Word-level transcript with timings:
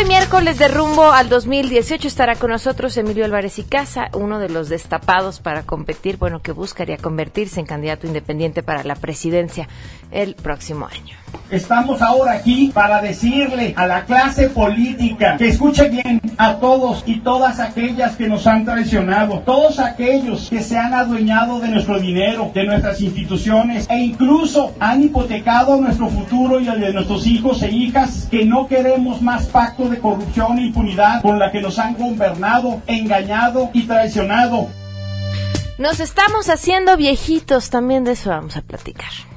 Hoy 0.00 0.06
miércoles 0.06 0.58
de 0.58 0.68
rumbo 0.68 1.12
al 1.12 1.28
2018 1.28 2.08
estará 2.08 2.34
con 2.34 2.48
nosotros 2.48 2.96
Emilio 2.96 3.26
Álvarez 3.26 3.58
y 3.58 3.64
Casa, 3.64 4.08
uno 4.14 4.38
de 4.38 4.48
los 4.48 4.70
destapados 4.70 5.40
para 5.40 5.64
competir, 5.64 6.16
bueno, 6.16 6.40
que 6.40 6.52
buscaría 6.52 6.96
convertirse 6.96 7.60
en 7.60 7.66
candidato 7.66 8.06
independiente 8.06 8.62
para 8.62 8.82
la 8.82 8.94
presidencia 8.94 9.68
el 10.10 10.36
próximo 10.36 10.86
año. 10.86 11.19
Estamos 11.50 12.00
ahora 12.00 12.32
aquí 12.32 12.70
para 12.72 13.02
decirle 13.02 13.74
a 13.76 13.86
la 13.86 14.04
clase 14.04 14.50
política 14.50 15.36
que 15.36 15.48
escuche 15.48 15.88
bien 15.88 16.20
a 16.38 16.56
todos 16.56 17.02
y 17.06 17.20
todas 17.20 17.58
aquellas 17.58 18.14
que 18.14 18.28
nos 18.28 18.46
han 18.46 18.64
traicionado, 18.64 19.40
todos 19.40 19.80
aquellos 19.80 20.48
que 20.48 20.62
se 20.62 20.78
han 20.78 20.94
adueñado 20.94 21.58
de 21.58 21.68
nuestro 21.68 21.98
dinero, 21.98 22.52
de 22.54 22.64
nuestras 22.64 23.00
instituciones 23.00 23.86
e 23.90 23.98
incluso 23.98 24.74
han 24.78 25.02
hipotecado 25.02 25.76
nuestro 25.80 26.08
futuro 26.08 26.60
y 26.60 26.68
el 26.68 26.80
de 26.80 26.92
nuestros 26.92 27.26
hijos 27.26 27.62
e 27.62 27.70
hijas, 27.70 28.28
que 28.30 28.44
no 28.44 28.68
queremos 28.68 29.20
más 29.20 29.46
pacto 29.46 29.88
de 29.88 29.98
corrupción 29.98 30.58
e 30.58 30.66
impunidad 30.66 31.20
con 31.20 31.38
la 31.38 31.50
que 31.50 31.60
nos 31.60 31.78
han 31.78 31.94
gobernado, 31.94 32.80
engañado 32.86 33.70
y 33.72 33.82
traicionado. 33.82 34.68
Nos 35.78 35.98
estamos 35.98 36.48
haciendo 36.48 36.96
viejitos, 36.96 37.70
también 37.70 38.04
de 38.04 38.12
eso 38.12 38.30
vamos 38.30 38.56
a 38.56 38.62
platicar. 38.62 39.29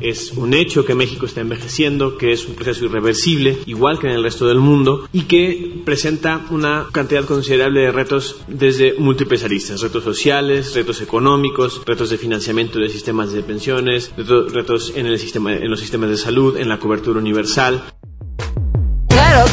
Es 0.00 0.32
un 0.32 0.54
hecho 0.54 0.84
que 0.84 0.94
México 0.94 1.26
está 1.26 1.40
envejeciendo, 1.40 2.18
que 2.18 2.32
es 2.32 2.46
un 2.46 2.54
proceso 2.54 2.84
irreversible, 2.84 3.58
igual 3.66 3.98
que 3.98 4.08
en 4.08 4.14
el 4.14 4.22
resto 4.22 4.46
del 4.46 4.58
mundo, 4.58 5.08
y 5.12 5.22
que 5.22 5.80
presenta 5.84 6.44
una 6.50 6.86
cantidad 6.92 7.24
considerable 7.24 7.80
de 7.80 7.92
retos 7.92 8.40
desde 8.46 8.94
múltiples 8.98 9.44
aristas, 9.44 9.80
retos 9.80 10.04
sociales, 10.04 10.74
retos 10.74 11.00
económicos, 11.00 11.82
retos 11.86 12.10
de 12.10 12.18
financiamiento 12.18 12.78
de 12.78 12.88
sistemas 12.88 13.32
de 13.32 13.42
pensiones, 13.42 14.12
retos 14.16 14.92
en, 14.96 15.06
el 15.06 15.18
sistema, 15.18 15.54
en 15.54 15.70
los 15.70 15.80
sistemas 15.80 16.10
de 16.10 16.16
salud, 16.16 16.56
en 16.56 16.68
la 16.68 16.78
cobertura 16.78 17.18
universal. 17.18 17.82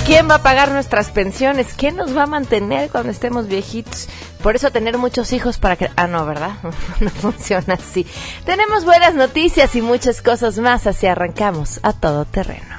¿Quién 0.06 0.30
va 0.30 0.36
a 0.36 0.44
pagar 0.44 0.72
nuestras 0.72 1.10
pensiones? 1.10 1.74
¿Quién 1.76 1.96
nos 1.96 2.16
va 2.16 2.24
a 2.24 2.28
mantener 2.28 2.90
cuando 2.90 3.12
estemos 3.12 3.48
viejitos? 3.48 4.08
Por 4.42 4.56
eso 4.56 4.72
tener 4.72 4.98
muchos 4.98 5.34
hijos 5.34 5.58
para 5.58 5.76
que... 5.76 5.90
Ah, 5.96 6.08
no, 6.08 6.26
¿verdad? 6.26 6.52
no 7.00 7.10
funciona 7.10 7.74
así. 7.76 8.06
Tenemos 8.46 8.86
buenas 8.86 9.14
noticias 9.16 9.76
y 9.76 9.82
muchas 9.82 10.22
cosas 10.22 10.58
más, 10.60 10.88
así 10.88 11.08
arrancamos 11.08 11.80
a 11.84 11.94
todo 11.94 12.26
terreno. 12.26 12.76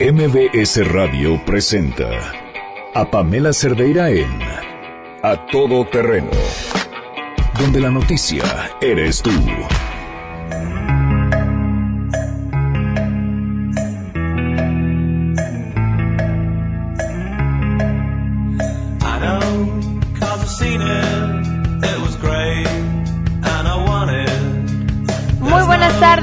MBS 0.00 0.86
Radio 0.92 1.42
presenta 1.44 2.08
a 2.94 3.10
Pamela 3.10 3.52
Cerdeira 3.52 4.10
en 4.10 4.40
A 5.22 5.46
Todo 5.50 5.86
Terreno, 5.86 6.30
donde 7.58 7.80
la 7.80 7.90
noticia 7.90 8.44
eres 8.80 9.22
tú. 9.22 9.30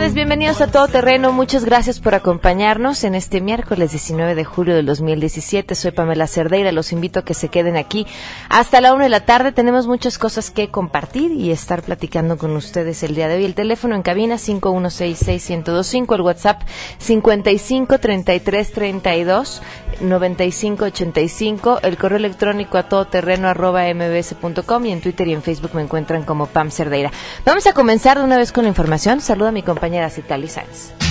Bienvenidos 0.09 0.61
a 0.61 0.67
Todo 0.67 0.87
Terreno. 0.87 1.31
Muchas 1.31 1.63
gracias 1.63 1.99
por 1.99 2.15
acompañarnos 2.15 3.03
en 3.03 3.13
este 3.13 3.39
miércoles 3.39 3.91
19 3.91 4.33
de 4.33 4.43
julio 4.43 4.73
del 4.73 4.87
2017. 4.87 5.75
Soy 5.75 5.91
Pamela 5.91 6.25
Cerdeira. 6.25 6.71
Los 6.71 6.91
invito 6.91 7.19
a 7.19 7.23
que 7.23 7.35
se 7.35 7.49
queden 7.49 7.77
aquí 7.77 8.07
hasta 8.49 8.81
la 8.81 8.95
una 8.95 9.03
de 9.03 9.11
la 9.11 9.25
tarde. 9.25 9.51
Tenemos 9.51 9.85
muchas 9.85 10.17
cosas 10.17 10.49
que 10.49 10.69
compartir 10.69 11.31
y 11.31 11.51
estar 11.51 11.83
platicando 11.83 12.39
con 12.39 12.55
ustedes 12.55 13.03
el 13.03 13.13
día 13.13 13.27
de 13.27 13.35
hoy. 13.35 13.45
El 13.45 13.53
teléfono 13.53 13.95
en 13.95 14.01
cabina 14.01 14.39
5166 14.39 15.43
el 16.15 16.21
WhatsApp 16.21 16.63
553332 16.97 19.61
9585, 20.01 21.79
el 21.83 21.97
correo 21.97 22.17
electrónico 22.17 22.77
a 22.77 22.89
todoterreno 22.89 23.47
arroba 23.47 23.83
mbs.com 23.93 24.85
y 24.85 24.91
en 24.91 25.01
Twitter 25.01 25.27
y 25.27 25.33
en 25.33 25.43
Facebook 25.43 25.71
me 25.73 25.81
encuentran 25.81 26.23
como 26.23 26.47
Pam 26.47 26.71
Cerdeira. 26.71 27.11
Vamos 27.45 27.67
a 27.67 27.73
comenzar 27.73 28.17
de 28.17 28.23
una 28.23 28.37
vez 28.37 28.51
con 28.51 28.63
la 28.63 28.69
información. 28.69 29.21
Saluda 29.21 29.49
a 29.49 29.51
mi 29.51 29.63
compañera 29.91 30.09
Sáenz. 30.47 31.10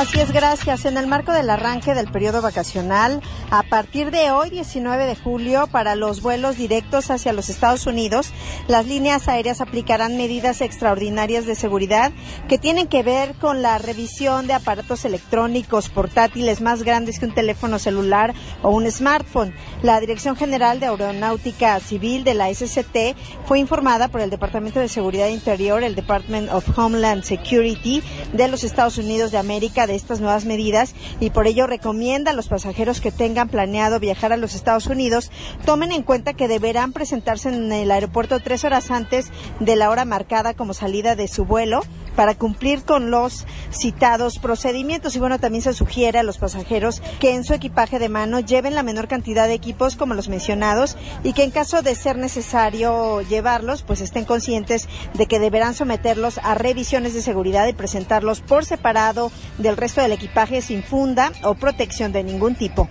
Así 0.00 0.18
es, 0.18 0.32
gracias. 0.32 0.86
En 0.86 0.96
el 0.96 1.06
marco 1.06 1.30
del 1.30 1.50
arranque 1.50 1.92
del 1.92 2.10
periodo 2.10 2.40
vacacional, 2.40 3.20
a 3.50 3.62
partir 3.62 4.10
de 4.10 4.30
hoy, 4.30 4.48
19 4.48 5.04
de 5.04 5.14
julio, 5.14 5.66
para 5.66 5.94
los 5.94 6.22
vuelos 6.22 6.56
directos 6.56 7.10
hacia 7.10 7.34
los 7.34 7.50
Estados 7.50 7.86
Unidos, 7.86 8.32
las 8.66 8.86
líneas 8.86 9.28
aéreas 9.28 9.60
aplicarán 9.60 10.16
medidas 10.16 10.62
extraordinarias 10.62 11.44
de 11.44 11.54
seguridad 11.54 12.12
que 12.48 12.56
tienen 12.56 12.86
que 12.86 13.02
ver 13.02 13.34
con 13.34 13.60
la 13.60 13.76
revisión 13.76 14.46
de 14.46 14.54
aparatos 14.54 15.04
electrónicos 15.04 15.90
portátiles 15.90 16.62
más 16.62 16.82
grandes 16.82 17.18
que 17.18 17.26
un 17.26 17.34
teléfono 17.34 17.78
celular 17.78 18.32
o 18.62 18.70
un 18.70 18.90
smartphone. 18.90 19.52
La 19.82 20.00
Dirección 20.00 20.34
General 20.34 20.80
de 20.80 20.86
Aeronáutica 20.86 21.78
Civil 21.78 22.24
de 22.24 22.32
la 22.32 22.48
SCT 22.48 23.18
fue 23.44 23.58
informada 23.58 24.08
por 24.08 24.22
el 24.22 24.30
Departamento 24.30 24.80
de 24.80 24.88
Seguridad 24.88 25.28
Interior, 25.28 25.84
el 25.84 25.94
Department 25.94 26.50
of 26.50 26.78
Homeland 26.78 27.22
Security 27.22 28.02
de 28.32 28.48
los 28.48 28.64
Estados 28.64 28.96
Unidos 28.96 29.30
de 29.30 29.36
América, 29.36 29.86
de 29.90 29.96
estas 29.96 30.20
nuevas 30.20 30.44
medidas 30.44 30.94
y 31.20 31.30
por 31.30 31.46
ello 31.46 31.66
recomienda 31.66 32.30
a 32.30 32.34
los 32.34 32.48
pasajeros 32.48 33.00
que 33.00 33.10
tengan 33.10 33.48
planeado 33.48 34.00
viajar 34.00 34.32
a 34.32 34.36
los 34.36 34.54
Estados 34.54 34.86
Unidos 34.86 35.30
tomen 35.64 35.92
en 35.92 36.02
cuenta 36.02 36.32
que 36.32 36.48
deberán 36.48 36.92
presentarse 36.92 37.48
en 37.48 37.72
el 37.72 37.90
aeropuerto 37.90 38.40
tres 38.40 38.64
horas 38.64 38.90
antes 38.90 39.30
de 39.58 39.76
la 39.76 39.90
hora 39.90 40.04
marcada 40.04 40.54
como 40.54 40.74
salida 40.74 41.16
de 41.16 41.28
su 41.28 41.44
vuelo 41.44 41.82
para 42.16 42.34
cumplir 42.34 42.84
con 42.84 43.10
los 43.10 43.46
citados 43.70 44.38
procedimientos. 44.38 45.16
Y 45.16 45.18
bueno, 45.18 45.38
también 45.38 45.62
se 45.62 45.74
sugiere 45.74 46.18
a 46.18 46.22
los 46.22 46.38
pasajeros 46.38 47.02
que 47.18 47.34
en 47.34 47.44
su 47.44 47.54
equipaje 47.54 47.98
de 47.98 48.08
mano 48.08 48.40
lleven 48.40 48.74
la 48.74 48.82
menor 48.82 49.08
cantidad 49.08 49.46
de 49.46 49.54
equipos 49.54 49.96
como 49.96 50.14
los 50.14 50.28
mencionados 50.28 50.96
y 51.22 51.32
que 51.32 51.44
en 51.44 51.50
caso 51.50 51.82
de 51.82 51.94
ser 51.94 52.16
necesario 52.16 53.20
llevarlos, 53.22 53.82
pues 53.82 54.00
estén 54.00 54.24
conscientes 54.24 54.88
de 55.14 55.26
que 55.26 55.38
deberán 55.38 55.74
someterlos 55.74 56.38
a 56.38 56.54
revisiones 56.54 57.14
de 57.14 57.22
seguridad 57.22 57.66
y 57.66 57.72
presentarlos 57.72 58.40
por 58.40 58.64
separado 58.64 59.32
del 59.58 59.76
resto 59.76 60.00
del 60.00 60.12
equipaje 60.12 60.62
sin 60.62 60.82
funda 60.82 61.32
o 61.42 61.54
protección 61.54 62.12
de 62.12 62.22
ningún 62.22 62.54
tipo. 62.54 62.88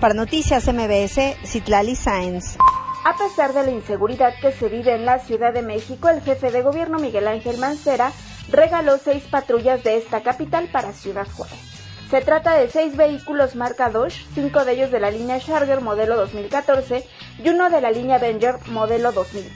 Para 0.00 0.14
Noticias 0.14 0.66
MBS, 0.66 1.36
Citlali 1.44 1.94
Sáenz. 1.94 2.56
A 3.04 3.16
pesar 3.16 3.54
de 3.54 3.64
la 3.64 3.70
inseguridad 3.70 4.34
que 4.40 4.52
se 4.52 4.68
vive 4.68 4.94
en 4.94 5.06
la 5.06 5.18
Ciudad 5.18 5.54
de 5.54 5.62
México, 5.62 6.08
el 6.08 6.20
jefe 6.20 6.50
de 6.50 6.62
gobierno 6.62 6.98
Miguel 6.98 7.28
Ángel 7.28 7.56
Mancera 7.56 8.12
regaló 8.50 8.98
seis 8.98 9.24
patrullas 9.30 9.82
de 9.84 9.96
esta 9.96 10.22
capital 10.22 10.68
para 10.72 10.92
Ciudad 10.92 11.26
Juárez. 11.36 11.58
Se 12.10 12.20
trata 12.22 12.56
de 12.56 12.68
seis 12.68 12.96
vehículos 12.96 13.54
marca 13.54 13.88
Dodge, 13.88 14.24
cinco 14.34 14.64
de 14.64 14.72
ellos 14.72 14.90
de 14.90 14.98
la 14.98 15.12
línea 15.12 15.38
Charger 15.38 15.80
modelo 15.80 16.16
2014 16.16 17.04
y 17.44 17.48
uno 17.48 17.70
de 17.70 17.80
la 17.80 17.92
línea 17.92 18.16
Avenger 18.16 18.56
modelo 18.72 19.12
2010. 19.12 19.52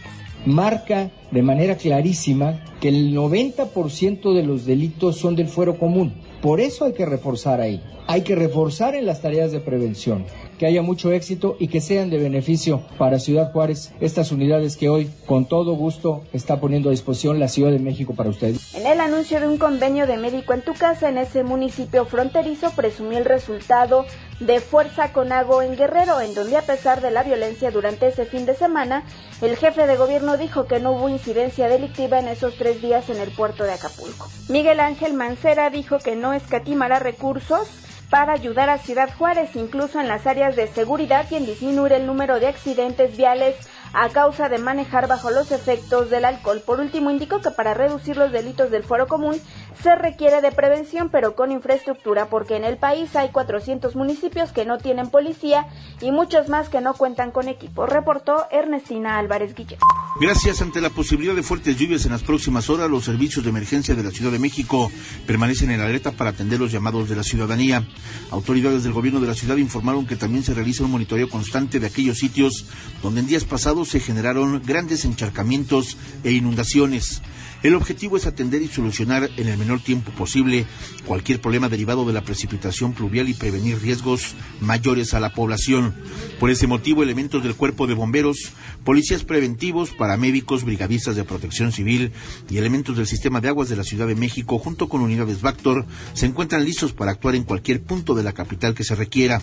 Marca 0.46 1.10
de 1.30 1.42
manera 1.42 1.76
clarísima 1.76 2.62
que 2.80 2.90
el 2.90 3.12
90% 3.12 4.34
de 4.34 4.42
los 4.42 4.66
delitos 4.66 5.18
son 5.18 5.34
del 5.34 5.48
fuero 5.48 5.78
común. 5.78 6.14
Por 6.42 6.60
eso 6.60 6.84
hay 6.84 6.92
que 6.92 7.06
reforzar 7.06 7.60
ahí. 7.60 7.82
Hay 8.06 8.22
que 8.22 8.36
reforzar 8.36 8.94
en 8.94 9.06
las 9.06 9.22
tareas 9.22 9.50
de 9.50 9.60
prevención 9.60 10.26
que 10.58 10.66
haya 10.66 10.82
mucho 10.82 11.12
éxito 11.12 11.56
y 11.58 11.68
que 11.68 11.80
sean 11.80 12.10
de 12.10 12.18
beneficio 12.18 12.82
para 12.98 13.18
Ciudad 13.18 13.52
Juárez, 13.52 13.92
estas 14.00 14.32
unidades 14.32 14.76
que 14.76 14.88
hoy 14.88 15.10
con 15.26 15.46
todo 15.46 15.74
gusto 15.74 16.24
está 16.32 16.60
poniendo 16.60 16.88
a 16.88 16.92
disposición 16.92 17.40
la 17.40 17.48
Ciudad 17.48 17.70
de 17.70 17.78
México 17.78 18.14
para 18.14 18.30
ustedes. 18.30 18.74
En 18.74 18.86
el 18.86 19.00
anuncio 19.00 19.40
de 19.40 19.46
un 19.46 19.58
convenio 19.58 20.06
de 20.06 20.16
médico 20.16 20.52
en 20.52 20.62
tu 20.62 20.74
casa 20.74 21.08
en 21.08 21.18
ese 21.18 21.42
municipio 21.42 22.04
fronterizo 22.04 22.70
presumió 22.72 23.18
el 23.18 23.24
resultado 23.24 24.06
de 24.40 24.60
Fuerza 24.60 25.12
con 25.12 25.32
Ago 25.32 25.62
en 25.62 25.76
Guerrero, 25.76 26.20
en 26.20 26.34
donde 26.34 26.56
a 26.56 26.62
pesar 26.62 27.00
de 27.00 27.10
la 27.10 27.22
violencia 27.22 27.70
durante 27.70 28.08
ese 28.08 28.26
fin 28.26 28.46
de 28.46 28.54
semana, 28.54 29.04
el 29.40 29.56
jefe 29.56 29.86
de 29.86 29.96
gobierno 29.96 30.36
dijo 30.36 30.66
que 30.66 30.80
no 30.80 30.92
hubo 30.92 31.08
incidencia 31.08 31.68
delictiva 31.68 32.18
en 32.18 32.28
esos 32.28 32.56
tres 32.56 32.82
días 32.82 33.08
en 33.10 33.18
el 33.18 33.30
puerto 33.30 33.64
de 33.64 33.72
Acapulco. 33.72 34.28
Miguel 34.48 34.80
Ángel 34.80 35.14
Mancera 35.14 35.70
dijo 35.70 35.98
que 35.98 36.16
no 36.16 36.32
escatimará 36.32 36.98
recursos 36.98 37.68
para 38.14 38.34
ayudar 38.34 38.70
a 38.70 38.78
Ciudad 38.78 39.10
Juárez, 39.18 39.56
incluso 39.56 40.00
en 40.00 40.06
las 40.06 40.28
áreas 40.28 40.54
de 40.54 40.68
seguridad 40.68 41.26
y 41.32 41.34
en 41.34 41.46
disminuir 41.46 41.94
el 41.94 42.06
número 42.06 42.38
de 42.38 42.46
accidentes 42.46 43.16
viales 43.16 43.56
a 43.94 44.08
causa 44.08 44.48
de 44.48 44.58
manejar 44.58 45.06
bajo 45.06 45.30
los 45.30 45.52
efectos 45.52 46.10
del 46.10 46.24
alcohol. 46.24 46.60
Por 46.64 46.80
último, 46.80 47.10
indicó 47.10 47.40
que 47.40 47.50
para 47.50 47.74
reducir 47.74 48.16
los 48.16 48.32
delitos 48.32 48.70
del 48.70 48.82
foro 48.82 49.06
común 49.06 49.40
se 49.82 49.94
requiere 49.94 50.40
de 50.40 50.50
prevención, 50.50 51.10
pero 51.10 51.34
con 51.34 51.52
infraestructura, 51.52 52.26
porque 52.26 52.56
en 52.56 52.64
el 52.64 52.76
país 52.76 53.14
hay 53.16 53.28
400 53.28 53.94
municipios 53.94 54.52
que 54.52 54.64
no 54.64 54.78
tienen 54.78 55.10
policía 55.10 55.66
y 56.00 56.10
muchos 56.10 56.48
más 56.48 56.68
que 56.68 56.80
no 56.80 56.94
cuentan 56.94 57.30
con 57.30 57.48
equipo, 57.48 57.86
reportó 57.86 58.46
Ernestina 58.50 59.18
Álvarez 59.18 59.54
Guillén. 59.54 59.78
Gracias 60.20 60.62
ante 60.62 60.80
la 60.80 60.90
posibilidad 60.90 61.34
de 61.34 61.42
fuertes 61.42 61.76
lluvias 61.76 62.04
en 62.04 62.12
las 62.12 62.22
próximas 62.22 62.70
horas, 62.70 62.90
los 62.90 63.04
servicios 63.04 63.44
de 63.44 63.50
emergencia 63.50 63.94
de 63.94 64.02
la 64.02 64.10
Ciudad 64.10 64.32
de 64.32 64.38
México 64.38 64.90
permanecen 65.26 65.70
en 65.70 65.80
alerta 65.80 66.12
para 66.12 66.30
atender 66.30 66.60
los 66.60 66.72
llamados 66.72 67.08
de 67.08 67.16
la 67.16 67.22
ciudadanía. 67.22 67.84
Autoridades 68.30 68.84
del 68.84 68.92
gobierno 68.92 69.20
de 69.20 69.26
la 69.26 69.34
ciudad 69.34 69.56
informaron 69.56 70.06
que 70.06 70.16
también 70.16 70.44
se 70.44 70.54
realiza 70.54 70.84
un 70.84 70.92
monitoreo 70.92 71.28
constante 71.28 71.80
de 71.80 71.86
aquellos 71.86 72.18
sitios 72.18 72.66
donde 73.02 73.20
en 73.20 73.26
días 73.26 73.44
pasados 73.44 73.83
se 73.84 74.00
generaron 74.00 74.62
grandes 74.64 75.04
encharcamientos 75.04 75.96
e 76.22 76.32
inundaciones. 76.32 77.22
El 77.64 77.74
objetivo 77.76 78.18
es 78.18 78.26
atender 78.26 78.60
y 78.60 78.68
solucionar 78.68 79.30
en 79.38 79.48
el 79.48 79.56
menor 79.56 79.80
tiempo 79.80 80.12
posible 80.12 80.66
cualquier 81.06 81.40
problema 81.40 81.70
derivado 81.70 82.04
de 82.04 82.12
la 82.12 82.20
precipitación 82.20 82.92
pluvial 82.92 83.26
y 83.30 83.32
prevenir 83.32 83.80
riesgos 83.80 84.34
mayores 84.60 85.14
a 85.14 85.20
la 85.20 85.32
población. 85.32 85.94
Por 86.38 86.50
ese 86.50 86.66
motivo, 86.66 87.02
elementos 87.02 87.42
del 87.42 87.54
cuerpo 87.54 87.86
de 87.86 87.94
bomberos, 87.94 88.52
policías 88.84 89.24
preventivos, 89.24 89.92
paramédicos, 89.92 90.62
brigadistas 90.62 91.16
de 91.16 91.24
protección 91.24 91.72
civil 91.72 92.12
y 92.50 92.58
elementos 92.58 92.98
del 92.98 93.06
sistema 93.06 93.40
de 93.40 93.48
aguas 93.48 93.70
de 93.70 93.76
la 93.76 93.84
Ciudad 93.84 94.06
de 94.08 94.14
México, 94.14 94.58
junto 94.58 94.90
con 94.90 95.00
unidades 95.00 95.40
Bactor, 95.40 95.86
se 96.12 96.26
encuentran 96.26 96.66
listos 96.66 96.92
para 96.92 97.12
actuar 97.12 97.34
en 97.34 97.44
cualquier 97.44 97.82
punto 97.82 98.14
de 98.14 98.24
la 98.24 98.34
capital 98.34 98.74
que 98.74 98.84
se 98.84 98.94
requiera. 98.94 99.40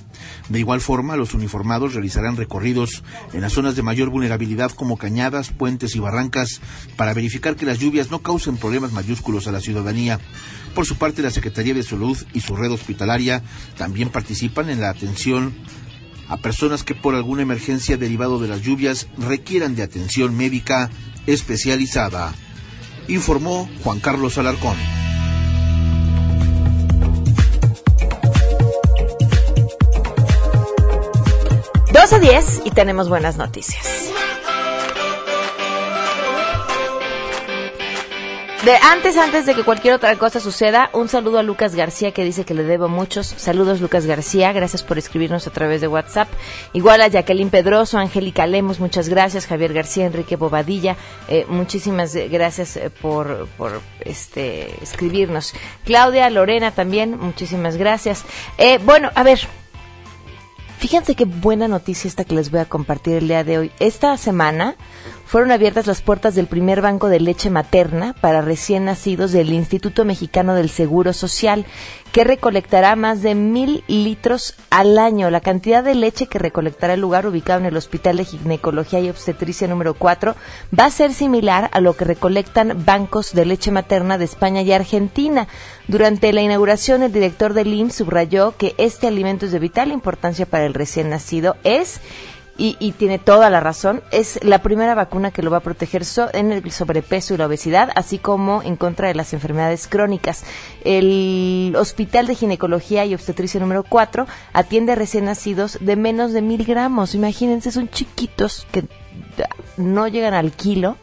De 0.47 0.59
igual 0.59 0.79
forma, 0.79 1.17
los 1.17 1.33
uniformados 1.33 1.95
realizarán 1.95 2.37
recorridos 2.37 3.03
en 3.33 3.41
las 3.41 3.53
zonas 3.53 3.75
de 3.75 3.81
mayor 3.81 4.11
vulnerabilidad 4.11 4.69
como 4.69 4.97
cañadas, 4.97 5.49
puentes 5.49 5.95
y 5.95 5.99
barrancas 5.99 6.61
para 6.97 7.15
verificar 7.15 7.55
que 7.55 7.65
las 7.65 7.79
lluvias 7.79 8.10
no 8.11 8.21
causen 8.21 8.57
problemas 8.57 8.91
mayúsculos 8.91 9.47
a 9.47 9.51
la 9.51 9.61
ciudadanía. 9.61 10.19
Por 10.75 10.85
su 10.85 10.97
parte, 10.97 11.23
la 11.23 11.31
Secretaría 11.31 11.73
de 11.73 11.81
Salud 11.81 12.17
y 12.33 12.41
su 12.41 12.55
red 12.55 12.71
hospitalaria 12.71 13.41
también 13.77 14.09
participan 14.09 14.69
en 14.69 14.81
la 14.81 14.89
atención 14.89 15.55
a 16.27 16.37
personas 16.37 16.83
que 16.83 16.93
por 16.93 17.15
alguna 17.15 17.41
emergencia 17.41 17.97
derivado 17.97 18.39
de 18.39 18.47
las 18.47 18.61
lluvias 18.61 19.07
requieran 19.17 19.75
de 19.75 19.83
atención 19.83 20.37
médica 20.37 20.89
especializada. 21.25 22.33
Informó 23.07 23.69
Juan 23.83 23.99
Carlos 23.99 24.37
Alarcón. 24.37 24.77
Dos 31.91 32.13
a 32.13 32.19
10 32.19 32.61
y 32.65 32.71
tenemos 32.71 33.09
buenas 33.09 33.35
noticias. 33.37 34.11
De 38.65 38.75
antes, 38.75 39.17
antes 39.17 39.47
de 39.47 39.55
que 39.55 39.63
cualquier 39.63 39.95
otra 39.95 40.15
cosa 40.17 40.39
suceda, 40.39 40.91
un 40.93 41.09
saludo 41.09 41.39
a 41.39 41.43
Lucas 41.43 41.73
García 41.73 42.11
que 42.11 42.23
dice 42.23 42.45
que 42.45 42.53
le 42.53 42.61
debo 42.61 42.89
muchos. 42.89 43.25
Saludos 43.25 43.81
Lucas 43.81 44.05
García, 44.05 44.53
gracias 44.53 44.83
por 44.83 44.99
escribirnos 44.99 45.47
a 45.47 45.51
través 45.51 45.81
de 45.81 45.87
WhatsApp. 45.87 46.29
Igual 46.71 47.01
a 47.01 47.07
Jacqueline 47.07 47.49
Pedroso, 47.49 47.97
Angélica 47.97 48.45
Lemos, 48.45 48.79
muchas 48.79 49.09
gracias. 49.09 49.47
Javier 49.47 49.73
García, 49.73 50.05
Enrique 50.05 50.35
Bobadilla, 50.35 50.95
eh, 51.27 51.47
muchísimas 51.49 52.13
gracias 52.13 52.77
eh, 52.77 52.91
por, 52.91 53.47
por 53.57 53.81
este 54.01 54.75
escribirnos. 54.83 55.55
Claudia 55.83 56.29
Lorena 56.29 56.69
también, 56.69 57.17
muchísimas 57.19 57.77
gracias. 57.77 58.25
Eh, 58.59 58.77
bueno, 58.83 59.09
a 59.15 59.23
ver, 59.23 59.39
Fíjense 60.81 61.13
qué 61.13 61.25
buena 61.25 61.67
noticia 61.67 62.07
esta 62.07 62.25
que 62.25 62.33
les 62.33 62.49
voy 62.49 62.59
a 62.59 62.65
compartir 62.65 63.13
el 63.17 63.27
día 63.27 63.43
de 63.43 63.59
hoy. 63.59 63.71
Esta 63.79 64.17
semana 64.17 64.75
fueron 65.31 65.51
abiertas 65.51 65.87
las 65.87 66.01
puertas 66.01 66.35
del 66.35 66.47
primer 66.47 66.81
banco 66.81 67.07
de 67.07 67.21
leche 67.21 67.49
materna 67.49 68.13
para 68.19 68.41
recién 68.41 68.83
nacidos 68.83 69.31
del 69.31 69.53
Instituto 69.53 70.03
Mexicano 70.03 70.55
del 70.55 70.69
Seguro 70.69 71.13
Social, 71.13 71.65
que 72.11 72.25
recolectará 72.25 72.97
más 72.97 73.21
de 73.21 73.33
mil 73.33 73.81
litros 73.87 74.55
al 74.69 74.97
año. 74.97 75.29
La 75.29 75.39
cantidad 75.39 75.85
de 75.85 75.95
leche 75.95 76.27
que 76.27 76.37
recolectará 76.37 76.95
el 76.95 76.99
lugar 76.99 77.25
ubicado 77.27 77.61
en 77.61 77.65
el 77.65 77.77
Hospital 77.77 78.17
de 78.17 78.25
Ginecología 78.25 78.99
y 78.99 79.09
Obstetricia 79.09 79.69
número 79.69 79.93
4 79.93 80.35
va 80.77 80.83
a 80.87 80.91
ser 80.91 81.13
similar 81.13 81.69
a 81.71 81.79
lo 81.79 81.95
que 81.95 82.03
recolectan 82.03 82.83
bancos 82.83 83.31
de 83.31 83.45
leche 83.45 83.71
materna 83.71 84.17
de 84.17 84.25
España 84.25 84.63
y 84.63 84.73
Argentina. 84.73 85.47
Durante 85.87 86.33
la 86.33 86.41
inauguración, 86.41 87.03
el 87.03 87.13
director 87.13 87.53
del 87.53 87.73
IMSS 87.73 87.95
subrayó 87.95 88.57
que 88.57 88.75
este 88.77 89.07
alimento 89.07 89.45
es 89.45 89.53
de 89.53 89.59
vital 89.59 89.93
importancia 89.93 90.45
para 90.45 90.65
el 90.65 90.73
recién 90.73 91.09
nacido. 91.09 91.55
Es 91.63 92.01
y, 92.57 92.91
tiene 92.91 93.17
toda 93.17 93.49
la 93.49 93.59
razón, 93.59 94.03
es 94.11 94.39
la 94.43 94.61
primera 94.61 94.93
vacuna 94.93 95.31
que 95.31 95.41
lo 95.41 95.49
va 95.49 95.57
a 95.57 95.61
proteger 95.61 96.03
en 96.33 96.51
el 96.51 96.71
sobrepeso 96.71 97.33
y 97.33 97.37
la 97.37 97.47
obesidad, 97.47 97.89
así 97.95 98.19
como 98.19 98.61
en 98.61 98.75
contra 98.75 99.07
de 99.07 99.15
las 99.15 99.33
enfermedades 99.33 99.87
crónicas. 99.87 100.43
El 100.83 101.75
Hospital 101.75 102.27
de 102.27 102.35
Ginecología 102.35 103.05
y 103.05 103.15
Obstetricia 103.15 103.59
número 103.59 103.83
4 103.83 104.27
atiende 104.53 104.95
recién 104.95 105.25
nacidos 105.25 105.79
de 105.81 105.95
menos 105.95 106.33
de 106.33 106.41
mil 106.43 106.63
gramos. 106.63 107.15
Imagínense, 107.15 107.71
son 107.71 107.89
chiquitos 107.89 108.67
que 108.71 108.83
no 109.77 110.07
llegan 110.07 110.33
al 110.33 110.51
kilo 110.51 110.97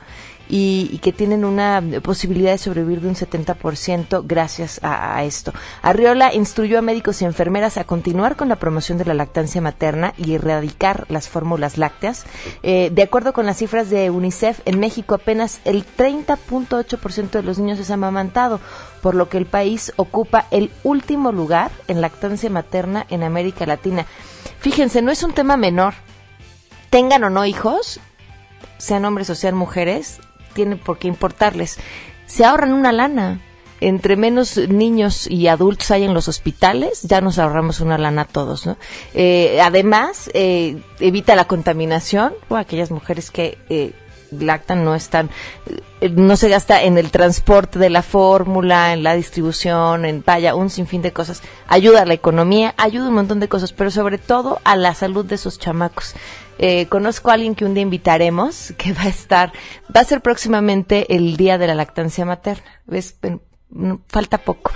y, 0.48 0.98
que 0.98 1.12
tienen 1.12 1.44
una 1.44 1.82
posibilidad 2.02 2.52
de 2.52 2.58
sobrevivir 2.58 3.00
de 3.00 3.08
un 3.08 3.14
70% 3.14 4.22
gracias 4.26 4.80
a, 4.82 5.22
esto. 5.24 5.52
Arriola 5.82 6.34
instruyó 6.34 6.78
a 6.78 6.82
médicos 6.82 7.20
y 7.22 7.24
enfermeras 7.24 7.76
a 7.76 7.84
continuar 7.84 8.36
con 8.36 8.48
la 8.48 8.56
promoción 8.56 8.98
de 8.98 9.04
la 9.04 9.14
lactancia 9.14 9.60
materna 9.60 10.14
y 10.16 10.34
erradicar 10.34 11.06
las 11.08 11.28
fórmulas 11.28 11.78
lácteas. 11.78 12.24
Eh, 12.62 12.90
de 12.92 13.02
acuerdo 13.02 13.32
con 13.32 13.46
las 13.46 13.58
cifras 13.58 13.90
de 13.90 14.10
UNICEF, 14.10 14.60
en 14.64 14.80
México 14.80 15.14
apenas 15.14 15.60
el 15.64 15.84
30.8% 15.84 17.30
de 17.30 17.42
los 17.42 17.58
niños 17.58 17.78
es 17.78 17.90
amamantado, 17.90 18.60
por 19.02 19.14
lo 19.14 19.28
que 19.28 19.38
el 19.38 19.46
país 19.46 19.92
ocupa 19.96 20.46
el 20.50 20.70
último 20.82 21.32
lugar 21.32 21.70
en 21.86 22.00
lactancia 22.00 22.50
materna 22.50 23.06
en 23.10 23.22
América 23.22 23.66
Latina. 23.66 24.06
Fíjense, 24.60 25.02
no 25.02 25.12
es 25.12 25.22
un 25.22 25.32
tema 25.32 25.56
menor. 25.56 25.94
Tengan 26.90 27.22
o 27.24 27.30
no 27.30 27.44
hijos, 27.44 28.00
sean 28.78 29.04
hombres 29.04 29.28
o 29.30 29.34
sean 29.34 29.54
mujeres, 29.54 30.20
tiene 30.58 30.74
por 30.74 30.98
qué 30.98 31.06
importarles. 31.06 31.78
Se 32.26 32.44
ahorran 32.44 32.72
una 32.72 32.90
lana. 32.90 33.40
Entre 33.80 34.16
menos 34.16 34.56
niños 34.56 35.28
y 35.30 35.46
adultos 35.46 35.92
hay 35.92 36.02
en 36.02 36.12
los 36.12 36.26
hospitales, 36.26 37.02
ya 37.02 37.20
nos 37.20 37.38
ahorramos 37.38 37.78
una 37.78 37.96
lana 37.96 38.24
todos, 38.24 38.66
¿no? 38.66 38.76
Eh, 39.14 39.60
además, 39.62 40.28
eh, 40.34 40.82
evita 40.98 41.36
la 41.36 41.44
contaminación, 41.44 42.34
aquellas 42.50 42.90
mujeres 42.90 43.30
que 43.30 43.56
eh, 43.68 43.92
lactan 44.32 44.84
no 44.84 44.96
están, 44.96 45.30
no 46.00 46.34
se 46.34 46.48
gasta 46.48 46.82
en 46.82 46.98
el 46.98 47.12
transporte 47.12 47.78
de 47.78 47.88
la 47.88 48.02
fórmula, 48.02 48.92
en 48.92 49.04
la 49.04 49.14
distribución, 49.14 50.04
en 50.04 50.24
vaya, 50.26 50.56
un 50.56 50.70
sinfín 50.70 51.00
de 51.00 51.12
cosas. 51.12 51.40
Ayuda 51.68 52.02
a 52.02 52.04
la 52.04 52.14
economía, 52.14 52.74
ayuda 52.78 53.10
un 53.10 53.14
montón 53.14 53.38
de 53.38 53.48
cosas, 53.48 53.72
pero 53.72 53.92
sobre 53.92 54.18
todo 54.18 54.58
a 54.64 54.74
la 54.74 54.92
salud 54.94 55.24
de 55.24 55.36
esos 55.36 55.60
chamacos. 55.60 56.16
Eh, 56.58 56.86
conozco 56.86 57.30
a 57.30 57.34
alguien 57.34 57.54
que 57.54 57.64
un 57.64 57.74
día 57.74 57.82
invitaremos, 57.82 58.74
que 58.78 58.92
va 58.92 59.02
a 59.02 59.08
estar, 59.08 59.52
va 59.94 60.00
a 60.00 60.04
ser 60.04 60.20
próximamente 60.20 61.14
el 61.14 61.36
día 61.36 61.58
de 61.58 61.66
la 61.66 61.74
lactancia 61.74 62.24
materna. 62.24 62.82
¿Ves? 62.86 63.16
Falta 64.08 64.38
poco. 64.38 64.72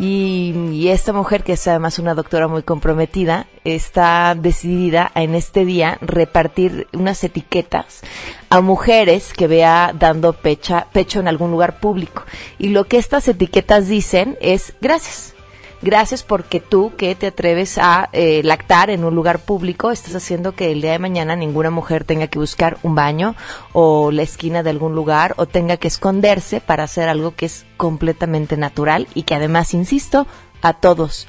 Y, 0.00 0.88
esta 0.88 1.12
mujer, 1.12 1.42
que 1.42 1.54
es 1.54 1.66
además 1.66 1.98
una 1.98 2.14
doctora 2.14 2.46
muy 2.46 2.62
comprometida, 2.62 3.46
está 3.64 4.36
decidida 4.40 5.10
en 5.16 5.34
este 5.34 5.64
día 5.64 5.98
repartir 6.00 6.86
unas 6.92 7.24
etiquetas 7.24 8.02
a 8.48 8.60
mujeres 8.60 9.32
que 9.32 9.48
vea 9.48 9.92
dando 9.98 10.34
pecha, 10.34 10.86
pecho 10.92 11.18
en 11.18 11.26
algún 11.26 11.50
lugar 11.50 11.80
público. 11.80 12.24
Y 12.60 12.68
lo 12.68 12.84
que 12.84 12.98
estas 12.98 13.26
etiquetas 13.26 13.88
dicen 13.88 14.38
es 14.40 14.74
gracias 14.80 15.34
Gracias 15.80 16.24
porque 16.24 16.60
tú 16.60 16.92
que 16.96 17.14
te 17.14 17.28
atreves 17.28 17.78
a 17.78 18.08
eh, 18.12 18.42
lactar 18.42 18.90
en 18.90 19.04
un 19.04 19.14
lugar 19.14 19.38
público, 19.38 19.92
estás 19.92 20.14
haciendo 20.16 20.52
que 20.52 20.72
el 20.72 20.80
día 20.80 20.92
de 20.92 20.98
mañana 20.98 21.36
ninguna 21.36 21.70
mujer 21.70 22.04
tenga 22.04 22.26
que 22.26 22.38
buscar 22.38 22.78
un 22.82 22.96
baño 22.96 23.36
o 23.72 24.10
la 24.10 24.22
esquina 24.22 24.62
de 24.64 24.70
algún 24.70 24.94
lugar 24.94 25.34
o 25.36 25.46
tenga 25.46 25.76
que 25.76 25.88
esconderse 25.88 26.60
para 26.60 26.84
hacer 26.84 27.08
algo 27.08 27.36
que 27.36 27.46
es 27.46 27.64
completamente 27.76 28.56
natural 28.56 29.06
y 29.14 29.22
que 29.22 29.36
además, 29.36 29.72
insisto, 29.72 30.26
a 30.62 30.72
todos, 30.72 31.28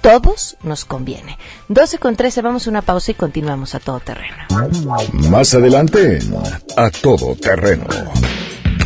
todos 0.00 0.56
nos 0.62 0.86
conviene. 0.86 1.38
12 1.68 1.98
con 1.98 2.16
13, 2.16 2.40
vamos 2.40 2.66
a 2.66 2.70
una 2.70 2.82
pausa 2.82 3.10
y 3.10 3.14
continuamos 3.14 3.74
a 3.74 3.80
todo 3.80 4.00
terreno. 4.00 4.36
Más 5.28 5.54
adelante, 5.54 6.20
a 6.76 6.90
todo 6.90 7.34
terreno. 7.36 7.86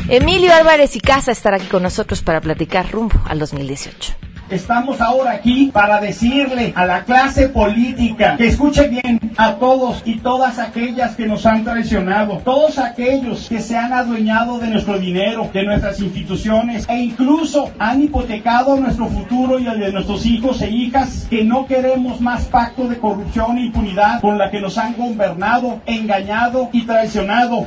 Emilio 0.09 0.55
Álvarez 0.55 0.97
y 0.97 1.01
Casa 1.01 1.31
estará 1.31 1.59
aquí 1.59 1.67
con 1.67 1.83
nosotros 1.83 2.23
para 2.23 2.41
platicar 2.41 2.91
rumbo 2.91 3.21
al 3.27 3.39
2018. 3.39 4.28
Estamos 4.51 5.03
ahora 5.03 5.33
aquí 5.33 5.71
para 5.71 6.01
decirle 6.01 6.73
a 6.75 6.87
la 6.87 7.05
clase 7.05 7.51
política 7.51 8.35
que 8.39 8.47
escuche 8.47 8.89
bien 8.89 9.21
a 9.37 9.57
todos 9.57 10.01
y 10.07 10.21
todas 10.21 10.59
aquellas 10.59 11.15
que 11.17 11.27
nos 11.27 11.45
han 11.45 11.65
traicionado, 11.65 12.39
todos 12.39 12.79
aquellos 12.79 13.47
que 13.47 13.61
se 13.61 13.77
han 13.77 13.93
adueñado 13.93 14.59
de 14.59 14.69
nuestro 14.69 14.99
dinero, 14.99 15.51
de 15.53 15.65
nuestras 15.65 16.01
instituciones 16.01 16.87
e 16.89 16.97
incluso 16.97 17.71
han 17.79 18.03
hipotecado 18.03 18.77
nuestro 18.77 19.09
futuro 19.09 19.59
y 19.59 19.67
el 19.67 19.81
de 19.81 19.93
nuestros 19.93 20.25
hijos 20.25 20.63
e 20.63 20.71
hijas, 20.71 21.27
que 21.29 21.45
no 21.45 21.67
queremos 21.67 22.19
más 22.23 22.47
pacto 22.47 22.89
de 22.89 22.97
corrupción 22.97 23.59
e 23.59 23.67
impunidad 23.67 24.23
con 24.23 24.39
la 24.39 24.51
que 24.51 24.63
nos 24.63 24.79
han 24.79 24.95
gobernado, 24.97 25.83
engañado 25.85 26.71
y 26.73 26.87
traicionado. 26.87 27.67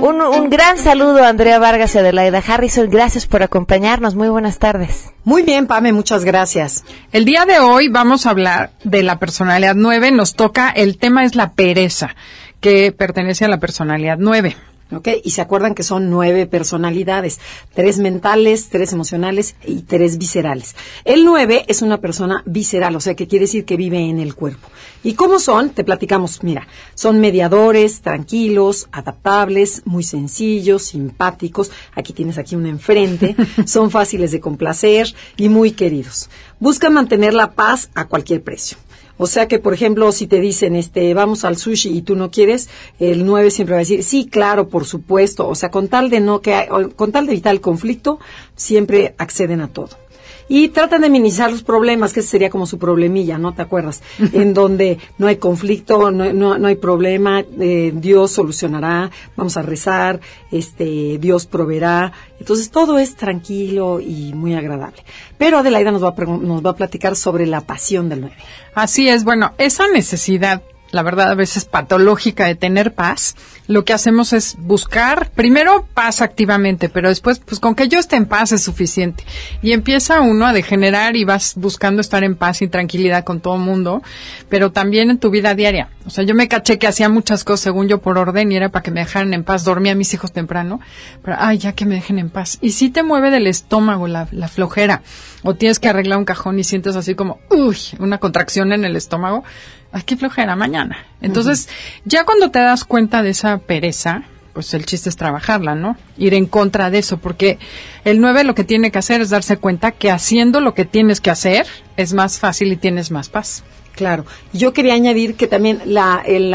Un, 0.00 0.20
un 0.20 0.50
gran 0.50 0.76
saludo 0.78 1.24
a 1.24 1.28
Andrea 1.28 1.58
Vargas 1.58 1.94
y 1.94 1.98
Adelaida 1.98 2.42
Harrison. 2.46 2.88
Gracias 2.90 3.26
por 3.26 3.42
acompañarnos. 3.42 4.14
Muy 4.14 4.28
buenas 4.28 4.58
tardes. 4.58 5.10
Muy 5.24 5.42
bien, 5.42 5.66
Pame, 5.66 5.92
muchas 5.92 6.24
gracias. 6.24 6.84
El 7.12 7.24
día 7.24 7.44
de 7.46 7.58
hoy 7.58 7.88
vamos 7.88 8.26
a 8.26 8.30
hablar 8.30 8.70
de 8.84 9.02
la 9.02 9.18
personalidad 9.18 9.74
9. 9.74 10.12
Nos 10.12 10.34
toca, 10.34 10.68
el 10.70 10.98
tema 10.98 11.24
es 11.24 11.34
la 11.34 11.52
pereza, 11.54 12.14
que 12.60 12.92
pertenece 12.92 13.46
a 13.46 13.48
la 13.48 13.58
personalidad 13.58 14.18
9. 14.20 14.56
¿Ok? 14.92 15.08
Y 15.24 15.30
se 15.30 15.40
acuerdan 15.40 15.74
que 15.74 15.82
son 15.82 16.10
nueve 16.10 16.46
personalidades, 16.46 17.40
tres 17.74 17.98
mentales, 17.98 18.68
tres 18.68 18.92
emocionales 18.92 19.56
y 19.64 19.82
tres 19.82 20.18
viscerales. 20.18 20.76
El 21.04 21.24
nueve 21.24 21.64
es 21.68 21.82
una 21.82 22.00
persona 22.00 22.42
visceral, 22.46 22.96
o 22.96 23.00
sea, 23.00 23.14
que 23.14 23.26
quiere 23.26 23.44
decir 23.44 23.64
que 23.64 23.76
vive 23.76 23.98
en 23.98 24.18
el 24.18 24.34
cuerpo. 24.34 24.68
¿Y 25.02 25.14
cómo 25.14 25.38
son? 25.38 25.70
Te 25.70 25.84
platicamos, 25.84 26.42
mira, 26.42 26.66
son 26.94 27.20
mediadores, 27.20 28.00
tranquilos, 28.00 28.88
adaptables, 28.92 29.82
muy 29.84 30.02
sencillos, 30.02 30.84
simpáticos, 30.84 31.70
aquí 31.94 32.12
tienes 32.12 32.38
aquí 32.38 32.56
una 32.56 32.68
enfrente, 32.68 33.36
son 33.66 33.90
fáciles 33.90 34.32
de 34.32 34.40
complacer 34.40 35.14
y 35.36 35.48
muy 35.48 35.72
queridos. 35.72 36.28
Buscan 36.58 36.94
mantener 36.94 37.34
la 37.34 37.52
paz 37.52 37.90
a 37.94 38.06
cualquier 38.06 38.42
precio. 38.42 38.78
O 39.18 39.26
sea 39.26 39.48
que, 39.48 39.58
por 39.58 39.74
ejemplo, 39.74 40.12
si 40.12 40.26
te 40.26 40.40
dicen, 40.40 40.76
este, 40.76 41.12
vamos 41.14 41.44
al 41.44 41.56
sushi 41.56 41.96
y 41.96 42.02
tú 42.02 42.16
no 42.16 42.30
quieres, 42.30 42.68
el 42.98 43.24
9 43.24 43.50
siempre 43.50 43.74
va 43.74 43.78
a 43.78 43.80
decir, 43.80 44.02
sí, 44.02 44.26
claro, 44.26 44.68
por 44.68 44.84
supuesto. 44.84 45.48
O 45.48 45.54
sea, 45.54 45.70
con 45.70 45.88
tal 45.88 46.10
de 46.10 46.20
no 46.20 46.40
que, 46.40 46.68
con 46.96 47.12
tal 47.12 47.26
de 47.26 47.32
evitar 47.32 47.52
el 47.52 47.60
conflicto, 47.60 48.18
siempre 48.54 49.14
acceden 49.18 49.60
a 49.60 49.68
todo 49.68 50.05
y 50.48 50.68
tratan 50.68 51.02
de 51.02 51.10
minimizar 51.10 51.50
los 51.50 51.62
problemas, 51.62 52.12
que 52.12 52.20
ese 52.20 52.28
sería 52.30 52.50
como 52.50 52.66
su 52.66 52.78
problemilla, 52.78 53.38
¿no? 53.38 53.54
¿Te 53.54 53.62
acuerdas? 53.62 54.02
en 54.32 54.54
donde 54.54 54.98
no 55.18 55.26
hay 55.26 55.36
conflicto, 55.36 56.10
no, 56.10 56.32
no, 56.32 56.58
no 56.58 56.68
hay 56.68 56.76
problema, 56.76 57.44
eh, 57.60 57.92
Dios 57.94 58.32
solucionará, 58.32 59.10
vamos 59.36 59.56
a 59.56 59.62
rezar, 59.62 60.20
este, 60.50 61.18
Dios 61.18 61.46
proveerá. 61.46 62.12
Entonces 62.38 62.70
todo 62.70 62.98
es 62.98 63.16
tranquilo 63.16 64.00
y 64.00 64.32
muy 64.34 64.54
agradable. 64.54 65.02
Pero 65.38 65.58
Adelaida 65.58 65.90
nos 65.90 66.02
va 66.02 66.14
a, 66.16 66.24
nos 66.24 66.64
va 66.64 66.70
a 66.70 66.76
platicar 66.76 67.16
sobre 67.16 67.46
la 67.46 67.62
pasión 67.62 68.08
del 68.08 68.22
nueve. 68.22 68.36
Así 68.74 69.08
es, 69.08 69.24
bueno, 69.24 69.52
esa 69.58 69.88
necesidad 69.88 70.62
la 70.96 71.02
verdad 71.02 71.30
a 71.30 71.34
veces 71.34 71.66
patológica 71.66 72.46
de 72.46 72.54
tener 72.54 72.94
paz, 72.94 73.36
lo 73.68 73.84
que 73.84 73.92
hacemos 73.92 74.32
es 74.32 74.56
buscar 74.58 75.30
primero 75.30 75.86
paz 75.92 76.22
activamente, 76.22 76.88
pero 76.88 77.10
después 77.10 77.38
pues 77.38 77.60
con 77.60 77.74
que 77.74 77.88
yo 77.88 77.98
esté 77.98 78.16
en 78.16 78.26
paz 78.26 78.52
es 78.52 78.62
suficiente. 78.62 79.24
Y 79.62 79.72
empieza 79.72 80.20
uno 80.20 80.46
a 80.46 80.52
degenerar 80.52 81.14
y 81.16 81.24
vas 81.24 81.54
buscando 81.56 82.00
estar 82.00 82.24
en 82.24 82.34
paz 82.34 82.62
y 82.62 82.68
tranquilidad 82.68 83.24
con 83.24 83.40
todo 83.40 83.56
el 83.56 83.60
mundo, 83.60 84.02
pero 84.48 84.72
también 84.72 85.10
en 85.10 85.18
tu 85.18 85.30
vida 85.30 85.54
diaria. 85.54 85.90
O 86.06 86.10
sea, 86.10 86.24
yo 86.24 86.34
me 86.34 86.48
caché 86.48 86.78
que 86.78 86.86
hacía 86.86 87.08
muchas 87.08 87.44
cosas 87.44 87.60
según 87.60 87.88
yo 87.88 88.00
por 88.00 88.16
orden 88.16 88.50
y 88.50 88.56
era 88.56 88.70
para 88.70 88.82
que 88.82 88.90
me 88.90 89.00
dejaran 89.00 89.34
en 89.34 89.44
paz. 89.44 89.64
Dormía 89.64 89.92
a 89.92 89.96
mis 89.96 90.14
hijos 90.14 90.32
temprano, 90.32 90.80
pero 91.22 91.36
ay, 91.38 91.58
ya 91.58 91.72
que 91.72 91.84
me 91.84 91.96
dejen 91.96 92.18
en 92.18 92.30
paz. 92.30 92.58
Y 92.62 92.70
si 92.70 92.88
te 92.88 93.02
mueve 93.02 93.30
del 93.30 93.46
estómago 93.46 94.06
la, 94.06 94.28
la 94.30 94.48
flojera 94.48 95.02
o 95.42 95.54
tienes 95.54 95.78
que 95.78 95.88
arreglar 95.88 96.18
un 96.18 96.24
cajón 96.24 96.58
y 96.58 96.64
sientes 96.64 96.96
así 96.96 97.14
como, 97.14 97.40
uy, 97.50 97.76
una 97.98 98.18
contracción 98.18 98.72
en 98.72 98.84
el 98.84 98.96
estómago, 98.96 99.44
ay, 99.92 100.02
qué 100.04 100.16
flojera 100.16 100.56
mañana. 100.56 100.98
Entonces, 101.20 101.68
ya 102.04 102.24
cuando 102.24 102.50
te 102.50 102.58
das 102.58 102.84
cuenta 102.84 103.22
de 103.22 103.30
esa 103.30 103.58
pereza, 103.58 104.24
pues 104.52 104.72
el 104.72 104.86
chiste 104.86 105.10
es 105.10 105.16
trabajarla, 105.16 105.74
¿no? 105.74 105.96
Ir 106.16 106.32
en 106.32 106.46
contra 106.46 106.90
de 106.90 106.98
eso, 106.98 107.18
porque 107.18 107.58
el 108.04 108.20
9 108.20 108.44
lo 108.44 108.54
que 108.54 108.64
tiene 108.64 108.90
que 108.90 108.98
hacer 108.98 109.20
es 109.20 109.30
darse 109.30 109.58
cuenta 109.58 109.92
que 109.92 110.10
haciendo 110.10 110.60
lo 110.60 110.72
que 110.72 110.86
tienes 110.86 111.20
que 111.20 111.30
hacer 111.30 111.66
es 111.98 112.14
más 112.14 112.38
fácil 112.38 112.72
y 112.72 112.76
tienes 112.76 113.10
más 113.10 113.28
paz. 113.28 113.64
Claro. 113.94 114.24
Yo 114.52 114.72
quería 114.72 114.94
añadir 114.94 115.34
que 115.34 115.46
también 115.46 115.82
la, 115.84 116.22
el, 116.24 116.54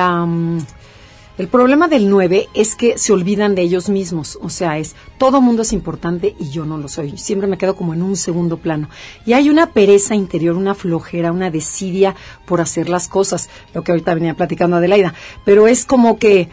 el 1.41 1.48
problema 1.48 1.88
del 1.88 2.07
9 2.07 2.50
es 2.53 2.75
que 2.75 3.00
se 3.00 3.13
olvidan 3.13 3.55
de 3.55 3.63
ellos 3.63 3.89
mismos, 3.89 4.38
o 4.43 4.50
sea, 4.50 4.77
es 4.77 4.95
todo 5.17 5.41
mundo 5.41 5.63
es 5.63 5.74
importante 5.74 6.36
y 6.38 6.51
yo 6.51 6.65
no 6.65 6.77
lo 6.77 6.88
soy. 6.88 7.17
Siempre 7.17 7.48
me 7.48 7.57
quedo 7.57 7.75
como 7.75 7.95
en 7.95 8.03
un 8.03 8.15
segundo 8.15 8.57
plano. 8.57 8.89
Y 9.25 9.33
hay 9.33 9.50
una 9.50 9.71
pereza 9.71 10.13
interior, 10.13 10.55
una 10.55 10.75
flojera, 10.75 11.31
una 11.31 11.50
desidia 11.50 12.15
por 12.45 12.62
hacer 12.62 12.89
las 12.89 13.07
cosas, 13.07 13.50
lo 13.74 13.83
que 13.83 13.91
ahorita 13.91 14.13
venía 14.13 14.36
platicando 14.36 14.77
Adelaida, 14.77 15.15
pero 15.43 15.67
es 15.67 15.83
como 15.83 16.19
que 16.19 16.50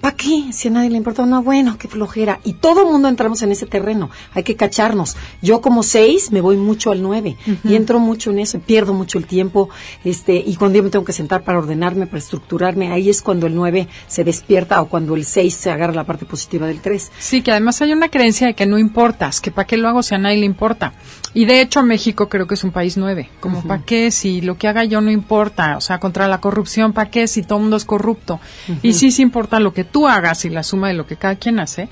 ¿para 0.00 0.16
qué? 0.16 0.52
Si 0.52 0.68
a 0.68 0.70
nadie 0.70 0.90
le 0.90 0.96
importa, 0.96 1.24
no, 1.26 1.42
bueno, 1.42 1.76
qué 1.78 1.88
flojera. 1.88 2.40
Y 2.44 2.54
todo 2.54 2.82
el 2.82 2.88
mundo 2.88 3.08
entramos 3.08 3.42
en 3.42 3.52
ese 3.52 3.66
terreno, 3.66 4.10
hay 4.34 4.42
que 4.42 4.56
cacharnos. 4.56 5.16
Yo 5.42 5.60
como 5.60 5.82
seis 5.82 6.30
me 6.30 6.40
voy 6.40 6.56
mucho 6.56 6.90
al 6.90 7.02
nueve 7.02 7.36
y 7.64 7.74
entro 7.74 7.98
mucho 7.98 8.30
en 8.30 8.40
eso, 8.40 8.58
pierdo 8.60 8.94
mucho 8.94 9.18
el 9.18 9.26
tiempo, 9.26 9.68
este, 10.04 10.36
y 10.36 10.56
cuando 10.56 10.76
yo 10.76 10.82
me 10.82 10.90
tengo 10.90 11.04
que 11.04 11.12
sentar 11.12 11.42
para 11.42 11.58
ordenarme, 11.58 12.06
para 12.06 12.18
estructurarme, 12.18 12.92
ahí 12.92 13.08
es 13.08 13.22
cuando 13.22 13.46
el 13.46 13.54
nueve 13.54 13.88
se 14.06 14.24
despierta 14.24 14.80
o 14.80 14.88
cuando 14.88 15.14
el 15.16 15.24
seis 15.24 15.54
se 15.54 15.70
agarra 15.70 15.92
la 15.92 16.04
parte 16.04 16.26
positiva 16.26 16.66
del 16.66 16.80
tres. 16.80 17.10
Sí, 17.18 17.42
que 17.42 17.50
además 17.50 17.80
hay 17.82 17.92
una 17.92 18.08
creencia 18.08 18.46
de 18.46 18.54
que 18.54 18.66
no 18.66 18.78
importas, 18.78 19.40
que 19.40 19.50
para 19.50 19.66
qué 19.66 19.76
lo 19.76 19.88
hago 19.88 20.02
si 20.02 20.14
a 20.14 20.18
nadie 20.18 20.38
le 20.38 20.46
importa. 20.46 20.92
Y 21.32 21.46
de 21.46 21.60
hecho 21.62 21.82
México 21.82 22.28
creo 22.28 22.46
que 22.46 22.54
es 22.54 22.64
un 22.64 22.72
país 22.72 22.96
nueve, 22.96 23.30
como 23.40 23.62
para 23.62 23.82
qué 23.84 24.10
si 24.10 24.42
lo 24.42 24.58
que 24.58 24.68
haga 24.68 24.84
yo 24.84 25.00
no 25.00 25.10
importa, 25.10 25.76
o 25.76 25.80
sea, 25.80 25.98
contra 25.98 26.28
la 26.28 26.40
corrupción, 26.40 26.92
para 26.92 27.10
qué 27.10 27.26
si 27.26 27.42
todo 27.42 27.58
el 27.58 27.62
mundo 27.62 27.76
es 27.76 27.84
corrupto. 27.84 28.40
Y 28.82 28.92
sí, 28.94 29.10
sí 29.10 29.22
importa 29.22 29.60
lo 29.60 29.72
que 29.72 29.78
que 29.78 29.84
tú 29.84 30.08
hagas 30.08 30.44
y 30.44 30.50
la 30.50 30.64
suma 30.64 30.88
de 30.88 30.94
lo 30.94 31.06
que 31.06 31.14
cada 31.14 31.36
quien 31.36 31.60
hace, 31.60 31.88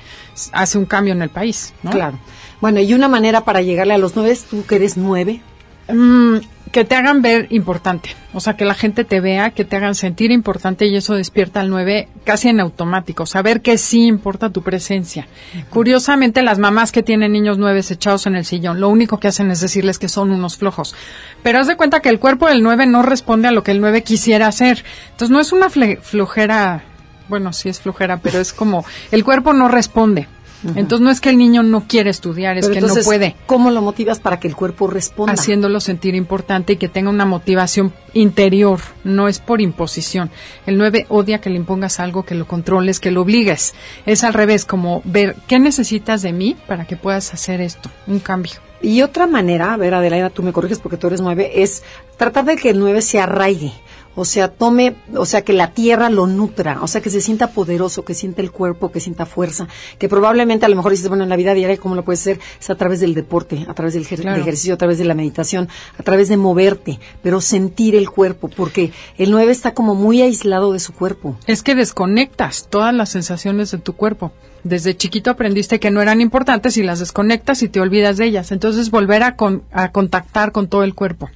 hace 0.51 0.77
un 0.77 0.87
cambio 0.87 1.13
en 1.13 1.23
el 1.23 1.29
país, 1.29 1.73
¿no? 1.85 1.93
Claro. 1.93 2.19
Bueno, 2.61 2.81
y 2.81 2.93
una 2.95 3.07
manera 3.07 3.45
para 3.45 3.63
llegarle 3.63 3.95
a 3.95 3.99
los 3.99 4.17
nueve, 4.17 4.37
tú 4.51 4.67
que 4.67 4.75
eres 4.75 4.97
nueve. 4.97 5.41
Mm, 5.87 6.39
que 6.73 6.85
te 6.85 6.95
hagan 6.95 7.23
ver 7.23 7.47
importante, 7.51 8.11
o 8.33 8.41
sea, 8.41 8.57
que 8.57 8.65
la 8.65 8.75
gente 8.75 9.05
te 9.05 9.21
vea, 9.21 9.51
que 9.51 9.65
te 9.65 9.77
hagan 9.77 9.95
sentir 9.95 10.31
importante 10.31 10.87
y 10.87 10.97
eso 10.97 11.15
despierta 11.15 11.61
al 11.61 11.71
nueve 11.71 12.09
casi 12.25 12.49
en 12.49 12.61
automático, 12.61 13.25
saber 13.27 13.63
que 13.63 13.79
sí 13.79 14.07
importa 14.07 14.51
tu 14.51 14.63
presencia. 14.63 15.27
Curiosamente, 15.71 16.43
las 16.43 16.59
mamás 16.59 16.93
que 16.93 17.03
tienen 17.03 17.33
niños 17.33 17.59
nueve 17.59 17.83
echados 17.89 18.27
en 18.27 18.37
el 18.37 18.45
sillón, 18.45 18.81
lo 18.81 18.89
único 18.89 19.19
que 19.19 19.29
hacen 19.29 19.51
es 19.51 19.61
decirles 19.61 19.99
que 19.99 20.09
son 20.09 20.31
unos 20.31 20.57
flojos. 20.57 20.95
Pero 21.43 21.61
haz 21.61 21.67
de 21.67 21.77
cuenta 21.77 22.01
que 22.01 22.09
el 22.09 22.19
cuerpo 22.19 22.49
del 22.49 22.63
nueve 22.63 22.87
no 22.87 23.03
responde 23.03 23.49
a 23.49 23.53
lo 23.53 23.63
que 23.63 23.71
el 23.71 23.81
nueve 23.81 24.03
quisiera 24.03 24.49
hacer. 24.49 24.85
Entonces, 25.11 25.31
no 25.31 25.41
es 25.41 25.53
una 25.53 25.71
flojera 25.71 26.83
bueno, 27.29 27.53
sí 27.53 27.69
es 27.69 27.81
flojera, 27.81 28.19
pero 28.19 28.39
es 28.41 28.53
como 28.53 28.85
el 29.11 29.25
cuerpo 29.25 29.53
no 29.53 29.69
responde. 29.69 30.29
Entonces 30.75 31.01
no 31.01 31.11
es 31.11 31.21
que 31.21 31.31
el 31.31 31.39
niño 31.39 31.63
no 31.63 31.87
quiere 31.87 32.11
estudiar, 32.11 32.59
es 32.59 32.69
que 32.69 32.81
no 32.81 32.95
puede. 33.05 33.37
¿Cómo 33.47 33.71
lo 33.71 33.83
motivas 33.83 34.19
para 34.19 34.41
que 34.41 34.49
el 34.49 34.57
cuerpo 34.57 34.87
responda? 34.87 35.35
Haciéndolo 35.35 35.81
sentir 35.81 36.15
importante 36.15 36.75
y 36.75 36.77
que 36.77 36.89
tenga 36.89 37.11
una 37.11 37.25
motivación 37.25 37.93
interior, 38.15 38.81
no 39.05 39.29
es 39.29 39.39
por 39.39 39.61
imposición. 39.61 40.31
El 40.67 40.79
9 40.79 41.07
odia 41.09 41.41
que 41.41 41.51
le 41.51 41.57
impongas 41.57 42.01
algo, 42.01 42.25
que 42.25 42.35
lo 42.35 42.47
controles, 42.47 43.01
que 43.01 43.11
lo 43.11 43.23
obligues. 43.23 43.75
Es 44.07 44.25
al 44.25 44.35
revés, 44.35 44.65
como 44.65 45.03
ver 45.05 45.37
qué 45.47 45.59
necesitas 45.59 46.23
de 46.23 46.33
mí 46.33 46.57
para 46.67 46.87
que 46.87 46.97
puedas 46.97 47.33
hacer 47.35 47.61
esto, 47.61 47.91
un 48.07 48.21
cambio. 48.21 48.55
Y 48.83 49.03
otra 49.03 49.27
manera, 49.27 49.73
a 49.73 49.77
ver 49.77 49.95
Adelaida, 49.95 50.31
tú 50.31 50.43
me 50.43 50.53
corriges 50.53 50.79
porque 50.79 50.97
tú 50.97 51.07
eres 51.07 51.21
9, 51.21 51.63
es 51.63 51.83
tratar 52.17 52.45
de 52.45 52.57
que 52.57 52.71
el 52.71 52.79
9 52.79 53.03
se 53.03 53.19
arraigue 53.19 53.73
o 54.17 54.25
sea, 54.25 54.49
tome, 54.49 54.97
o 55.15 55.27
sea, 55.27 55.43
que 55.43 55.53
la 55.53 55.73
tierra 55.73 56.11
lo 56.11 56.27
nutra, 56.27 56.83
o 56.83 56.89
sea, 56.89 57.03
que 57.03 57.11
se 57.11 57.21
sienta 57.21 57.53
poderoso, 57.53 58.05
que 58.05 58.15
sienta 58.15 58.41
el 58.41 58.51
cuerpo, 58.51 58.91
que 58.91 58.99
sienta 58.99 59.27
fuerza, 59.27 59.69
que 59.99 60.09
probablemente 60.09 60.65
a 60.67 60.69
lo 60.69 60.77
mejor 60.77 60.93
dices, 60.93 61.09
bueno, 61.09 61.23
en 61.25 61.31
la 61.31 61.37
vida 61.37 61.55
diaria, 61.55 61.77
¿cómo 61.77 61.95
lo 61.95 62.05
puede 62.05 62.17
ser? 62.17 62.41
Es 62.59 62.71
a 62.71 62.75
través 62.75 63.01
del 63.01 63.15
deporte, 63.15 63.67
a 63.69 63.75
través 63.75 63.95
del, 63.95 64.03
ejercicio, 64.03 64.75
a 64.75 64.79
través 64.79 64.99
de 64.99 65.05
la 65.05 65.15
meditación, 65.15 65.69
a 65.99 66.03
través 66.03 66.29
de 66.29 66.39
moverte, 66.39 66.99
pero 67.23 67.41
sentir 67.43 67.95
el 67.95 68.11
cuerpo, 68.11 68.49
porque 68.49 68.91
el 69.19 69.31
9 69.31 69.53
está 69.53 69.75
como 69.75 69.95
muy 69.95 70.23
aislado 70.23 70.73
de 70.73 70.81
su 70.81 70.95
cuerpo. 70.95 71.37
Es 71.47 71.63
que 71.63 71.75
desconectas 71.75 72.69
todas 72.71 72.95
las 72.95 73.11
sensaciones 73.11 73.71
de 73.71 73.79
tu 73.79 73.93
cuerpo. 73.93 74.33
Desde 74.65 74.97
chiquito 74.97 75.31
aprendiste 75.31 75.79
que 75.79 75.91
no 75.91 76.01
eran 76.01 76.21
importantes 76.21 76.77
y 76.79 76.83
las 76.83 76.99
desconectas 76.99 77.63
y 77.63 77.69
te 77.69 77.81
olvidas 77.81 78.17
de 78.17 78.25
ellas. 78.25 78.51
Entonces 78.51 78.91
volver 78.91 79.23
a, 79.23 79.37
a 79.73 79.93
contactar 79.93 80.53
con 80.53 80.69
todo 80.69 80.83
el 80.83 80.95
cuerpo. 80.95 81.29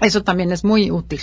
Eso 0.00 0.22
también 0.22 0.50
es 0.52 0.64
muy 0.64 0.90
útil. 0.90 1.20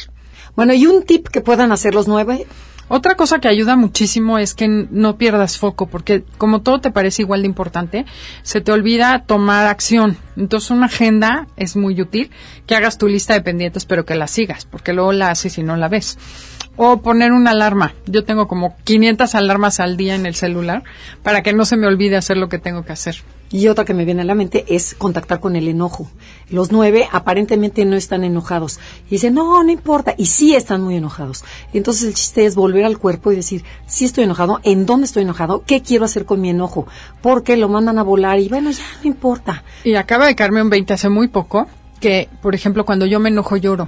Bueno, 0.59 0.73
y 0.73 0.87
un 0.87 1.03
tip 1.03 1.29
que 1.29 1.39
puedan 1.39 1.71
hacer 1.71 1.95
los 1.95 2.09
nueve. 2.09 2.45
Otra 2.89 3.15
cosa 3.15 3.39
que 3.39 3.47
ayuda 3.47 3.77
muchísimo 3.77 4.39
es 4.39 4.53
que 4.53 4.67
no 4.67 5.17
pierdas 5.17 5.57
foco, 5.57 5.87
porque 5.87 6.25
como 6.37 6.63
todo 6.63 6.81
te 6.81 6.91
parece 6.91 7.21
igual 7.21 7.43
de 7.43 7.47
importante, 7.47 8.05
se 8.43 8.59
te 8.59 8.73
olvida 8.73 9.23
tomar 9.25 9.67
acción. 9.67 10.17
Entonces 10.35 10.71
una 10.71 10.87
agenda 10.87 11.47
es 11.55 11.77
muy 11.77 12.01
útil, 12.01 12.29
que 12.67 12.75
hagas 12.75 12.97
tu 12.97 13.07
lista 13.07 13.35
de 13.35 13.41
pendientes, 13.41 13.85
pero 13.85 14.03
que 14.05 14.15
la 14.15 14.27
sigas, 14.27 14.65
porque 14.65 14.91
luego 14.91 15.13
la 15.13 15.29
haces 15.29 15.57
y 15.57 15.63
no 15.63 15.77
la 15.77 15.87
ves. 15.87 16.17
O 16.75 17.01
poner 17.01 17.31
una 17.31 17.51
alarma. 17.51 17.93
Yo 18.05 18.25
tengo 18.25 18.49
como 18.49 18.75
500 18.83 19.33
alarmas 19.35 19.79
al 19.79 19.95
día 19.95 20.15
en 20.15 20.25
el 20.25 20.35
celular 20.35 20.83
para 21.23 21.41
que 21.41 21.53
no 21.53 21.63
se 21.63 21.77
me 21.77 21.87
olvide 21.87 22.17
hacer 22.17 22.35
lo 22.35 22.49
que 22.49 22.59
tengo 22.59 22.83
que 22.83 22.91
hacer. 22.91 23.15
Y 23.51 23.67
otra 23.67 23.83
que 23.83 23.93
me 23.93 24.05
viene 24.05 24.21
a 24.21 24.25
la 24.25 24.35
mente 24.35 24.65
es 24.67 24.93
contactar 24.93 25.39
con 25.39 25.55
el 25.55 25.67
enojo. 25.67 26.09
Los 26.49 26.71
nueve 26.71 27.07
aparentemente 27.11 27.83
no 27.85 27.95
están 27.95 28.23
enojados. 28.23 28.79
Y 29.07 29.11
dicen, 29.11 29.33
no, 29.33 29.63
no 29.63 29.71
importa. 29.71 30.13
Y 30.17 30.27
sí 30.27 30.55
están 30.55 30.81
muy 30.81 30.95
enojados. 30.95 31.43
Entonces 31.73 32.07
el 32.07 32.13
chiste 32.13 32.45
es 32.45 32.55
volver 32.55 32.85
al 32.85 32.99
cuerpo 32.99 33.31
y 33.31 33.35
decir, 33.35 33.63
sí 33.87 34.05
estoy 34.05 34.25
enojado, 34.25 34.59
¿en 34.63 34.85
dónde 34.85 35.05
estoy 35.05 35.23
enojado? 35.23 35.63
¿Qué 35.65 35.81
quiero 35.81 36.05
hacer 36.05 36.25
con 36.25 36.41
mi 36.41 36.49
enojo? 36.49 36.87
Porque 37.21 37.57
lo 37.57 37.69
mandan 37.69 37.97
a 37.97 38.03
volar 38.03 38.39
y 38.39 38.49
bueno, 38.49 38.69
ya 38.69 38.83
no 39.01 39.07
importa. 39.07 39.63
Y 39.83 39.95
acaba 39.95 40.27
de 40.27 40.35
caerme 40.35 40.61
un 40.61 40.69
20 40.69 40.93
hace 40.93 41.09
muy 41.09 41.27
poco 41.27 41.67
que, 41.99 42.29
por 42.41 42.53
ejemplo, 42.53 42.85
cuando 42.85 43.05
yo 43.05 43.19
me 43.19 43.29
enojo 43.29 43.57
lloro 43.57 43.87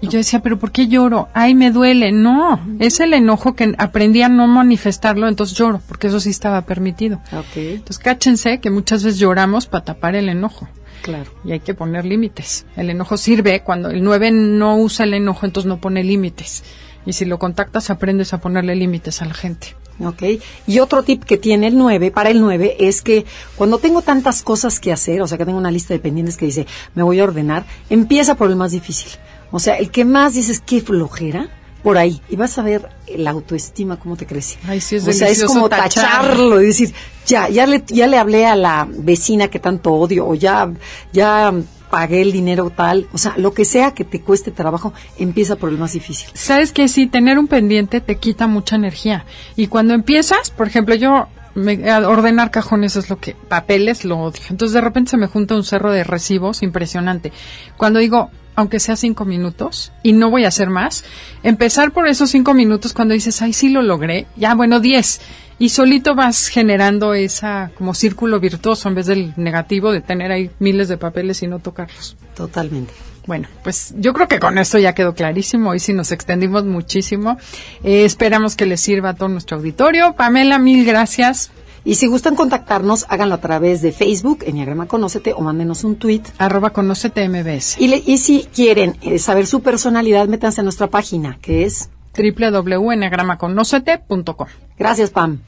Y 0.00 0.08
yo 0.08 0.18
decía, 0.18 0.40
pero 0.40 0.58
¿por 0.58 0.70
qué 0.70 0.86
lloro? 0.86 1.28
Ay, 1.34 1.54
me 1.54 1.70
duele. 1.70 2.12
No, 2.12 2.60
es 2.78 3.00
el 3.00 3.14
enojo 3.14 3.54
que 3.54 3.74
aprendí 3.78 4.22
a 4.22 4.28
no 4.28 4.46
manifestarlo, 4.46 5.26
entonces 5.26 5.56
lloro, 5.56 5.80
porque 5.88 6.06
eso 6.06 6.20
sí 6.20 6.30
estaba 6.30 6.62
permitido. 6.62 7.20
Entonces 7.54 7.98
cáchense 7.98 8.60
que 8.60 8.70
muchas 8.70 9.02
veces 9.02 9.18
lloramos 9.18 9.66
para 9.66 9.84
tapar 9.84 10.14
el 10.14 10.28
enojo. 10.28 10.68
Claro. 11.02 11.30
Y 11.44 11.52
hay 11.52 11.60
que 11.60 11.74
poner 11.74 12.04
límites. 12.04 12.66
El 12.76 12.90
enojo 12.90 13.16
sirve 13.16 13.60
cuando 13.62 13.90
el 13.90 14.02
9 14.02 14.30
no 14.30 14.76
usa 14.76 15.04
el 15.04 15.14
enojo, 15.14 15.46
entonces 15.46 15.68
no 15.68 15.80
pone 15.80 16.04
límites. 16.04 16.64
Y 17.06 17.12
si 17.12 17.24
lo 17.24 17.38
contactas, 17.38 17.90
aprendes 17.90 18.32
a 18.34 18.40
ponerle 18.40 18.76
límites 18.76 19.22
a 19.22 19.24
la 19.24 19.34
gente. 19.34 19.76
Ok. 20.04 20.22
Y 20.66 20.78
otro 20.78 21.02
tip 21.02 21.24
que 21.24 21.38
tiene 21.38 21.68
el 21.68 21.78
9, 21.78 22.10
para 22.10 22.30
el 22.30 22.40
9, 22.40 22.76
es 22.80 23.02
que 23.02 23.24
cuando 23.56 23.78
tengo 23.78 24.02
tantas 24.02 24.42
cosas 24.42 24.78
que 24.78 24.92
hacer, 24.92 25.22
o 25.22 25.26
sea, 25.26 25.38
que 25.38 25.44
tengo 25.44 25.58
una 25.58 25.70
lista 25.70 25.94
de 25.94 26.00
pendientes 26.00 26.36
que 26.36 26.46
dice, 26.46 26.66
me 26.94 27.02
voy 27.02 27.18
a 27.20 27.24
ordenar, 27.24 27.64
empieza 27.90 28.36
por 28.36 28.50
el 28.50 28.56
más 28.56 28.72
difícil. 28.72 29.10
O 29.50 29.58
sea, 29.58 29.76
el 29.76 29.90
que 29.90 30.04
más 30.04 30.34
dices, 30.34 30.60
qué 30.64 30.80
flojera, 30.80 31.48
por 31.82 31.98
ahí. 31.98 32.20
Y 32.28 32.36
vas 32.36 32.58
a 32.58 32.62
ver 32.62 32.88
la 33.16 33.30
autoestima 33.30 33.98
cómo 33.98 34.16
te 34.16 34.26
crece. 34.26 34.58
Ay, 34.66 34.80
sí, 34.80 34.96
es 34.96 35.06
o 35.06 35.12
sea, 35.12 35.28
es 35.28 35.44
como 35.44 35.68
tacharlo 35.68 36.60
y 36.60 36.66
decir, 36.66 36.92
ya, 37.26 37.48
ya 37.48 37.66
le, 37.66 37.82
ya 37.86 38.06
le 38.06 38.18
hablé 38.18 38.46
a 38.46 38.56
la 38.56 38.86
vecina 38.90 39.48
que 39.48 39.58
tanto 39.58 39.92
odio, 39.92 40.26
o 40.26 40.34
ya, 40.34 40.70
ya 41.12 41.52
pagué 41.90 42.22
el 42.22 42.32
dinero 42.32 42.70
tal, 42.70 43.08
o 43.12 43.18
sea, 43.18 43.34
lo 43.36 43.52
que 43.54 43.64
sea 43.64 43.92
que 43.92 44.04
te 44.04 44.20
cueste 44.20 44.50
trabajo, 44.50 44.92
empieza 45.18 45.56
por 45.56 45.70
el 45.70 45.78
más 45.78 45.92
difícil. 45.92 46.28
Sabes 46.34 46.72
que 46.72 46.88
sí, 46.88 47.06
tener 47.06 47.38
un 47.38 47.48
pendiente 47.48 48.00
te 48.00 48.16
quita 48.16 48.46
mucha 48.46 48.76
energía. 48.76 49.24
Y 49.56 49.68
cuando 49.68 49.94
empiezas, 49.94 50.50
por 50.50 50.66
ejemplo, 50.66 50.94
yo 50.94 51.28
me, 51.54 51.90
ordenar 52.04 52.50
cajones 52.50 52.96
es 52.96 53.10
lo 53.10 53.18
que, 53.18 53.34
papeles 53.34 54.04
lo 54.04 54.18
odio. 54.18 54.42
Entonces 54.50 54.74
de 54.74 54.80
repente 54.80 55.10
se 55.10 55.16
me 55.16 55.26
junta 55.26 55.54
un 55.54 55.64
cerro 55.64 55.90
de 55.90 56.04
recibos 56.04 56.62
impresionante. 56.62 57.32
Cuando 57.76 57.98
digo, 57.98 58.30
aunque 58.58 58.80
sea 58.80 58.96
cinco 58.96 59.24
minutos, 59.24 59.92
y 60.02 60.14
no 60.14 60.30
voy 60.30 60.44
a 60.44 60.48
hacer 60.48 60.68
más, 60.68 61.04
empezar 61.44 61.92
por 61.92 62.08
esos 62.08 62.30
cinco 62.30 62.54
minutos 62.54 62.92
cuando 62.92 63.14
dices, 63.14 63.40
ay, 63.40 63.52
sí 63.52 63.68
lo 63.68 63.82
logré, 63.82 64.26
ya, 64.34 64.56
bueno, 64.56 64.80
diez. 64.80 65.20
Y 65.60 65.68
solito 65.68 66.16
vas 66.16 66.48
generando 66.48 67.14
esa 67.14 67.70
como 67.78 67.94
círculo 67.94 68.40
virtuoso 68.40 68.88
en 68.88 68.96
vez 68.96 69.06
del 69.06 69.32
negativo 69.36 69.92
de 69.92 70.00
tener 70.00 70.32
ahí 70.32 70.50
miles 70.58 70.88
de 70.88 70.96
papeles 70.96 71.40
y 71.44 71.46
no 71.46 71.60
tocarlos. 71.60 72.16
Totalmente. 72.34 72.92
Bueno, 73.28 73.46
pues 73.62 73.94
yo 73.96 74.12
creo 74.12 74.26
que 74.26 74.40
con 74.40 74.58
esto 74.58 74.78
ya 74.78 74.92
quedó 74.92 75.14
clarísimo. 75.14 75.70
Hoy 75.70 75.78
sí 75.78 75.92
nos 75.92 76.10
extendimos 76.10 76.64
muchísimo. 76.64 77.38
Eh, 77.84 78.04
esperamos 78.04 78.56
que 78.56 78.66
les 78.66 78.80
sirva 78.80 79.10
a 79.10 79.14
todo 79.14 79.28
nuestro 79.28 79.58
auditorio. 79.58 80.14
Pamela, 80.14 80.58
mil 80.58 80.84
gracias. 80.84 81.52
Y 81.84 81.96
si 81.96 82.06
gustan 82.06 82.34
contactarnos, 82.34 83.06
háganlo 83.08 83.36
a 83.36 83.40
través 83.40 83.82
de 83.82 83.92
Facebook, 83.92 84.40
Enneagrama 84.46 84.86
Conócete, 84.86 85.32
o 85.32 85.40
mándenos 85.40 85.84
un 85.84 85.96
tweet. 85.96 86.22
Arroba 86.38 86.70
Conócete 86.70 87.28
MBS. 87.28 87.80
Y, 87.80 88.02
y 88.06 88.18
si 88.18 88.48
quieren 88.54 88.96
eh, 89.02 89.18
saber 89.18 89.46
su 89.46 89.60
personalidad, 89.60 90.28
métanse 90.28 90.60
a 90.60 90.64
nuestra 90.64 90.88
página, 90.88 91.38
que 91.40 91.64
es 91.64 91.90
www.enneagramaconocete.com. 92.16 94.46
Gracias, 94.78 95.10
Pam. 95.10 95.40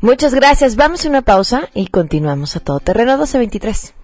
Muchas 0.00 0.34
gracias. 0.34 0.76
Vamos 0.76 1.04
a 1.04 1.08
una 1.08 1.22
pausa 1.22 1.68
y 1.74 1.88
continuamos 1.88 2.54
a 2.56 2.60
todo 2.60 2.80
terreno 2.80 3.12
1223. 3.12 3.94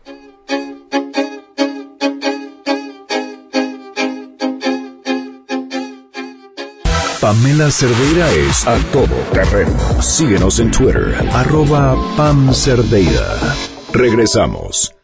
Pamela 7.32 7.70
Cerdeira 7.70 8.30
es 8.30 8.66
a 8.66 8.76
todo 8.92 9.14
terreno. 9.32 10.02
Síguenos 10.02 10.58
en 10.58 10.70
Twitter, 10.70 11.16
arroba 11.32 11.96
Pam 12.14 12.52
Cerdeira. 12.52 13.38
Regresamos. 13.90 14.94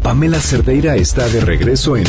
Pamela 0.00 0.40
Cerdeira 0.40 0.94
está 0.94 1.26
de 1.26 1.40
regreso 1.40 1.96
en 1.96 2.04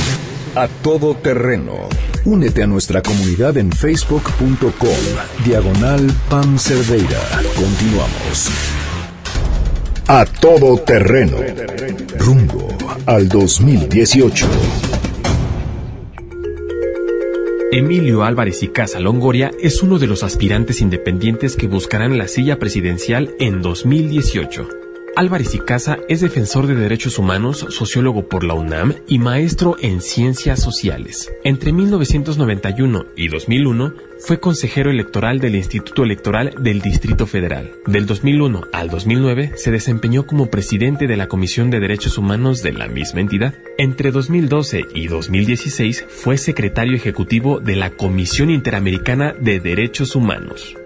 A 0.53 0.67
Todo 0.83 1.15
Terreno. 1.15 1.89
Únete 2.25 2.61
a 2.61 2.67
nuestra 2.67 3.01
comunidad 3.01 3.57
en 3.57 3.71
facebook.com, 3.71 4.69
diagonal 5.43 6.11
Pam 6.29 6.59
Cerdeira. 6.59 7.19
Continuamos. 7.55 8.51
A 10.05 10.25
Todo 10.25 10.77
Terreno. 10.77 11.37
Rumbo 12.19 12.67
al 13.07 13.27
2018. 13.27 14.45
Emilio 17.71 18.23
Álvarez 18.23 18.63
y 18.63 18.69
Casa 18.69 18.99
Longoria 18.99 19.51
es 19.59 19.83
uno 19.83 19.99
de 19.99 20.07
los 20.07 20.23
aspirantes 20.23 20.81
independientes 20.81 21.55
que 21.55 21.67
buscarán 21.67 22.17
la 22.17 22.27
silla 22.27 22.57
presidencial 22.57 23.35
en 23.39 23.61
2018. 23.61 24.88
Álvarez 25.19 25.53
y 25.53 25.59
Casa 25.59 25.97
es 26.07 26.21
defensor 26.21 26.65
de 26.65 26.75
derechos 26.75 27.19
humanos, 27.19 27.65
sociólogo 27.71 28.29
por 28.29 28.45
la 28.45 28.53
UNAM 28.53 28.95
y 29.05 29.19
maestro 29.19 29.75
en 29.81 29.99
ciencias 29.99 30.61
sociales. 30.61 31.29
Entre 31.43 31.73
1991 31.73 33.05
y 33.17 33.27
2001 33.27 33.95
fue 34.19 34.39
consejero 34.39 34.89
electoral 34.89 35.39
del 35.39 35.55
Instituto 35.55 36.05
Electoral 36.05 36.55
del 36.61 36.79
Distrito 36.79 37.27
Federal. 37.27 37.69
Del 37.85 38.05
2001 38.05 38.67
al 38.71 38.89
2009 38.89 39.51
se 39.57 39.71
desempeñó 39.71 40.25
como 40.25 40.49
presidente 40.49 41.05
de 41.05 41.17
la 41.17 41.27
Comisión 41.27 41.69
de 41.69 41.81
Derechos 41.81 42.17
Humanos 42.17 42.63
de 42.63 42.71
la 42.71 42.87
misma 42.87 43.19
entidad. 43.19 43.55
Entre 43.77 44.11
2012 44.11 44.85
y 44.95 45.07
2016 45.07 46.05
fue 46.07 46.37
secretario 46.37 46.95
ejecutivo 46.95 47.59
de 47.59 47.75
la 47.75 47.89
Comisión 47.89 48.49
Interamericana 48.49 49.35
de 49.37 49.59
Derechos 49.59 50.15
Humanos. 50.15 50.77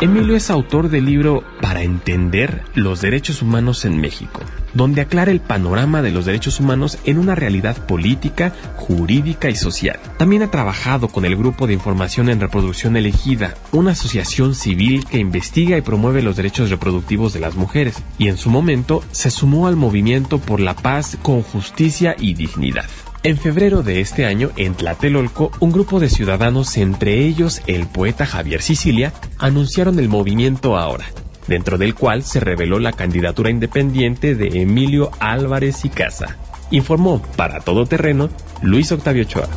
Emilio 0.00 0.36
es 0.36 0.50
autor 0.50 0.90
del 0.90 1.06
libro 1.06 1.42
Para 1.62 1.82
entender 1.82 2.62
los 2.74 3.00
derechos 3.00 3.40
humanos 3.40 3.86
en 3.86 3.98
México, 3.98 4.42
donde 4.74 5.00
aclara 5.00 5.30
el 5.30 5.40
panorama 5.40 6.02
de 6.02 6.10
los 6.10 6.26
derechos 6.26 6.60
humanos 6.60 6.98
en 7.04 7.18
una 7.18 7.34
realidad 7.34 7.86
política, 7.86 8.52
jurídica 8.76 9.48
y 9.48 9.56
social. 9.56 9.98
También 10.18 10.42
ha 10.42 10.50
trabajado 10.50 11.08
con 11.08 11.24
el 11.24 11.34
Grupo 11.34 11.66
de 11.66 11.72
Información 11.72 12.28
en 12.28 12.40
Reproducción 12.40 12.96
Elegida, 12.98 13.54
una 13.72 13.92
asociación 13.92 14.54
civil 14.54 15.06
que 15.06 15.18
investiga 15.18 15.78
y 15.78 15.82
promueve 15.82 16.20
los 16.20 16.36
derechos 16.36 16.68
reproductivos 16.68 17.32
de 17.32 17.40
las 17.40 17.54
mujeres, 17.54 18.02
y 18.18 18.28
en 18.28 18.36
su 18.36 18.50
momento 18.50 19.02
se 19.12 19.30
sumó 19.30 19.66
al 19.66 19.76
movimiento 19.76 20.38
por 20.38 20.60
la 20.60 20.74
paz 20.74 21.16
con 21.22 21.40
justicia 21.40 22.14
y 22.18 22.34
dignidad. 22.34 22.84
En 23.26 23.38
febrero 23.38 23.82
de 23.82 24.00
este 24.00 24.24
año, 24.24 24.52
en 24.54 24.74
Tlatelolco, 24.74 25.50
un 25.58 25.72
grupo 25.72 25.98
de 25.98 26.08
ciudadanos, 26.08 26.76
entre 26.76 27.26
ellos 27.26 27.60
el 27.66 27.88
poeta 27.88 28.24
Javier 28.24 28.62
Sicilia, 28.62 29.12
anunciaron 29.38 29.98
el 29.98 30.08
movimiento 30.08 30.76
Ahora, 30.76 31.06
dentro 31.48 31.76
del 31.76 31.96
cual 31.96 32.22
se 32.22 32.38
reveló 32.38 32.78
la 32.78 32.92
candidatura 32.92 33.50
independiente 33.50 34.36
de 34.36 34.62
Emilio 34.62 35.10
Álvarez 35.18 35.84
y 35.84 35.88
Casa. 35.88 36.36
Informó 36.70 37.20
para 37.34 37.58
todo 37.58 37.84
terreno 37.86 38.30
Luis 38.62 38.92
Octavio 38.92 39.24
Ochoa. 39.24 39.48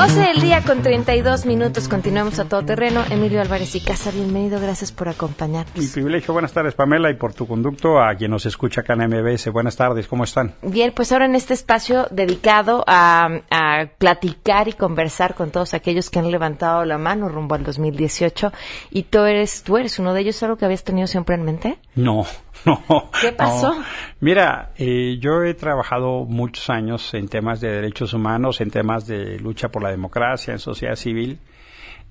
12 0.00 0.18
del 0.18 0.40
día 0.40 0.62
con 0.62 0.80
32 0.80 1.44
minutos. 1.44 1.86
Continuamos 1.86 2.38
a 2.38 2.46
todo 2.46 2.64
terreno. 2.64 3.04
Emilio 3.10 3.38
Álvarez 3.38 3.74
y 3.74 3.80
Casa, 3.80 4.10
bienvenido. 4.10 4.58
Gracias 4.58 4.92
por 4.92 5.10
acompañarnos. 5.10 5.76
Mi 5.76 5.86
privilegio. 5.88 6.32
Buenas 6.32 6.54
tardes, 6.54 6.72
Pamela, 6.72 7.10
y 7.10 7.16
por 7.16 7.34
tu 7.34 7.46
conducto 7.46 8.00
a 8.00 8.14
quien 8.14 8.30
nos 8.30 8.46
escucha 8.46 8.80
acá 8.80 8.94
en 8.94 9.10
MBS. 9.10 9.50
Buenas 9.52 9.76
tardes, 9.76 10.08
¿cómo 10.08 10.24
están? 10.24 10.54
Bien, 10.62 10.92
pues 10.96 11.12
ahora 11.12 11.26
en 11.26 11.34
este 11.34 11.52
espacio 11.52 12.08
dedicado 12.10 12.82
a, 12.86 13.28
a 13.50 13.88
platicar 13.98 14.68
y 14.68 14.72
conversar 14.72 15.34
con 15.34 15.50
todos 15.50 15.74
aquellos 15.74 16.08
que 16.08 16.18
han 16.18 16.30
levantado 16.30 16.86
la 16.86 16.96
mano 16.96 17.28
rumbo 17.28 17.54
al 17.54 17.62
2018. 17.62 18.54
Y 18.90 19.02
tú 19.02 19.18
eres, 19.18 19.64
tú 19.64 19.76
eres 19.76 19.98
uno 19.98 20.14
de 20.14 20.22
ellos, 20.22 20.42
¿algo 20.42 20.56
que 20.56 20.64
habías 20.64 20.82
tenido 20.82 21.08
siempre 21.08 21.34
en 21.34 21.42
mente? 21.42 21.78
No, 21.94 22.24
no. 22.66 23.10
¿Qué 23.20 23.32
pasó? 23.32 23.74
no. 23.74 23.84
Mira, 24.20 24.72
eh, 24.76 25.18
yo 25.20 25.42
he 25.42 25.54
trabajado 25.54 26.24
muchos 26.24 26.70
años 26.70 27.14
en 27.14 27.28
temas 27.28 27.60
de 27.60 27.70
derechos 27.70 28.12
humanos, 28.12 28.60
en 28.60 28.70
temas 28.70 29.06
de 29.06 29.38
lucha 29.38 29.68
por 29.68 29.82
la 29.82 29.90
democracia, 29.90 30.52
en 30.52 30.58
sociedad 30.58 30.96
civil. 30.96 31.38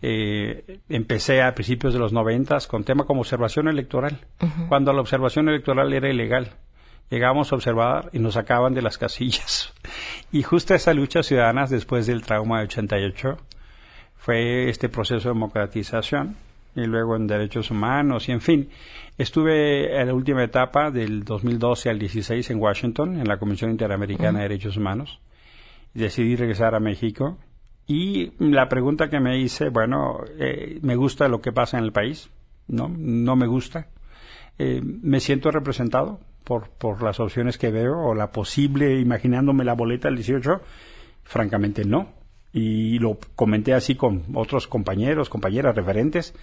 Eh, 0.02 0.80
empecé 0.88 1.42
a 1.42 1.54
principios 1.54 1.94
de 1.94 2.00
los 2.00 2.14
noventas 2.14 2.68
con 2.68 2.84
tema 2.86 3.04
como 3.06 3.22
observación 3.22 3.68
electoral, 3.68 4.18
cuando 4.70 4.94
la 4.94 5.02
observación 5.02 5.50
electoral 5.50 5.92
era 5.94 6.10
ilegal. 6.10 6.54
Llegábamos 7.10 7.52
a 7.52 7.56
observar 7.56 8.10
y 8.14 8.20
nos 8.20 8.36
sacaban 8.36 8.74
de 8.74 8.82
las 8.82 8.98
casillas. 8.98 9.74
Y 10.32 10.44
justo 10.44 10.76
esa 10.76 10.94
lucha 10.94 11.24
ciudadana 11.24 11.66
después 11.66 12.06
del 12.06 12.22
trauma 12.22 12.60
de 12.60 12.66
88 12.66 13.38
fue 14.16 14.70
este 14.70 14.88
proceso 14.88 15.30
de 15.30 15.34
democratización 15.34 16.38
y 16.80 16.88
luego 16.88 17.16
en 17.16 17.28
derechos 17.28 17.72
humanos 17.72 18.30
y 18.30 18.32
en 18.32 18.42
fin. 18.42 18.70
Estuve 19.18 20.00
en 20.00 20.08
la 20.08 20.14
última 20.14 20.44
etapa 20.44 20.92
del 20.92 21.24
2012 21.24 21.90
al 21.90 22.00
16 22.00 22.50
en 22.50 22.60
Washington, 22.60 23.20
en 23.20 23.28
la 23.28 23.38
Comisión 23.38 23.72
Interamericana 23.72 24.40
de 24.40 24.44
Derechos 24.44 24.78
Humanos. 24.78 25.20
Decidí 25.94 26.36
regresar 26.36 26.76
a 26.76 26.80
México 26.80 27.38
y 27.90 28.32
la 28.38 28.70
pregunta 28.70 29.10
que 29.10 29.20
me 29.20 29.40
hice, 29.40 29.70
bueno, 29.70 30.20
eh, 30.38 30.78
me 30.84 30.96
gusta 30.96 31.28
lo 31.28 31.42
que 31.42 31.52
pasa 31.52 31.80
en 31.80 31.84
el 31.84 31.92
país, 31.92 32.30
¿no? 32.68 32.88
No 32.88 33.36
me 33.36 33.48
gusta. 33.48 33.88
Eh, 34.60 34.80
me 34.84 35.20
siento 35.20 35.50
representado 35.50 36.20
por, 36.44 36.70
por 36.70 37.02
las 37.02 37.20
opciones 37.20 37.58
que 37.58 37.72
veo 37.72 37.98
o 37.98 38.14
la 38.14 38.32
posible, 38.32 39.00
imaginándome 39.00 39.64
la 39.64 39.74
boleta 39.74 40.08
del 40.08 40.18
18, 40.18 40.62
francamente 41.24 41.84
no. 41.84 42.10
Y 42.54 43.00
lo 43.00 43.18
comenté 43.36 43.74
así 43.74 43.96
con 43.96 44.24
otros 44.36 44.68
compañeros, 44.68 45.28
compañeras, 45.28 45.76
referentes, 45.76 46.36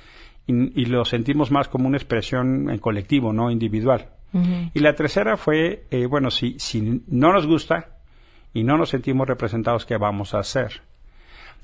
y, 0.46 0.82
y, 0.82 0.86
lo 0.86 1.04
sentimos 1.04 1.50
más 1.50 1.68
como 1.68 1.88
una 1.88 1.96
expresión 1.96 2.70
en 2.70 2.78
colectivo, 2.78 3.32
no 3.32 3.50
individual. 3.50 4.10
Y 4.74 4.80
la 4.80 4.94
tercera 4.94 5.36
fue, 5.36 5.86
eh, 5.90 6.06
bueno, 6.06 6.30
si, 6.30 6.58
si 6.58 7.02
no 7.06 7.32
nos 7.32 7.46
gusta 7.46 7.96
y 8.52 8.64
no 8.64 8.76
nos 8.76 8.90
sentimos 8.90 9.26
representados, 9.26 9.86
¿qué 9.86 9.96
vamos 9.96 10.34
a 10.34 10.40
hacer? 10.40 10.82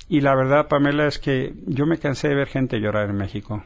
Y 0.08 0.20
la 0.20 0.34
verdad, 0.34 0.68
Pamela, 0.68 1.06
es 1.06 1.18
que 1.18 1.54
yo 1.66 1.86
me 1.86 1.98
cansé 1.98 2.28
de 2.28 2.34
ver 2.34 2.48
gente 2.48 2.80
llorar 2.80 3.10
en 3.10 3.16
México, 3.16 3.62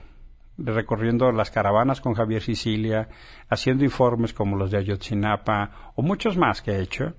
recorriendo 0.59 1.31
las 1.31 1.50
caravanas 1.50 2.00
con 2.00 2.14
Javier 2.14 2.42
Sicilia, 2.42 3.09
haciendo 3.48 3.85
informes 3.85 4.33
como 4.33 4.57
los 4.57 4.70
de 4.70 4.79
Ayotzinapa 4.79 5.92
o 5.94 6.02
muchos 6.02 6.37
más 6.37 6.62
que 6.62 6.72
he 6.72 6.83
hecho. 6.83 7.14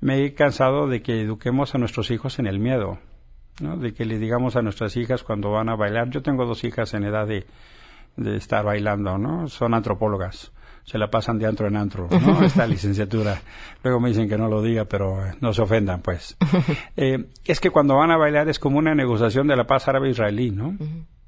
Me 0.00 0.24
he 0.24 0.34
cansado 0.34 0.86
de 0.86 1.02
que 1.02 1.22
eduquemos 1.22 1.74
a 1.74 1.78
nuestros 1.78 2.10
hijos 2.10 2.38
en 2.38 2.46
el 2.46 2.60
miedo, 2.60 2.98
¿no? 3.60 3.76
de 3.76 3.92
que 3.92 4.04
le 4.04 4.18
digamos 4.18 4.56
a 4.56 4.62
nuestras 4.62 4.96
hijas 4.96 5.22
cuando 5.22 5.50
van 5.50 5.68
a 5.68 5.76
bailar. 5.76 6.10
Yo 6.10 6.22
tengo 6.22 6.44
dos 6.46 6.64
hijas 6.64 6.94
en 6.94 7.04
edad 7.04 7.26
de, 7.26 7.46
de 8.16 8.36
estar 8.36 8.64
bailando, 8.64 9.18
¿no? 9.18 9.48
Son 9.48 9.74
antropólogas 9.74 10.52
se 10.86 10.98
la 10.98 11.10
pasan 11.10 11.38
de 11.38 11.46
antro 11.46 11.66
en 11.66 11.76
antro, 11.76 12.08
¿no? 12.08 12.42
Esta 12.44 12.66
licenciatura. 12.66 13.42
Luego 13.82 13.98
me 14.00 14.10
dicen 14.10 14.28
que 14.28 14.38
no 14.38 14.48
lo 14.48 14.62
diga, 14.62 14.84
pero 14.84 15.26
eh, 15.26 15.34
no 15.40 15.52
se 15.52 15.62
ofendan, 15.62 16.00
pues. 16.00 16.36
Eh, 16.96 17.26
es 17.44 17.60
que 17.60 17.70
cuando 17.70 17.96
van 17.96 18.10
a 18.10 18.16
bailar 18.16 18.48
es 18.48 18.58
como 18.58 18.78
una 18.78 18.94
negociación 18.94 19.46
de 19.48 19.56
la 19.56 19.64
paz 19.64 19.88
árabe-israelí, 19.88 20.50
¿no? 20.50 20.76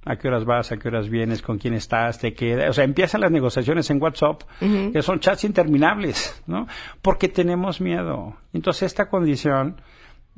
¿A 0.04 0.16
qué 0.16 0.28
horas 0.28 0.44
vas? 0.44 0.72
¿A 0.72 0.78
qué 0.78 0.88
horas 0.88 1.08
vienes? 1.10 1.42
¿Con 1.42 1.58
quién 1.58 1.74
estás? 1.74 2.18
¿Te 2.18 2.32
queda? 2.32 2.70
O 2.70 2.72
sea, 2.72 2.84
empiezan 2.84 3.20
las 3.20 3.30
negociaciones 3.30 3.90
en 3.90 4.00
WhatsApp, 4.00 4.42
que 4.60 5.02
son 5.02 5.20
chats 5.20 5.44
interminables, 5.44 6.42
¿no? 6.46 6.66
Porque 7.02 7.28
tenemos 7.28 7.80
miedo. 7.80 8.36
Entonces, 8.54 8.84
esta 8.84 9.10
condición 9.10 9.80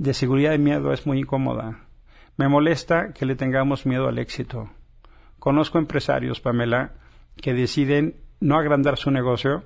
de 0.01 0.15
seguridad 0.15 0.55
y 0.55 0.59
miedo 0.59 0.95
es 0.95 1.07
muy 1.07 1.19
incómoda. 1.19 1.81
Me 2.39 2.49
molesta 2.49 3.13
que 3.13 3.27
le 3.27 3.37
tengamos 3.37 3.85
miedo 3.85 4.09
al 4.09 4.19
éxito. 4.19 4.71
Conozco 5.39 5.79
empresarios, 5.79 6.41
Pamela, 6.41 6.93
que 7.37 7.53
deciden 7.53 8.17
no 8.41 8.59
agrandar 8.59 8.97
su 8.97 9.11
negocio 9.11 9.63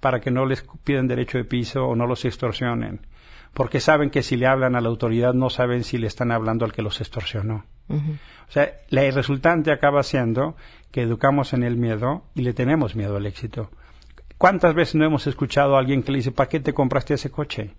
para 0.00 0.20
que 0.20 0.32
no 0.32 0.44
les 0.44 0.66
pidan 0.82 1.06
derecho 1.06 1.38
de 1.38 1.44
piso 1.44 1.86
o 1.86 1.94
no 1.94 2.08
los 2.08 2.24
extorsionen, 2.24 3.06
porque 3.54 3.78
saben 3.78 4.10
que 4.10 4.24
si 4.24 4.36
le 4.36 4.48
hablan 4.48 4.74
a 4.74 4.80
la 4.80 4.88
autoridad 4.88 5.34
no 5.34 5.50
saben 5.50 5.84
si 5.84 5.98
le 5.98 6.08
están 6.08 6.32
hablando 6.32 6.64
al 6.64 6.72
que 6.72 6.82
los 6.82 7.00
extorsionó. 7.00 7.64
O 7.88 8.50
sea, 8.50 8.72
la 8.88 9.08
resultante 9.12 9.70
acaba 9.70 10.02
siendo 10.02 10.56
que 10.90 11.02
educamos 11.02 11.52
en 11.52 11.62
el 11.62 11.76
miedo 11.76 12.24
y 12.34 12.42
le 12.42 12.54
tenemos 12.54 12.96
miedo 12.96 13.16
al 13.16 13.26
éxito. 13.26 13.70
¿Cuántas 14.36 14.74
veces 14.74 14.96
no 14.96 15.04
hemos 15.04 15.28
escuchado 15.28 15.76
a 15.76 15.78
alguien 15.78 16.02
que 16.02 16.10
le 16.10 16.18
dice, 16.18 16.32
¿para 16.32 16.48
qué 16.48 16.58
te 16.58 16.74
compraste 16.74 17.14
ese 17.14 17.30
coche? 17.30 17.76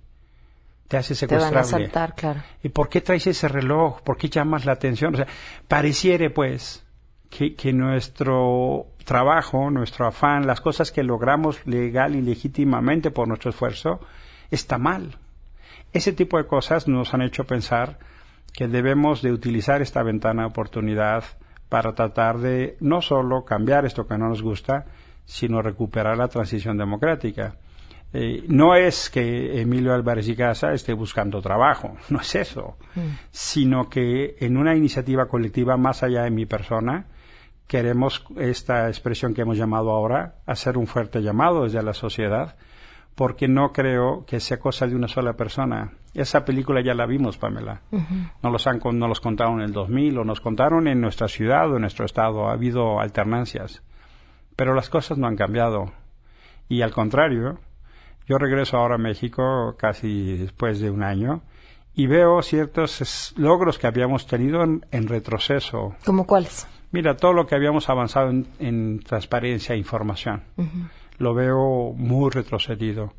Te 0.87 0.97
hace 0.97 1.15
secuestrable. 1.15 1.91
claro. 2.15 2.41
¿Y 2.63 2.69
por 2.69 2.87
qué 2.87 3.01
traes 3.01 3.27
ese 3.27 3.47
reloj? 3.47 4.01
¿Por 4.01 4.17
qué 4.17 4.29
llamas 4.29 4.65
la 4.65 4.73
atención? 4.73 5.13
O 5.13 5.17
sea, 5.17 5.27
pareciere, 5.67 6.29
pues, 6.29 6.85
que, 7.29 7.73
nuestro 7.73 8.87
trabajo, 9.03 9.69
nuestro 9.69 10.07
afán, 10.07 10.47
las 10.47 10.61
cosas 10.61 10.91
que 10.91 11.03
logramos 11.03 11.65
legal 11.65 12.15
y 12.15 12.21
legítimamente 12.21 13.11
por 13.11 13.27
nuestro 13.27 13.49
esfuerzo, 13.49 13.99
está 14.49 14.77
mal. 14.77 15.17
Ese 15.93 16.13
tipo 16.13 16.37
de 16.37 16.47
cosas 16.47 16.87
nos 16.87 17.13
han 17.13 17.21
hecho 17.21 17.45
pensar 17.45 17.99
que 18.53 18.67
debemos 18.67 19.21
de 19.21 19.31
utilizar 19.31 19.81
esta 19.81 20.03
ventana 20.03 20.43
de 20.43 20.49
oportunidad 20.49 21.23
para 21.69 21.93
tratar 21.93 22.39
de 22.39 22.77
no 22.79 23.01
solo 23.01 23.43
cambiar 23.43 23.85
esto 23.85 24.07
que 24.07 24.17
no 24.17 24.29
nos 24.29 24.41
gusta, 24.41 24.85
sino 25.25 25.61
recuperar 25.61 26.17
la 26.17 26.29
transición 26.29 26.77
democrática. 26.77 27.55
Eh, 28.13 28.45
no 28.47 28.73
es 28.73 29.09
que 29.09 29.61
Emilio 29.61 29.93
Álvarez 29.93 30.27
y 30.29 30.35
Casa 30.35 30.71
esté 30.71 30.93
buscando 30.93 31.41
trabajo, 31.41 31.97
no 32.09 32.21
es 32.21 32.35
eso, 32.35 32.77
mm. 32.95 33.01
sino 33.31 33.89
que 33.89 34.37
en 34.39 34.57
una 34.57 34.75
iniciativa 34.75 35.27
colectiva 35.27 35.77
más 35.77 36.03
allá 36.03 36.23
de 36.23 36.31
mi 36.31 36.45
persona, 36.45 37.07
queremos 37.67 38.25
esta 38.37 38.87
expresión 38.87 39.33
que 39.33 39.41
hemos 39.41 39.57
llamado 39.57 39.91
ahora, 39.91 40.35
hacer 40.45 40.77
un 40.77 40.87
fuerte 40.87 41.21
llamado 41.21 41.63
desde 41.63 41.83
la 41.83 41.93
sociedad, 41.93 42.55
porque 43.17 43.47
no 43.47 43.73
creo 43.73 44.25
que 44.25 44.39
sea 44.39 44.59
cosa 44.59 44.85
de 44.85 44.95
una 44.95 45.07
sola 45.07 45.33
persona. 45.33 45.93
Esa 46.13 46.45
película 46.45 46.81
ya 46.81 46.93
la 46.93 47.07
vimos, 47.07 47.37
Pamela. 47.37 47.81
no 48.43 48.51
los 48.51 48.67
han, 48.67 48.79
no 48.93 49.07
los 49.07 49.19
contaron 49.19 49.55
en 49.59 49.65
el 49.65 49.73
2000 49.73 50.19
o 50.19 50.23
nos 50.23 50.39
contaron 50.39 50.87
en 50.87 51.01
nuestra 51.01 51.27
ciudad 51.27 51.69
o 51.71 51.75
en 51.75 51.81
nuestro 51.81 52.05
estado. 52.05 52.47
Ha 52.47 52.53
habido 52.53 52.99
alternancias. 52.99 53.81
Pero 54.55 54.75
las 54.75 54.89
cosas 54.89 55.17
no 55.17 55.25
han 55.25 55.35
cambiado. 55.35 55.91
Y 56.69 56.83
al 56.83 56.91
contrario, 56.91 57.57
yo 58.27 58.37
regreso 58.37 58.77
ahora 58.77 58.95
a 58.95 58.99
México 58.99 59.75
casi 59.77 60.37
después 60.37 60.79
de 60.79 60.91
un 60.91 61.03
año 61.03 61.41
y 61.93 62.07
veo 62.07 62.41
ciertos 62.41 63.33
logros 63.37 63.79
que 63.79 63.87
habíamos 63.87 64.27
tenido 64.27 64.63
en 64.63 65.07
retroceso. 65.07 65.95
¿Como 66.05 66.27
cuáles? 66.27 66.67
Mira, 66.91 67.17
todo 67.17 67.33
lo 67.33 67.45
que 67.45 67.55
habíamos 67.55 67.89
avanzado 67.89 68.29
en, 68.29 68.99
transparencia 68.99 69.75
e 69.75 69.77
información, 69.77 70.43
lo 71.17 71.33
veo 71.33 71.93
muy 71.93 72.31
retrocedido. 72.31 73.13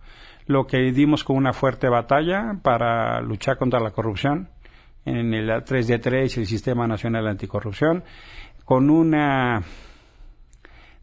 Lo 0.46 0.66
que 0.66 0.78
dimos 0.92 1.22
con 1.22 1.36
una 1.36 1.52
fuerte 1.52 1.88
batalla 1.88 2.58
para 2.62 3.20
luchar 3.20 3.58
contra 3.58 3.78
la 3.80 3.90
corrupción 3.90 4.48
en 5.04 5.34
el 5.34 5.50
3D3 5.50 6.36
y 6.36 6.40
el 6.40 6.46
Sistema 6.46 6.86
Nacional 6.86 7.28
Anticorrupción, 7.28 8.04
con 8.64 8.88
una 8.88 9.62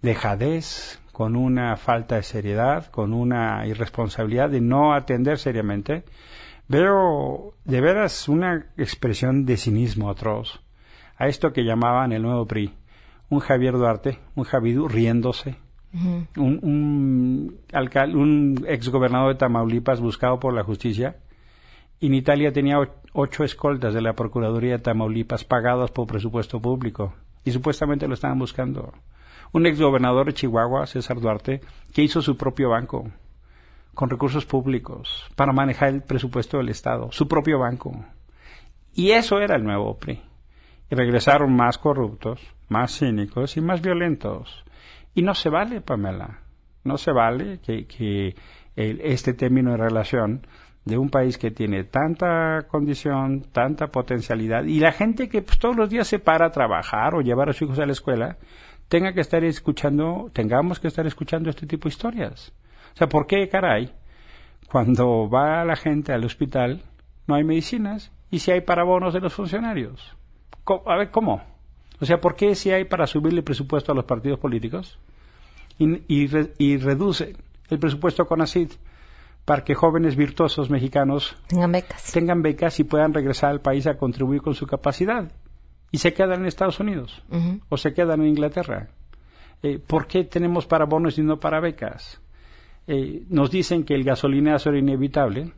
dejadez, 0.01 0.99
con 1.15 1.37
una 1.37 1.77
falta 1.77 2.15
de 2.15 2.23
seriedad, 2.23 2.87
con 2.87 3.13
una 3.13 3.65
irresponsabilidad 3.65 4.49
de 4.49 4.59
no 4.59 4.93
atender 4.93 5.39
seriamente, 5.39 6.03
veo 6.67 7.53
de 7.63 7.79
veras 7.79 8.27
una 8.27 8.65
expresión 8.75 9.45
de 9.45 9.55
cinismo 9.55 10.09
atroz 10.09 10.59
a 11.15 11.29
esto 11.29 11.53
que 11.53 11.63
llamaban 11.63 12.11
el 12.11 12.21
nuevo 12.21 12.45
PRI. 12.45 12.73
Un 13.29 13.39
Javier 13.39 13.75
Duarte, 13.75 14.19
un 14.35 14.43
Javidú 14.43 14.89
riéndose, 14.89 15.55
un, 15.93 16.27
un, 16.35 17.59
un 17.71 18.65
ex 18.67 18.89
gobernador 18.89 19.31
de 19.31 19.39
Tamaulipas 19.39 20.01
buscado 20.01 20.37
por 20.37 20.53
la 20.53 20.65
justicia. 20.65 21.15
En 22.01 22.13
Italia 22.13 22.51
tenía 22.51 22.75
ocho 23.13 23.45
escoltas 23.45 23.93
de 23.93 24.01
la 24.01 24.17
Procuraduría 24.17 24.73
de 24.73 24.83
Tamaulipas 24.83 25.45
pagadas 25.45 25.91
por 25.91 26.07
presupuesto 26.07 26.61
público 26.61 27.13
y 27.45 27.51
supuestamente 27.51 28.05
lo 28.05 28.15
estaban 28.15 28.37
buscando. 28.37 28.91
Un 29.55 29.65
ex 29.67 29.79
gobernador 29.79 30.25
de 30.25 30.33
Chihuahua, 30.33 30.85
César 30.85 31.17
Duarte, 31.21 31.61
que 31.93 32.01
hizo 32.01 32.21
su 32.21 32.35
propio 32.35 32.71
banco 32.71 33.09
con 33.93 34.09
recursos 34.09 34.45
públicos 34.45 35.31
para 35.37 35.53
manejar 35.53 35.93
el 35.93 36.01
presupuesto 36.01 36.57
del 36.57 36.67
Estado, 36.67 37.09
su 37.13 37.29
propio 37.29 37.57
banco. 37.59 38.03
Y 38.93 39.11
eso 39.11 39.39
era 39.39 39.55
el 39.55 39.63
nuevo 39.63 39.97
PRI 39.97 40.21
y 40.91 40.95
regresaron 40.95 41.55
más 41.55 41.77
corruptos, 41.77 42.41
más 42.67 42.99
cínicos 42.99 43.55
y 43.55 43.61
más 43.61 43.81
violentos. 43.81 44.65
Y 45.13 45.21
no 45.21 45.33
se 45.33 45.47
vale, 45.47 45.79
Pamela, 45.79 46.41
no 46.83 46.97
se 46.97 47.13
vale 47.13 47.59
que, 47.59 47.87
que 47.87 48.35
este 48.75 49.33
término 49.33 49.71
de 49.71 49.77
relación 49.77 50.45
de 50.83 50.97
un 50.97 51.09
país 51.09 51.37
que 51.37 51.51
tiene 51.51 51.85
tanta 51.85 52.67
condición, 52.67 53.45
tanta 53.53 53.87
potencialidad, 53.87 54.65
y 54.65 54.81
la 54.81 54.91
gente 54.91 55.29
que 55.29 55.41
pues, 55.41 55.59
todos 55.59 55.77
los 55.77 55.89
días 55.89 56.07
se 56.07 56.19
para 56.19 56.47
a 56.47 56.51
trabajar 56.51 57.15
o 57.15 57.21
llevar 57.21 57.49
a 57.49 57.53
sus 57.53 57.63
hijos 57.63 57.79
a 57.79 57.85
la 57.85 57.93
escuela, 57.93 58.37
tenga 58.87 59.13
que 59.13 59.21
estar 59.21 59.43
escuchando, 59.43 60.29
tengamos 60.33 60.79
que 60.79 60.87
estar 60.87 61.05
escuchando 61.05 61.49
este 61.49 61.67
tipo 61.67 61.87
de 61.87 61.93
historias. 61.93 62.53
O 62.93 62.97
sea, 62.97 63.07
¿por 63.07 63.27
qué, 63.27 63.49
caray, 63.49 63.91
cuando 64.71 65.29
va 65.29 65.65
la 65.65 65.75
gente 65.75 66.13
al 66.13 66.23
hospital 66.23 66.83
no 67.27 67.35
hay 67.35 67.43
medicinas 67.43 68.11
y 68.31 68.39
si 68.39 68.51
hay 68.51 68.61
para 68.61 68.83
bonos 68.83 69.13
de 69.13 69.19
los 69.19 69.33
funcionarios? 69.33 70.15
A 70.85 70.97
ver, 70.97 71.11
¿cómo? 71.11 71.41
O 71.99 72.05
sea, 72.05 72.19
¿por 72.19 72.35
qué 72.35 72.55
si 72.55 72.71
hay 72.71 72.85
para 72.85 73.07
subirle 73.07 73.43
presupuesto 73.43 73.91
a 73.91 73.95
los 73.95 74.05
partidos 74.05 74.39
políticos 74.39 74.99
y, 75.77 76.01
y, 76.07 76.77
reduce 76.77 77.35
el 77.69 77.79
presupuesto 77.79 78.25
con 78.25 78.41
ACID 78.41 78.71
para 79.43 79.63
que 79.63 79.75
jóvenes 79.75 80.15
virtuosos 80.15 80.69
mexicanos 80.69 81.35
tengan 81.47 81.71
becas. 81.71 82.11
tengan 82.11 82.41
becas 82.41 82.79
y 82.79 82.83
puedan 82.83 83.13
regresar 83.13 83.51
al 83.51 83.61
país 83.61 83.85
a 83.87 83.97
contribuir 83.97 84.41
con 84.41 84.55
su 84.55 84.65
capacidad? 84.65 85.31
Y 85.95 85.97
se 85.97 86.13
quedan 86.13 86.41
en 86.41 86.45
Estados 86.47 86.81
Unidos 86.81 87.23
o 87.69 87.77
se 87.77 87.93
quedan 87.93 88.19
en 88.19 88.27
Inglaterra. 88.27 88.89
Eh, 89.63 89.79
¿Por 89.79 90.07
qué 90.07 90.25
tenemos 90.25 90.65
para 90.65 90.83
bonos 90.83 91.17
y 91.17 91.21
no 91.21 91.39
para 91.39 91.61
becas? 91.61 92.19
Eh, 92.85 93.23
nos 93.29 93.49
dicen 93.49 93.85
que 93.85 93.95
el 93.95 94.03
gasolinazo 94.03 94.71
era 94.71 94.79
inevitable 94.79 95.53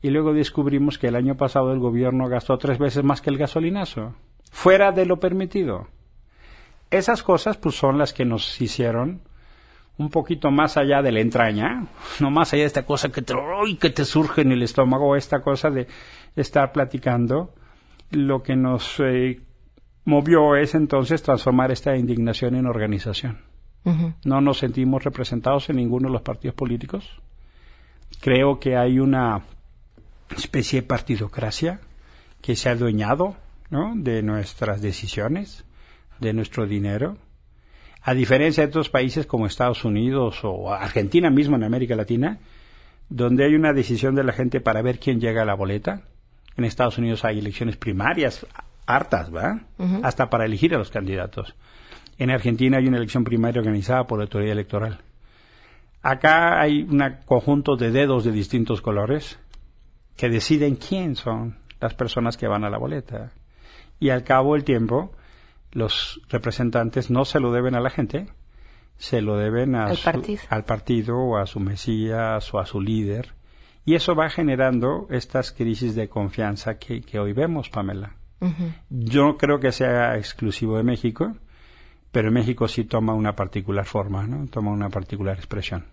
y 0.00 0.10
luego 0.10 0.34
descubrimos 0.34 0.98
que 0.98 1.08
el 1.08 1.16
año 1.16 1.36
pasado 1.36 1.72
el 1.72 1.80
gobierno 1.80 2.28
gastó 2.28 2.58
tres 2.58 2.78
veces 2.78 3.02
más 3.02 3.20
que 3.20 3.30
el 3.30 3.38
gasolinazo 3.38 4.14
fuera 4.52 4.92
de 4.92 5.04
lo 5.04 5.18
permitido. 5.18 5.88
Esas 6.92 7.24
cosas 7.24 7.56
pues 7.56 7.74
son 7.74 7.98
las 7.98 8.12
que 8.12 8.24
nos 8.24 8.60
hicieron 8.60 9.22
un 9.98 10.10
poquito 10.10 10.52
más 10.52 10.76
allá 10.76 11.02
de 11.02 11.10
la 11.10 11.18
entraña, 11.18 11.88
no 12.20 12.30
más 12.30 12.52
allá 12.52 12.62
de 12.62 12.68
esta 12.68 12.86
cosa 12.86 13.10
que 13.10 13.22
te, 13.22 13.34
que 13.80 13.90
te 13.90 14.04
surge 14.04 14.42
en 14.42 14.52
el 14.52 14.62
estómago, 14.62 15.16
esta 15.16 15.40
cosa 15.40 15.70
de 15.70 15.88
estar 16.36 16.70
platicando, 16.70 17.52
lo 18.12 18.44
que 18.44 18.54
nos 18.54 19.00
eh, 19.00 19.40
movió 20.04 20.56
es 20.56 20.74
entonces 20.74 21.22
transformar 21.22 21.70
esta 21.70 21.96
indignación 21.96 22.54
en 22.54 22.66
organización. 22.66 23.38
No 24.24 24.40
nos 24.40 24.58
sentimos 24.58 25.02
representados 25.02 25.68
en 25.68 25.76
ninguno 25.76 26.08
de 26.08 26.12
los 26.12 26.22
partidos 26.22 26.54
políticos. 26.54 27.20
Creo 28.20 28.60
que 28.60 28.76
hay 28.76 29.00
una 29.00 29.42
especie 30.36 30.82
de 30.82 30.86
partidocracia 30.86 31.80
que 32.40 32.54
se 32.54 32.68
ha 32.68 32.72
adueñado 32.72 33.36
de 33.94 34.22
nuestras 34.22 34.82
decisiones, 34.82 35.64
de 36.20 36.32
nuestro 36.32 36.66
dinero. 36.66 37.16
A 38.02 38.14
diferencia 38.14 38.62
de 38.62 38.68
otros 38.68 38.88
países 38.88 39.26
como 39.26 39.46
Estados 39.46 39.84
Unidos 39.84 40.40
o 40.42 40.72
Argentina 40.72 41.30
mismo 41.30 41.56
en 41.56 41.64
América 41.64 41.96
Latina, 41.96 42.38
donde 43.08 43.44
hay 43.44 43.54
una 43.54 43.72
decisión 43.72 44.14
de 44.14 44.24
la 44.24 44.32
gente 44.32 44.60
para 44.60 44.82
ver 44.82 44.98
quién 44.98 45.20
llega 45.20 45.42
a 45.42 45.46
la 45.46 45.54
boleta. 45.54 46.02
En 46.56 46.64
Estados 46.64 46.98
Unidos 46.98 47.24
hay 47.24 47.38
elecciones 47.38 47.76
primarias 47.76 48.46
hartas, 48.86 49.34
¿va? 49.34 49.60
Hasta 50.02 50.30
para 50.30 50.44
elegir 50.44 50.74
a 50.74 50.78
los 50.78 50.90
candidatos. 50.90 51.54
En 52.18 52.30
Argentina 52.30 52.78
hay 52.78 52.86
una 52.86 52.98
elección 52.98 53.24
primaria 53.24 53.60
organizada 53.60 54.06
por 54.06 54.18
la 54.18 54.24
autoridad 54.24 54.52
electoral. 54.52 55.00
Acá 56.02 56.60
hay 56.60 56.82
un 56.82 57.02
conjunto 57.24 57.76
de 57.76 57.90
dedos 57.90 58.24
de 58.24 58.32
distintos 58.32 58.82
colores 58.82 59.38
que 60.16 60.28
deciden 60.28 60.76
quién 60.76 61.16
son 61.16 61.58
las 61.80 61.94
personas 61.94 62.36
que 62.36 62.48
van 62.48 62.64
a 62.64 62.70
la 62.70 62.78
boleta. 62.78 63.32
Y 63.98 64.10
al 64.10 64.24
cabo 64.24 64.54
del 64.54 64.64
tiempo, 64.64 65.12
los 65.72 66.20
representantes 66.28 67.10
no 67.10 67.24
se 67.24 67.40
lo 67.40 67.52
deben 67.52 67.74
a 67.74 67.80
la 67.80 67.90
gente, 67.90 68.26
se 68.96 69.22
lo 69.22 69.36
deben 69.36 69.74
al, 69.74 69.96
partido. 69.96 70.42
al 70.48 70.64
partido 70.64 71.16
o 71.18 71.36
a 71.38 71.46
su 71.46 71.60
mesías 71.60 72.52
o 72.52 72.58
a 72.58 72.66
su 72.66 72.80
líder. 72.80 73.34
Y 73.84 73.94
eso 73.94 74.14
va 74.14 74.30
generando 74.30 75.08
estas 75.10 75.50
crisis 75.50 75.94
de 75.94 76.08
confianza 76.08 76.78
que, 76.78 77.18
hoy 77.18 77.32
vemos, 77.32 77.68
Pamela. 77.68 78.14
Yo 78.90 79.24
no 79.24 79.36
creo 79.36 79.60
que 79.60 79.72
sea 79.72 80.16
exclusivo 80.16 80.76
de 80.76 80.82
México, 80.82 81.34
pero 82.10 82.30
México 82.30 82.68
sí 82.68 82.84
toma 82.84 83.14
una 83.14 83.34
particular 83.34 83.86
forma, 83.86 84.26
¿no? 84.26 84.46
Toma 84.48 84.70
una 84.70 84.90
particular 84.90 85.36
expresión. 85.36 85.84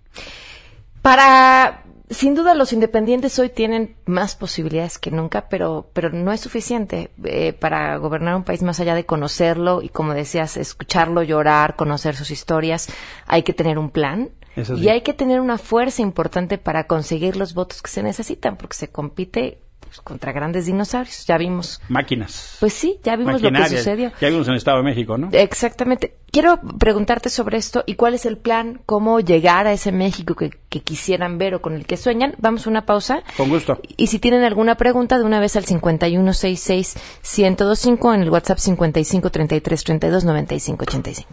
Para 1.01 1.83
sin 2.09 2.33
duda 2.33 2.55
los 2.55 2.73
independientes 2.73 3.37
hoy 3.37 3.49
tienen 3.49 3.95
más 4.05 4.35
posibilidades 4.35 4.97
que 4.97 5.11
nunca, 5.11 5.47
pero, 5.47 5.89
pero 5.93 6.09
no 6.09 6.31
es 6.31 6.41
suficiente 6.41 7.11
eh, 7.23 7.53
para 7.53 7.95
gobernar 7.97 8.35
un 8.35 8.43
país 8.43 8.63
más 8.63 8.79
allá 8.79 8.95
de 8.95 9.05
conocerlo 9.05 9.81
y, 9.83 9.89
como 9.89 10.13
decías, 10.13 10.57
escucharlo 10.57 11.21
llorar, 11.21 11.75
conocer 11.75 12.15
sus 12.15 12.31
historias. 12.31 12.89
Hay 13.27 13.43
que 13.43 13.53
tener 13.53 13.77
un 13.77 13.91
plan 13.91 14.31
y 14.55 14.89
hay 14.89 15.01
que 15.01 15.13
tener 15.13 15.39
una 15.39 15.57
fuerza 15.57 16.01
importante 16.01 16.57
para 16.57 16.87
conseguir 16.87 17.37
los 17.37 17.53
votos 17.53 17.81
que 17.81 17.91
se 17.91 18.03
necesitan, 18.03 18.57
porque 18.57 18.75
se 18.75 18.89
compite 18.89 19.61
pues, 19.89 20.01
contra 20.01 20.31
grandes 20.31 20.67
dinosaurios. 20.67 21.25
Ya 21.25 21.37
vimos. 21.37 21.81
Máquinas. 21.89 22.57
Pues 22.59 22.73
sí, 22.73 22.99
ya 23.03 23.15
vimos 23.15 23.41
lo 23.41 23.51
que 23.51 23.69
sucedió. 23.69 24.11
Ya 24.21 24.29
vimos 24.29 24.45
en 24.47 24.53
el 24.53 24.57
Estado 24.57 24.77
de 24.77 24.83
México, 24.83 25.17
¿no? 25.17 25.29
Exactamente. 25.31 26.13
Quiero 26.31 26.59
preguntarte 26.77 27.29
sobre 27.29 27.57
esto 27.57 27.83
y 27.87 27.95
cuál 27.95 28.13
es 28.13 28.27
el 28.27 28.37
plan, 28.37 28.81
cómo 28.85 29.19
llegar 29.19 29.65
a 29.65 29.73
ese 29.73 29.91
México 29.91 30.35
que, 30.35 30.51
quisieran 30.69 31.39
ver 31.39 31.55
o 31.55 31.61
con 31.61 31.73
el 31.73 31.87
que 31.87 31.97
sueñan. 31.97 32.35
Vamos 32.37 32.67
a 32.67 32.69
una 32.69 32.85
pausa. 32.85 33.23
Con 33.35 33.49
gusto. 33.49 33.81
Y 33.97 34.05
si 34.07 34.19
tienen 34.19 34.43
alguna 34.43 34.75
pregunta, 34.75 35.17
de 35.17 35.23
una 35.23 35.39
vez 35.39 35.55
al 35.55 35.65
5166-1025 35.65 38.13
en 38.13 38.21
el 38.21 38.29
WhatsApp 38.29 38.59
5533329585. 38.59 41.25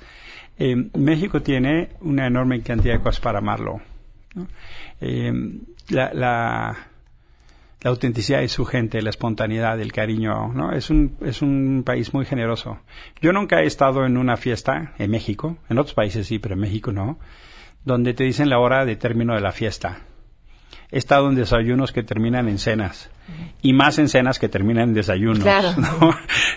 eh, 0.57 0.75
México 0.93 1.41
tiene 1.41 1.89
una 2.01 2.27
enorme 2.27 2.61
cantidad 2.61 2.95
de 2.95 3.01
cosas 3.01 3.21
para 3.21 3.39
amarlo. 3.39 3.81
Eh, 5.01 5.31
la 5.89 6.13
la 6.13 6.87
autenticidad 7.83 8.39
de 8.39 8.47
su 8.47 8.65
gente, 8.65 9.01
la 9.01 9.09
espontaneidad, 9.09 9.79
el 9.79 9.91
cariño, 9.91 10.53
¿no? 10.53 10.71
Es 10.71 10.89
un, 10.89 11.17
es 11.21 11.41
un 11.41 11.83
país 11.85 12.13
muy 12.13 12.25
generoso. 12.25 12.79
Yo 13.21 13.33
nunca 13.33 13.61
he 13.61 13.65
estado 13.65 14.05
en 14.05 14.17
una 14.17 14.37
fiesta 14.37 14.93
en 14.97 15.11
México, 15.11 15.57
en 15.69 15.79
otros 15.79 15.93
países 15.93 16.27
sí, 16.27 16.39
pero 16.39 16.55
en 16.55 16.61
México 16.61 16.91
no, 16.91 17.19
donde 17.83 18.13
te 18.13 18.23
dicen 18.23 18.49
la 18.49 18.59
hora 18.59 18.85
de 18.85 18.95
término 18.95 19.35
de 19.35 19.41
la 19.41 19.51
fiesta. 19.51 19.99
He 20.91 20.97
estado 20.97 21.27
en 21.27 21.35
desayunos 21.35 21.91
que 21.91 22.03
terminan 22.03 22.47
en 22.47 22.59
cenas 22.59 23.09
y 23.61 23.73
más 23.73 23.97
en 23.97 24.09
cenas 24.09 24.37
que 24.39 24.49
terminan 24.49 24.89
en 24.89 24.93
desayunos. 24.93 25.45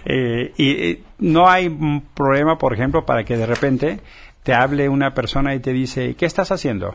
Eh, 0.09 0.53
y 0.57 0.71
eh, 0.71 1.03
no 1.19 1.49
hay 1.49 1.69
problema, 2.15 2.59
por 2.59 2.73
ejemplo, 2.73 3.05
para 3.05 3.25
que 3.25 3.37
de 3.37 3.45
repente 3.45 3.99
te 4.45 4.55
hable 4.55 4.89
una 4.89 5.15
persona 5.15 5.53
y 5.53 5.59
te 5.59 5.73
dice, 5.73 6.15
¿qué 6.15 6.27
estás 6.27 6.53
haciendo? 6.53 6.95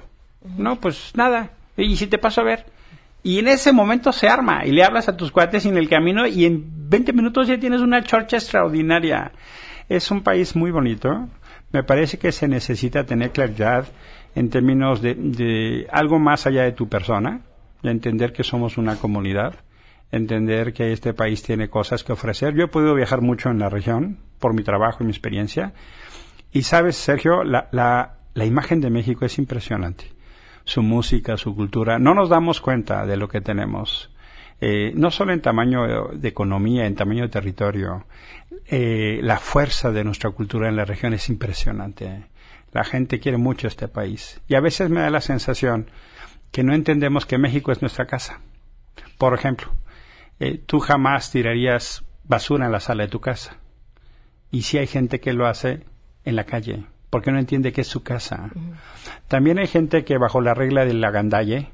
No, 0.58 0.78
pues 0.78 1.12
nada. 1.13 1.50
¿Y 1.76 1.98
si 1.98 2.08
te 2.08 2.17
paso 2.17 2.39
a 2.39 2.46
ver? 2.46 2.65
Y 3.23 3.39
en 3.39 3.47
ese 3.47 3.71
momento 3.71 4.12
se 4.12 4.27
arma 4.27 4.65
y 4.65 4.71
le 4.71 4.84
hablas 4.84 5.07
a 5.07 5.15
tus 5.15 5.31
cuates 5.31 5.65
en 5.65 5.77
el 5.77 5.88
camino 5.88 6.25
y 6.25 6.45
en 6.45 6.89
20 6.89 7.13
minutos 7.13 7.47
ya 7.47 7.60
tienes 7.60 7.81
una 7.81 8.03
chorcha 8.03 8.38
extraordinaria. 8.38 9.31
Es 9.88 10.10
un 10.10 10.23
país 10.23 10.55
muy 10.55 10.71
bonito. 10.71 11.27
Me 11.71 11.84
parece 11.84 12.17
que 12.17 12.31
se 12.31 12.47
necesita 12.47 13.05
tener 13.05 13.31
claridad 13.31 13.86
en 14.34 14.49
términos 14.49 15.01
de, 15.01 15.13
de 15.15 15.88
algo 15.91 16.19
más 16.19 16.47
allá 16.47 16.63
de 16.63 16.71
tu 16.71 16.88
persona, 16.88 17.41
y 17.84 17.89
entender 17.89 18.34
que 18.34 18.43
somos 18.43 18.77
una 18.77 18.95
comunidad, 18.95 19.55
entender 20.12 20.73
que 20.73 20.91
este 20.91 21.13
país 21.13 21.43
tiene 21.43 21.69
cosas 21.69 22.03
que 22.03 22.13
ofrecer. 22.13 22.53
Yo 22.55 22.65
he 22.65 22.67
podido 22.67 22.95
viajar 22.95 23.21
mucho 23.21 23.49
en 23.49 23.60
la 23.60 23.69
región 23.69 24.19
por 24.39 24.53
mi 24.53 24.63
trabajo 24.63 24.99
y 25.01 25.05
mi 25.05 25.12
experiencia. 25.12 25.73
Y 26.51 26.63
sabes, 26.63 26.95
Sergio, 26.95 27.43
la, 27.43 27.67
la, 27.71 28.17
la 28.34 28.45
imagen 28.45 28.81
de 28.81 28.89
México 28.89 29.25
es 29.25 29.38
impresionante 29.38 30.05
su 30.63 30.84
música, 30.84 31.38
su 31.38 31.56
cultura, 31.56 32.00
no 32.00 32.13
nos 32.13 32.30
damos 32.30 32.62
cuenta 32.62 33.06
de 33.06 33.17
lo 33.17 33.28
que 33.28 33.41
tenemos. 33.41 34.10
Eh, 34.60 34.93
no 34.95 35.10
solo 35.10 35.34
en 35.34 35.41
tamaño 35.41 36.10
de 36.13 36.28
economía, 36.28 36.86
en 36.86 36.95
tamaño 36.95 37.24
de 37.24 37.30
territorio, 37.30 38.06
eh, 38.67 39.19
la 39.24 39.38
fuerza 39.38 39.91
de 39.91 40.04
nuestra 40.04 40.30
cultura 40.30 40.69
en 40.69 40.76
la 40.76 40.86
región 40.86 41.13
es 41.13 41.30
impresionante. 41.30 42.26
La 42.71 42.84
gente 42.84 43.19
quiere 43.19 43.38
mucho 43.38 43.67
este 43.67 43.88
país. 43.88 44.39
Y 44.47 44.56
a 44.56 44.62
veces 44.62 44.89
me 44.89 45.02
da 45.02 45.10
la 45.10 45.21
sensación 45.21 45.89
que 46.52 46.63
no 46.63 46.74
entendemos 46.74 47.26
que 47.26 47.38
México 47.38 47.71
es 47.71 47.82
nuestra 47.82 48.06
casa. 48.06 48.39
Por 49.17 49.34
ejemplo, 49.34 49.71
eh, 50.39 50.62
tú 50.65 50.80
jamás 50.80 51.32
tirarías 51.32 52.04
basura 52.24 52.65
en 52.65 52.71
la 52.71 52.80
sala 52.80 53.04
de 53.04 53.10
tu 53.10 53.19
casa. 53.19 53.58
Y 54.52 54.63
si 54.63 54.78
hay 54.78 54.88
gente 54.88 55.19
que 55.19 55.34
lo 55.34 55.47
hace 55.47 55.86
en 56.24 56.36
la 56.36 56.45
calle, 56.45 56.86
porque 57.12 57.32
no 57.32 57.38
entiende 57.38 57.71
que 57.71 57.82
es 57.82 57.88
su 57.88 58.02
casa. 58.02 58.50
También 59.28 59.60
hay 59.60 59.67
gente 59.67 60.04
que 60.04 60.17
bajo 60.17 60.41
la 60.41 60.56
regla 60.56 60.86
del 60.86 61.04
agandalle 61.04 61.67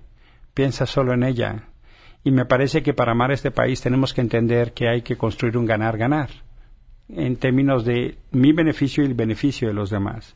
piensa 0.54 0.86
solo 0.86 1.14
en 1.14 1.24
ella. 1.24 1.70
Y 2.24 2.32
me 2.32 2.46
parece 2.46 2.84
que 2.84 2.94
para 2.94 3.14
amar 3.14 3.32
este 3.32 3.52
país 3.52 3.80
tenemos 3.80 4.14
que 4.14 4.22
entender 4.22 4.74
que 4.74 4.90
hay 4.90 5.04
que 5.04 5.16
construir 5.16 5.56
un 5.58 5.66
ganar-ganar 5.66 6.30
en 7.08 7.38
términos 7.38 7.86
de 7.86 8.18
mi 8.32 8.52
beneficio 8.52 9.04
y 9.04 9.08
el 9.08 9.14
beneficio 9.14 9.68
de 9.68 9.76
los 9.76 9.92
demás. 9.92 10.36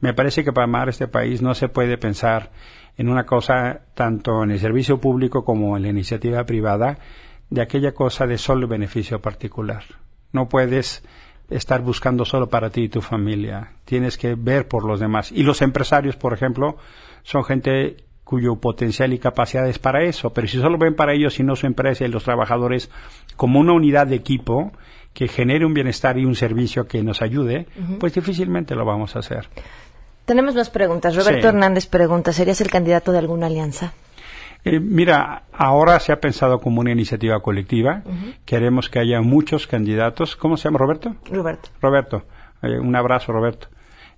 Me 0.00 0.12
parece 0.12 0.42
que 0.42 0.52
para 0.52 0.64
amar 0.64 0.88
este 0.88 1.06
país 1.06 1.40
no 1.40 1.54
se 1.54 1.68
puede 1.68 1.96
pensar 1.96 2.50
en 2.98 3.08
una 3.08 3.24
cosa 3.24 3.82
tanto 3.94 4.42
en 4.42 4.50
el 4.50 4.58
servicio 4.58 5.00
público 5.00 5.44
como 5.44 5.76
en 5.76 5.84
la 5.84 5.88
iniciativa 5.88 6.44
privada 6.44 6.98
de 7.48 7.62
aquella 7.62 7.92
cosa 7.92 8.26
de 8.26 8.38
solo 8.38 8.66
beneficio 8.66 9.22
particular. 9.22 9.84
No 10.32 10.48
puedes 10.48 11.04
estar 11.54 11.82
buscando 11.82 12.24
solo 12.24 12.48
para 12.48 12.70
ti 12.70 12.82
y 12.82 12.88
tu 12.88 13.00
familia. 13.00 13.72
Tienes 13.84 14.16
que 14.16 14.34
ver 14.34 14.68
por 14.68 14.84
los 14.84 15.00
demás. 15.00 15.32
Y 15.32 15.42
los 15.42 15.62
empresarios, 15.62 16.16
por 16.16 16.32
ejemplo, 16.32 16.76
son 17.22 17.44
gente 17.44 17.96
cuyo 18.24 18.56
potencial 18.56 19.12
y 19.12 19.18
capacidad 19.18 19.68
es 19.68 19.78
para 19.78 20.02
eso. 20.02 20.30
Pero 20.30 20.48
si 20.48 20.58
solo 20.60 20.78
ven 20.78 20.94
para 20.94 21.12
ellos 21.12 21.38
y 21.38 21.42
no 21.42 21.56
su 21.56 21.66
empresa 21.66 22.04
y 22.04 22.08
los 22.08 22.24
trabajadores 22.24 22.90
como 23.36 23.60
una 23.60 23.72
unidad 23.72 24.06
de 24.06 24.16
equipo 24.16 24.72
que 25.12 25.28
genere 25.28 25.66
un 25.66 25.74
bienestar 25.74 26.18
y 26.18 26.24
un 26.24 26.34
servicio 26.34 26.86
que 26.86 27.02
nos 27.02 27.20
ayude, 27.20 27.66
pues 28.00 28.14
difícilmente 28.14 28.74
lo 28.74 28.84
vamos 28.84 29.14
a 29.16 29.18
hacer. 29.18 29.48
Tenemos 30.24 30.54
más 30.54 30.70
preguntas. 30.70 31.14
Roberto 31.14 31.48
Hernández 31.48 31.86
pregunta, 31.86 32.32
¿serías 32.32 32.60
el 32.60 32.70
candidato 32.70 33.12
de 33.12 33.18
alguna 33.18 33.46
alianza? 33.46 33.92
Eh, 34.64 34.78
mira, 34.78 35.44
ahora 35.52 35.98
se 35.98 36.12
ha 36.12 36.20
pensado 36.20 36.60
como 36.60 36.80
una 36.80 36.92
iniciativa 36.92 37.40
colectiva. 37.40 38.02
Queremos 38.44 38.88
que 38.88 39.00
haya 39.00 39.20
muchos 39.20 39.66
candidatos. 39.66 40.36
¿Cómo 40.36 40.56
se 40.56 40.64
llama 40.64 40.78
Roberto? 40.78 41.16
Roberto. 41.30 41.70
Roberto. 41.80 42.24
Eh, 42.62 42.78
un 42.78 42.94
abrazo, 42.94 43.32
Roberto. 43.32 43.68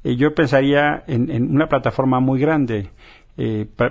Eh, 0.02 0.16
yo 0.16 0.34
pensaría 0.34 1.02
en, 1.06 1.50
una 1.50 1.68
plataforma 1.68 2.20
muy 2.20 2.40
grande. 2.40 2.90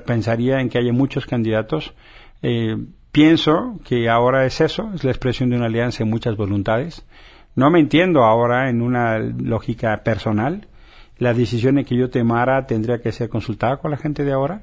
pensaría 0.05 0.61
en 0.61 0.69
que 0.69 0.77
haya 0.77 0.93
muchos 0.93 1.25
candidatos. 1.25 1.93
Pienso 3.11 3.79
que 3.85 4.09
ahora 4.09 4.45
es 4.45 4.59
eso, 4.59 4.91
es 4.95 5.03
la 5.03 5.11
expresión 5.11 5.49
de 5.49 5.57
una 5.57 5.67
alianza 5.67 6.03
en 6.03 6.09
muchas 6.09 6.35
voluntades. 6.35 7.05
No 7.55 7.69
me 7.69 7.79
entiendo 7.79 8.23
ahora 8.23 8.69
en 8.69 8.81
una 8.81 9.19
lógica 9.19 9.95
personal. 10.03 10.67
La 11.17 11.33
decisión 11.33 11.83
que 11.83 11.95
yo 11.95 12.09
tomara 12.09 12.65
tendría 12.65 13.01
que 13.01 13.11
ser 13.11 13.29
consultada 13.29 13.77
con 13.77 13.91
la 13.91 13.97
gente 13.97 14.23
de 14.23 14.33
ahora. 14.33 14.61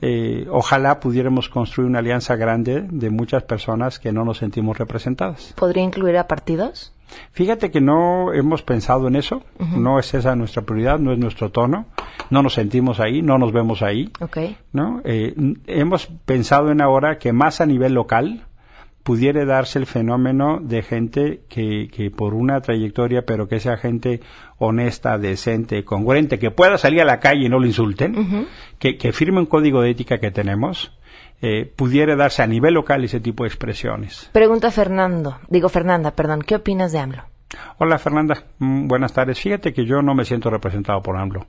Eh, 0.00 0.46
ojalá 0.50 1.00
pudiéramos 1.00 1.48
construir 1.48 1.88
una 1.88 1.98
alianza 1.98 2.36
grande 2.36 2.84
de 2.88 3.10
muchas 3.10 3.42
personas 3.42 3.98
que 3.98 4.12
no 4.12 4.24
nos 4.24 4.38
sentimos 4.38 4.78
representadas. 4.78 5.54
¿Podría 5.56 5.82
incluir 5.82 6.16
a 6.16 6.28
partidos? 6.28 6.92
Fíjate 7.32 7.70
que 7.70 7.80
no 7.80 8.32
hemos 8.32 8.62
pensado 8.62 9.08
en 9.08 9.16
eso, 9.16 9.42
no 9.58 9.98
es 9.98 10.12
esa 10.14 10.36
nuestra 10.36 10.62
prioridad, 10.62 10.98
no 10.98 11.12
es 11.12 11.18
nuestro 11.18 11.50
tono, 11.50 11.86
no 12.30 12.42
nos 12.42 12.54
sentimos 12.54 13.00
ahí, 13.00 13.22
no 13.22 13.38
nos 13.38 13.52
vemos 13.52 13.82
ahí. 13.82 14.10
¿no? 14.72 15.00
Eh, 15.04 15.34
hemos 15.66 16.06
pensado 16.06 16.70
en 16.70 16.80
ahora 16.80 17.18
que 17.18 17.32
más 17.32 17.60
a 17.60 17.66
nivel 17.66 17.94
local 17.94 18.44
pudiera 19.08 19.42
darse 19.46 19.78
el 19.78 19.86
fenómeno 19.86 20.58
de 20.60 20.82
gente 20.82 21.40
que, 21.48 21.88
que 21.90 22.10
por 22.10 22.34
una 22.34 22.60
trayectoria, 22.60 23.22
pero 23.22 23.48
que 23.48 23.58
sea 23.58 23.78
gente 23.78 24.20
honesta, 24.58 25.16
decente, 25.16 25.82
congruente, 25.82 26.38
que 26.38 26.50
pueda 26.50 26.76
salir 26.76 27.00
a 27.00 27.06
la 27.06 27.18
calle 27.18 27.46
y 27.46 27.48
no 27.48 27.58
lo 27.58 27.64
insulten, 27.64 28.46
que, 28.78 28.98
que 28.98 29.12
firme 29.12 29.38
un 29.40 29.46
código 29.46 29.80
de 29.80 29.92
ética 29.92 30.18
que 30.18 30.30
tenemos, 30.30 30.92
eh, 31.40 31.72
pudiera 31.74 32.16
darse 32.16 32.42
a 32.42 32.46
nivel 32.46 32.74
local 32.74 33.02
ese 33.02 33.18
tipo 33.18 33.44
de 33.44 33.48
expresiones. 33.48 34.28
Pregunta 34.32 34.70
Fernando, 34.70 35.38
digo 35.48 35.70
Fernanda, 35.70 36.10
perdón, 36.10 36.42
¿qué 36.42 36.56
opinas 36.56 36.92
de 36.92 36.98
AMLO? 36.98 37.22
Hola 37.78 37.98
Fernanda, 37.98 38.44
mm, 38.58 38.88
buenas 38.88 39.14
tardes. 39.14 39.40
Fíjate 39.40 39.72
que 39.72 39.86
yo 39.86 40.02
no 40.02 40.14
me 40.14 40.26
siento 40.26 40.50
representado 40.50 41.00
por 41.00 41.16
AMLO. 41.16 41.46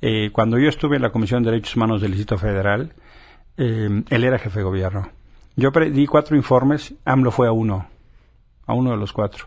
Eh, 0.00 0.30
cuando 0.30 0.60
yo 0.60 0.68
estuve 0.68 0.94
en 0.94 1.02
la 1.02 1.10
Comisión 1.10 1.42
de 1.42 1.50
Derechos 1.50 1.74
Humanos 1.74 2.00
del 2.00 2.12
Distrito 2.12 2.38
Federal, 2.38 2.92
eh, 3.56 4.04
él 4.08 4.24
era 4.24 4.38
jefe 4.38 4.60
de 4.60 4.64
gobierno. 4.64 5.08
Yo 5.56 5.70
di 5.70 6.06
cuatro 6.06 6.36
informes, 6.36 6.94
AMLO 7.04 7.30
fue 7.30 7.46
a 7.46 7.52
uno, 7.52 7.86
a 8.66 8.74
uno 8.74 8.90
de 8.90 8.96
los 8.96 9.12
cuatro. 9.12 9.46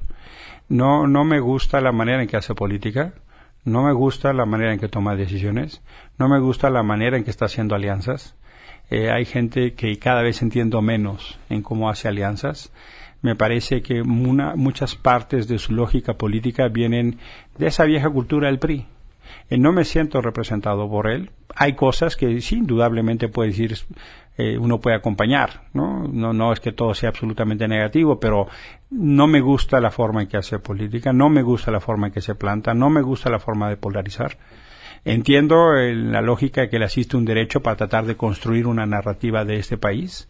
No, 0.70 1.06
no 1.06 1.26
me 1.26 1.42
gusta 1.42 1.82
la 1.82 1.92
manera 1.92 2.22
en 2.22 2.30
que 2.30 2.38
hace 2.38 2.56
política, 2.56 3.14
no 3.66 3.84
me 3.84 3.92
gusta 3.92 4.32
la 4.32 4.46
manera 4.46 4.72
en 4.72 4.80
que 4.80 4.88
toma 4.88 5.18
decisiones, 5.18 5.82
no 6.18 6.30
me 6.30 6.40
gusta 6.40 6.70
la 6.70 6.82
manera 6.82 7.18
en 7.18 7.26
que 7.26 7.30
está 7.30 7.46
haciendo 7.46 7.76
alianzas. 7.76 8.36
Eh, 8.90 9.12
hay 9.12 9.26
gente 9.26 9.74
que 9.74 10.00
cada 10.00 10.22
vez 10.22 10.42
entiendo 10.42 10.82
menos 10.82 11.38
en 11.50 11.62
cómo 11.62 11.90
hace 11.90 12.08
alianzas. 12.08 12.72
Me 13.22 13.36
parece 13.36 13.82
que 13.82 14.04
muchas 14.04 14.96
partes 14.96 15.50
de 15.50 15.60
su 15.60 15.74
lógica 15.74 16.14
política 16.14 16.70
vienen 16.70 17.20
de 17.58 17.68
esa 17.68 17.84
vieja 17.84 18.10
cultura 18.10 18.48
del 18.48 18.60
PRI. 18.60 18.86
Eh, 19.50 19.58
no 19.58 19.74
me 19.74 19.84
siento 19.84 20.22
representado 20.22 20.90
por 20.90 21.08
él. 21.10 21.32
Hay 21.56 21.74
cosas 21.74 22.16
que 22.16 22.40
sí, 22.40 22.58
indudablemente 22.58 23.28
puede 23.28 23.50
decir, 23.50 23.76
eh, 24.38 24.58
uno 24.58 24.80
puede 24.80 24.96
acompañar, 24.96 25.62
¿no? 25.74 26.08
¿no? 26.08 26.54
Es 26.54 26.60
que 26.60 26.72
todo 26.72 26.94
sea 26.94 27.10
absolutamente 27.10 27.68
negativo, 27.68 28.20
pero 28.20 28.48
no 28.92 29.26
me 29.28 29.42
gusta 29.42 29.80
la 29.80 29.90
forma 29.90 30.22
en 30.22 30.28
que 30.28 30.38
hace 30.38 30.60
política, 30.60 31.12
no 31.12 31.30
me 31.30 31.42
gusta 31.42 31.72
la 31.72 31.80
forma 31.80 32.08
en 32.08 32.14
que 32.14 32.22
se 32.22 32.36
planta, 32.36 32.74
no 32.74 32.90
me 32.90 33.02
gusta 33.02 33.30
la 33.32 33.40
forma 33.40 33.70
de 33.70 33.78
polarizar. 33.78 34.38
Entiendo 35.06 35.74
la 35.74 36.22
lógica 36.22 36.70
que 36.70 36.80
le 36.80 36.86
asiste 36.86 37.18
un 37.18 37.26
derecho 37.26 37.62
para 37.62 37.78
tratar 37.78 38.06
de 38.06 38.18
construir 38.18 38.68
una 38.68 38.86
narrativa 38.86 39.46
de 39.46 39.58
este 39.58 39.78
país, 39.78 40.28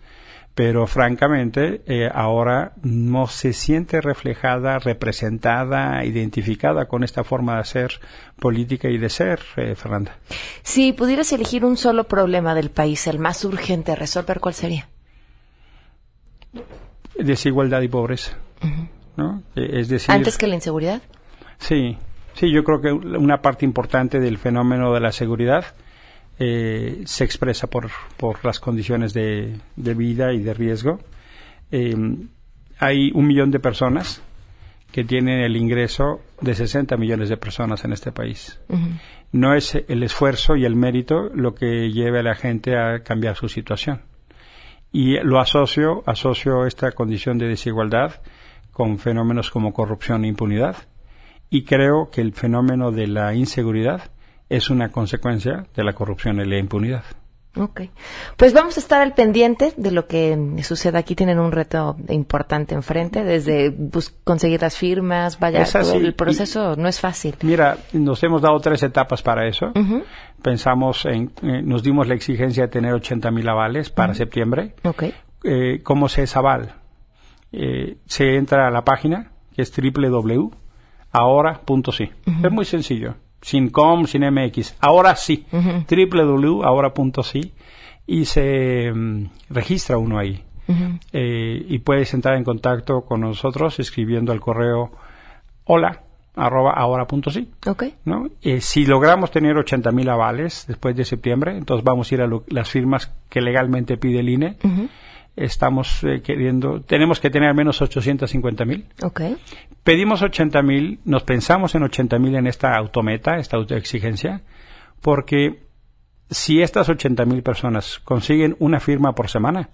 pero 0.58 0.88
francamente 0.88 1.84
eh, 1.86 2.10
ahora 2.12 2.72
no 2.82 3.28
se 3.28 3.54
siente 3.54 4.02
reflejada, 4.02 4.80
representada, 4.80 6.04
identificada 6.04 6.88
con 6.88 7.04
esta 7.04 7.24
forma 7.24 7.54
de 7.54 7.60
hacer 7.60 7.92
política 8.40 8.90
y 8.90 8.98
de 8.98 9.08
ser, 9.08 9.40
eh, 9.56 9.76
Fernanda. 9.76 10.18
Si 10.64 10.94
pudieras 10.94 11.32
elegir 11.32 11.64
un 11.64 11.78
solo 11.78 12.06
problema 12.06 12.56
del 12.56 12.72
país, 12.72 13.06
el 13.06 13.20
más 13.20 13.46
urgente 13.46 13.92
a 13.92 13.96
resolver, 13.96 14.40
¿cuál 14.40 14.56
sería? 14.56 14.88
Desigualdad 17.20 17.82
y 17.82 17.88
pobreza. 17.88 18.36
¿no? 19.16 19.44
Eh, 19.56 19.70
es 19.74 19.90
decir, 19.90 20.10
¿Antes 20.10 20.40
que 20.40 20.48
la 20.48 20.56
inseguridad? 20.56 21.04
Sí, 21.60 22.00
Sí, 22.34 22.52
yo 22.52 22.64
creo 22.64 22.82
que 22.82 22.92
una 22.92 23.42
parte 23.42 23.66
importante 23.66 24.20
del 24.20 24.38
fenómeno 24.38 24.94
de 24.94 25.00
la 25.00 25.12
seguridad 25.12 25.66
eh, 26.40 27.04
se 27.06 27.24
expresa 27.24 27.68
por, 27.68 27.90
por 28.18 28.44
las 28.46 28.60
condiciones 28.60 29.14
de, 29.14 29.60
vida 29.76 30.34
y 30.34 30.40
de 30.40 30.54
riesgo. 30.54 31.00
Em, 31.72 32.30
hay 32.80 33.12
un 33.14 33.28
millón 33.28 33.52
de 33.52 33.60
personas 33.60 34.22
que 34.92 35.04
tienen 35.04 35.42
el 35.42 35.56
ingreso 35.58 36.22
de 36.42 36.56
60 36.56 36.96
millones 36.98 37.30
de 37.30 37.38
personas 37.38 37.84
en 37.84 37.94
este 37.94 38.12
país. 38.12 38.60
No 39.32 39.54
es 39.54 39.76
el 39.76 40.04
esfuerzo 40.04 40.56
y 40.56 40.66
el 40.66 40.76
mérito 40.76 41.30
lo 41.34 41.54
que 41.54 41.92
lleve 41.92 42.20
a 42.20 42.24
la 42.24 42.36
gente 42.36 42.78
a 42.78 43.04
cambiar 43.04 43.36
su 43.36 43.50
situación. 43.50 44.02
Y 44.92 45.20
lo 45.20 45.40
asocio, 45.40 46.04
asocio 46.06 46.66
esta 46.66 46.92
condición 46.94 47.38
de 47.38 47.48
desigualdad 47.48 48.22
con 48.72 49.00
fenómenos 49.00 49.52
como 49.52 49.74
corrupción 49.74 50.24
e 50.24 50.30
impunidad 50.30 50.78
y 51.50 51.64
creo 51.64 52.10
que 52.12 52.22
el 52.22 52.34
fenómeno 52.34 52.92
de 52.92 53.08
la 53.08 53.34
inseguridad 53.34 54.12
es 54.50 54.70
una 54.70 54.90
consecuencia 54.90 55.66
de 55.76 55.84
la 55.84 55.94
corrupción 55.94 56.40
y 56.40 56.46
la 56.46 56.58
impunidad. 56.58 57.04
Ok. 57.56 57.82
Pues 58.36 58.54
vamos 58.54 58.78
a 58.78 58.80
estar 58.80 59.02
al 59.02 59.14
pendiente 59.16 59.74
de 59.78 59.92
lo 59.92 60.06
que 60.06 60.38
suceda 60.62 61.00
aquí. 61.00 61.16
Tienen 61.16 61.40
un 61.40 61.52
reto 61.52 61.98
importante 62.10 62.76
enfrente, 62.76 63.24
desde 63.24 63.76
conseguir 64.24 64.62
las 64.62 64.78
firmas, 64.78 65.40
vaya, 65.40 65.64
el 65.64 66.14
proceso 66.14 66.76
no 66.76 66.88
es 66.88 67.00
fácil. 67.00 67.36
Mira, 67.42 67.78
nos 67.94 68.24
hemos 68.24 68.44
dado 68.44 68.60
tres 68.60 68.84
etapas 68.84 69.24
para 69.24 69.48
eso. 69.48 69.72
Pensamos 70.42 71.06
en, 71.06 71.32
eh, 71.42 71.64
nos 71.64 71.82
dimos 71.82 72.08
la 72.08 72.14
exigencia 72.14 72.64
de 72.64 72.70
tener 72.70 72.94
80 72.94 73.32
mil 73.32 73.50
avales 73.50 73.90
para 73.90 74.14
septiembre. 74.14 74.76
Okay. 74.84 75.16
Eh, 75.44 75.82
¿Cómo 75.82 76.10
se 76.10 76.24
es 76.24 76.38
aval? 76.38 76.76
Eh, 77.52 77.98
se 78.06 78.36
entra 78.36 78.68
a 78.68 78.72
la 78.72 78.84
página, 78.84 79.32
que 79.56 79.64
es 79.64 79.74
www 79.76 80.52
ahora.sí. 81.12 82.10
Es 82.44 82.52
muy 82.52 82.66
sencillo. 82.66 83.16
Sin 83.42 83.70
com, 83.70 84.06
sin 84.06 84.24
mx. 84.30 84.76
Ahora 84.80 85.16
sí. 85.16 85.46
www.ahora.sí 85.52 87.54
y 88.08 88.26
se 88.26 88.92
mm, 88.92 89.26
registra 89.50 89.98
uno 89.98 90.18
ahí. 90.18 90.44
Eh, 91.14 91.66
y 91.70 91.80
puedes 91.80 92.14
entrar 92.14 92.36
en 92.36 92.44
contacto 92.44 93.06
con 93.06 93.22
nosotros 93.22 93.80
escribiendo 93.80 94.34
al 94.34 94.42
correo 94.42 94.92
hola 95.64 96.02
arroba 96.36 96.74
ahora.sí. 96.74 97.50
Okay. 97.66 97.96
¿no? 98.06 98.28
Eh, 98.42 98.62
si 98.62 98.86
logramos 98.86 99.32
tener 99.32 99.56
80.000 99.56 100.10
avales 100.10 100.66
después 100.68 100.96
de 100.96 101.06
septiembre, 101.06 101.58
entonces 101.58 101.84
vamos 101.84 102.12
a 102.12 102.16
ir 102.16 102.22
a 102.22 102.30
las 102.48 102.70
firmas 102.70 103.12
que 103.30 103.42
legalmente 103.42 103.98
pide 103.98 104.20
el 104.20 104.30
INE 104.30 104.58
estamos 105.38 106.04
eh, 106.04 106.22
queriendo, 106.22 106.82
tenemos 106.82 107.20
que 107.20 107.30
tener 107.30 107.48
al 107.48 107.56
menos 107.56 107.82
850 107.82 108.66
mil. 108.66 108.86
Okay. 109.02 109.38
Pedimos 109.84 110.22
80 110.22 110.62
mil, 110.64 111.00
nos 111.06 111.24
pensamos 111.24 111.76
en 111.76 111.84
80 111.84 112.20
mil 112.20 112.36
en 112.36 112.48
esta 112.48 112.76
autometa, 112.76 113.38
esta 113.38 113.56
autoexigencia, 113.56 114.42
porque 115.02 115.62
si 116.30 116.62
estas 116.62 116.90
80 116.90 117.24
mil 117.26 117.44
personas 117.44 118.00
consiguen 118.04 118.58
una 118.60 118.80
firma 118.80 119.14
por 119.14 119.30
semana, 119.30 119.70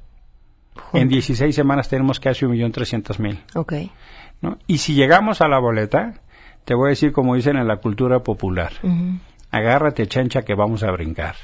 en 0.91 1.08
16 1.08 1.56
semanas 1.56 1.89
tenemos 1.89 2.19
casi 2.19 2.45
1.300.000. 2.45 3.39
Okay. 3.56 3.91
¿no? 4.41 4.58
Y 4.67 4.80
si 4.80 4.93
llegamos 4.95 5.41
a 5.41 5.47
la 5.47 5.60
boleta, 5.60 6.21
te 6.65 6.76
voy 6.76 6.88
a 6.88 6.89
decir 6.89 7.12
como 7.12 7.36
dicen 7.36 7.58
en 7.58 7.67
la 7.67 7.78
cultura 7.78 8.19
popular, 8.19 8.73
agárrate 9.49 10.08
chancha 10.08 10.43
que 10.43 10.56
vamos 10.56 10.84
a 10.84 10.91
brincar. 10.91 11.36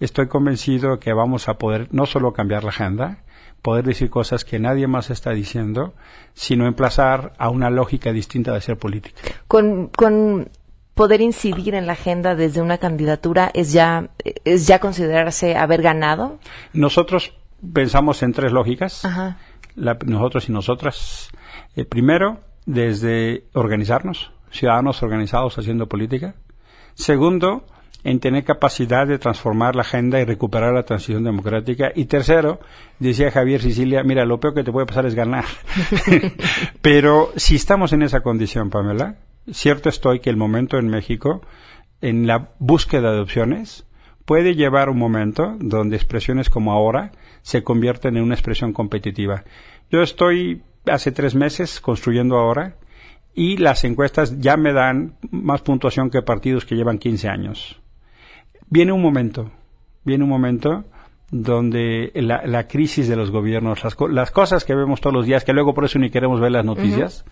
Estoy 0.00 0.26
convencido 0.26 0.98
que 0.98 1.12
vamos 1.12 1.48
a 1.48 1.54
poder 1.54 1.88
no 1.92 2.06
solo 2.06 2.32
cambiar 2.32 2.64
la 2.64 2.70
agenda, 2.70 3.18
poder 3.64 3.86
decir 3.86 4.10
cosas 4.10 4.44
que 4.44 4.58
nadie 4.58 4.86
más 4.86 5.08
está 5.08 5.30
diciendo, 5.30 5.94
sino 6.34 6.66
emplazar 6.66 7.32
a 7.38 7.48
una 7.48 7.70
lógica 7.70 8.12
distinta 8.12 8.50
de 8.50 8.58
hacer 8.58 8.76
política. 8.76 9.22
Con, 9.48 9.86
con 9.88 10.50
poder 10.92 11.22
incidir 11.22 11.74
en 11.74 11.86
la 11.86 11.94
agenda 11.94 12.34
desde 12.34 12.60
una 12.60 12.76
candidatura 12.76 13.50
es 13.54 13.72
ya 13.72 14.10
es 14.44 14.66
ya 14.66 14.80
considerarse 14.80 15.56
haber 15.56 15.80
ganado. 15.80 16.38
Nosotros 16.74 17.32
pensamos 17.72 18.22
en 18.22 18.34
tres 18.34 18.52
lógicas. 18.52 19.02
nosotros 19.76 20.46
y 20.50 20.52
nosotras. 20.52 21.30
Eh, 21.74 21.86
primero, 21.86 22.40
desde 22.66 23.44
organizarnos, 23.54 24.30
ciudadanos 24.50 25.02
organizados 25.02 25.56
haciendo 25.56 25.88
política. 25.88 26.34
Segundo, 26.92 27.64
en 28.04 28.20
tener 28.20 28.44
capacidad 28.44 29.06
de 29.06 29.18
transformar 29.18 29.74
la 29.74 29.80
agenda 29.80 30.20
y 30.20 30.24
recuperar 30.24 30.74
la 30.74 30.84
transición 30.84 31.24
democrática. 31.24 31.90
Y 31.94 32.04
tercero, 32.04 32.60
decía 32.98 33.30
Javier 33.30 33.62
Sicilia, 33.62 34.04
mira, 34.04 34.26
lo 34.26 34.38
peor 34.38 34.54
que 34.54 34.62
te 34.62 34.70
puede 34.70 34.86
pasar 34.86 35.06
es 35.06 35.14
ganar. 35.14 35.46
Pero 36.82 37.32
si 37.36 37.56
estamos 37.56 37.94
en 37.94 38.02
esa 38.02 38.20
condición, 38.20 38.68
Pamela, 38.68 39.16
cierto 39.50 39.88
estoy 39.88 40.20
que 40.20 40.28
el 40.28 40.36
momento 40.36 40.78
en 40.78 40.88
México, 40.88 41.40
en 42.02 42.26
la 42.26 42.50
búsqueda 42.58 43.10
de 43.10 43.20
opciones, 43.20 43.86
puede 44.26 44.54
llevar 44.54 44.90
un 44.90 44.98
momento 44.98 45.56
donde 45.58 45.96
expresiones 45.96 46.50
como 46.50 46.72
ahora 46.72 47.12
se 47.40 47.62
convierten 47.62 48.18
en 48.18 48.22
una 48.22 48.34
expresión 48.34 48.74
competitiva. 48.74 49.44
Yo 49.90 50.02
estoy 50.02 50.62
hace 50.86 51.10
tres 51.10 51.34
meses 51.34 51.80
construyendo 51.80 52.36
ahora 52.36 52.76
y 53.34 53.56
las 53.56 53.82
encuestas 53.84 54.40
ya 54.40 54.58
me 54.58 54.74
dan 54.74 55.16
más 55.30 55.62
puntuación 55.62 56.10
que 56.10 56.20
partidos 56.20 56.66
que 56.66 56.76
llevan 56.76 56.98
15 56.98 57.28
años 57.28 57.80
viene 58.74 58.92
un 58.92 59.00
momento, 59.02 59.50
viene 60.04 60.24
un 60.24 60.30
momento 60.30 60.84
donde 61.30 62.10
la, 62.14 62.44
la 62.46 62.66
crisis 62.66 63.08
de 63.08 63.16
los 63.16 63.30
gobiernos, 63.30 63.82
las, 63.84 63.96
las 64.10 64.30
cosas 64.30 64.64
que 64.64 64.74
vemos 64.74 65.00
todos 65.00 65.14
los 65.14 65.26
días, 65.26 65.44
que 65.44 65.52
luego 65.52 65.74
por 65.74 65.84
eso 65.84 65.98
ni 65.98 66.10
queremos 66.10 66.40
ver 66.40 66.52
las 66.52 66.64
noticias, 66.64 67.24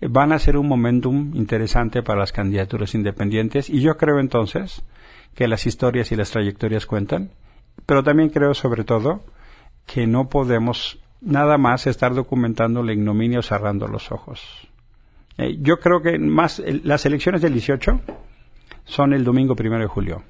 van 0.00 0.32
a 0.32 0.38
ser 0.38 0.56
un 0.56 0.66
momentum 0.68 1.30
interesante 1.34 2.02
para 2.02 2.18
las 2.20 2.32
candidaturas 2.32 2.94
independientes 2.94 3.70
y 3.70 3.80
yo 3.80 3.96
creo 3.96 4.18
entonces 4.18 4.82
que 5.34 5.48
las 5.48 5.64
historias 5.66 6.10
y 6.12 6.16
las 6.16 6.30
trayectorias 6.30 6.86
cuentan, 6.86 7.30
pero 7.86 8.02
también 8.02 8.28
creo 8.30 8.52
sobre 8.54 8.84
todo 8.84 9.22
que 9.86 10.06
no 10.06 10.28
podemos 10.28 10.98
nada 11.20 11.56
más 11.56 11.86
estar 11.86 12.14
documentando 12.14 12.82
la 12.82 12.92
ignominia 12.92 13.38
o 13.38 13.42
cerrando 13.42 13.86
los 13.88 14.10
ojos. 14.12 14.40
Eh, 15.38 15.56
yo 15.60 15.78
creo 15.78 16.02
que 16.02 16.18
más 16.18 16.58
el- 16.58 16.82
las 16.84 17.06
elecciones 17.06 17.42
del 17.42 17.52
18 17.54 18.00
son 18.84 19.12
el 19.14 19.24
domingo 19.24 19.56
primero 19.56 19.82
de 19.82 19.88
julio. 19.88 20.22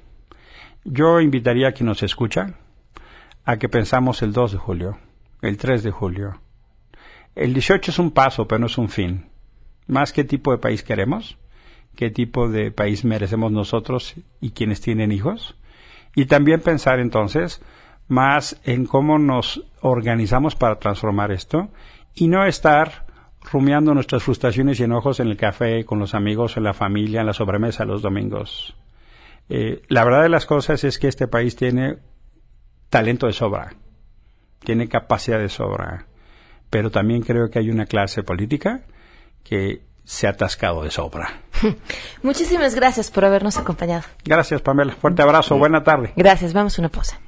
Yo 0.87 1.19
invitaría 1.19 1.69
a 1.69 1.71
quien 1.71 1.87
nos 1.87 2.03
escucha 2.03 2.53
a 3.43 3.57
que 3.57 3.69
pensamos 3.69 4.21
el 4.21 4.33
2 4.33 4.51
de 4.51 4.57
julio, 4.59 4.99
el 5.41 5.57
3 5.57 5.81
de 5.81 5.89
julio. 5.89 6.41
El 7.33 7.55
18 7.55 7.89
es 7.89 7.97
un 7.97 8.11
paso, 8.11 8.47
pero 8.47 8.59
no 8.59 8.67
es 8.67 8.77
un 8.77 8.89
fin. 8.89 9.25
Más 9.87 10.13
qué 10.13 10.23
tipo 10.23 10.51
de 10.51 10.59
país 10.59 10.83
queremos, 10.83 11.39
qué 11.95 12.11
tipo 12.11 12.49
de 12.49 12.69
país 12.69 13.03
merecemos 13.03 13.51
nosotros 13.51 14.13
y 14.39 14.51
quienes 14.51 14.79
tienen 14.79 15.11
hijos. 15.11 15.55
Y 16.13 16.25
también 16.25 16.61
pensar 16.61 16.99
entonces 16.99 17.63
más 18.07 18.61
en 18.63 18.85
cómo 18.85 19.17
nos 19.17 19.63
organizamos 19.81 20.55
para 20.55 20.77
transformar 20.77 21.31
esto 21.31 21.69
y 22.13 22.27
no 22.27 22.45
estar 22.45 23.07
rumiando 23.41 23.95
nuestras 23.95 24.21
frustraciones 24.21 24.79
y 24.79 24.83
enojos 24.83 25.19
en 25.19 25.29
el 25.29 25.37
café, 25.37 25.83
con 25.83 25.97
los 25.97 26.13
amigos, 26.13 26.57
en 26.57 26.63
la 26.63 26.75
familia, 26.75 27.21
en 27.21 27.25
la 27.25 27.33
sobremesa 27.33 27.85
los 27.85 28.03
domingos. 28.03 28.75
Eh, 29.49 29.81
la 29.89 30.03
verdad 30.03 30.23
de 30.23 30.29
las 30.29 30.45
cosas 30.45 30.83
es 30.83 30.99
que 30.99 31.07
este 31.07 31.27
país 31.27 31.55
tiene 31.55 31.97
talento 32.89 33.27
de 33.27 33.33
sobra, 33.33 33.75
tiene 34.63 34.87
capacidad 34.87 35.39
de 35.39 35.49
sobra, 35.49 36.07
pero 36.69 36.91
también 36.91 37.21
creo 37.21 37.49
que 37.49 37.59
hay 37.59 37.69
una 37.69 37.85
clase 37.85 38.23
política 38.23 38.81
que 39.43 39.81
se 40.03 40.27
ha 40.27 40.31
atascado 40.31 40.83
de 40.83 40.91
sobra. 40.91 41.41
Muchísimas 42.23 42.75
gracias 42.75 43.11
por 43.11 43.25
habernos 43.25 43.57
acompañado. 43.57 44.03
Gracias, 44.23 44.61
Pamela. 44.61 44.93
Fuerte 44.93 45.21
abrazo. 45.21 45.57
Buena 45.57 45.83
tarde. 45.83 46.13
Gracias. 46.15 46.53
Vamos 46.53 46.77
a 46.77 46.81
una 46.81 46.89
pausa. 46.89 47.19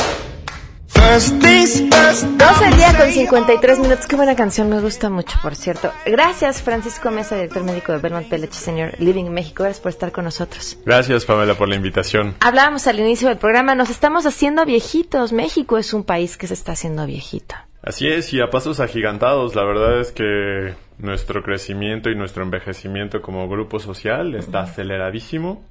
12 0.98 2.66
al 2.66 2.76
día 2.76 2.98
con 2.98 3.12
53 3.12 3.80
minutos. 3.80 4.08
Qué 4.08 4.16
buena 4.16 4.36
canción, 4.36 4.70
me 4.70 4.80
gusta 4.82 5.10
mucho, 5.10 5.40
por 5.42 5.56
cierto. 5.56 5.92
Gracias, 6.06 6.62
Francisco 6.62 7.12
Mesa, 7.12 7.36
director 7.36 7.64
médico 7.64 7.94
de 7.94 8.00
Belmont 8.00 8.28
Pellech 8.28 8.52
Senior 8.52 8.94
Living 9.00 9.26
en 9.26 9.34
México. 9.34 9.64
Gracias 9.64 9.82
por 9.82 9.92
estar 9.92 10.12
con 10.12 10.26
nosotros. 10.26 10.78
Gracias, 10.86 11.26
Pamela, 11.26 11.56
por 11.56 11.70
la 11.70 11.76
invitación. 11.76 12.36
Hablábamos 12.42 12.88
al 12.88 13.00
inicio 13.00 13.30
del 13.30 13.38
programa, 13.38 13.74
nos 13.74 13.90
estamos 13.90 14.26
haciendo 14.26 14.66
viejitos. 14.66 15.34
México 15.34 15.78
es 15.78 15.94
un 15.94 16.04
país 16.04 16.38
que 16.38 16.48
se 16.48 16.54
está 16.54 16.74
haciendo 16.74 17.06
viejito. 17.06 17.56
Así 17.88 18.06
es, 18.06 18.34
y 18.34 18.42
a 18.42 18.50
pasos 18.50 18.82
agigantados. 18.82 19.56
La 19.56 19.64
verdad 19.64 20.02
es 20.02 20.12
que 20.12 20.74
nuestro 20.98 21.42
crecimiento 21.42 22.10
y 22.10 22.16
nuestro 22.16 22.44
envejecimiento 22.44 23.22
como 23.22 23.48
grupo 23.48 23.80
social 23.80 24.36
está 24.36 24.64
aceleradísimo. 24.64 25.64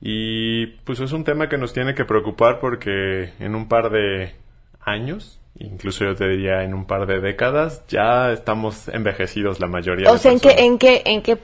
Y 0.00 0.68
pues 0.84 1.00
es 1.00 1.12
un 1.12 1.22
tema 1.22 1.50
que 1.50 1.58
nos 1.58 1.74
tiene 1.74 1.94
que 1.94 2.06
preocupar 2.06 2.60
porque 2.60 3.34
en 3.40 3.54
un 3.54 3.68
par 3.68 3.90
de 3.90 4.32
años, 4.80 5.38
incluso 5.58 6.06
yo 6.06 6.14
te 6.14 6.26
diría 6.28 6.62
en 6.62 6.72
un 6.72 6.86
par 6.86 7.06
de 7.06 7.20
décadas, 7.20 7.82
ya 7.88 8.32
estamos 8.32 8.88
envejecidos 8.88 9.60
la 9.60 9.66
mayoría. 9.66 10.08
O 10.08 10.14
de 10.14 10.20
sea, 10.20 10.32
¿en 10.32 10.40
qué, 10.40 10.50
en 10.56 10.78
qué, 10.78 11.02
en 11.04 11.20
qué 11.20 11.38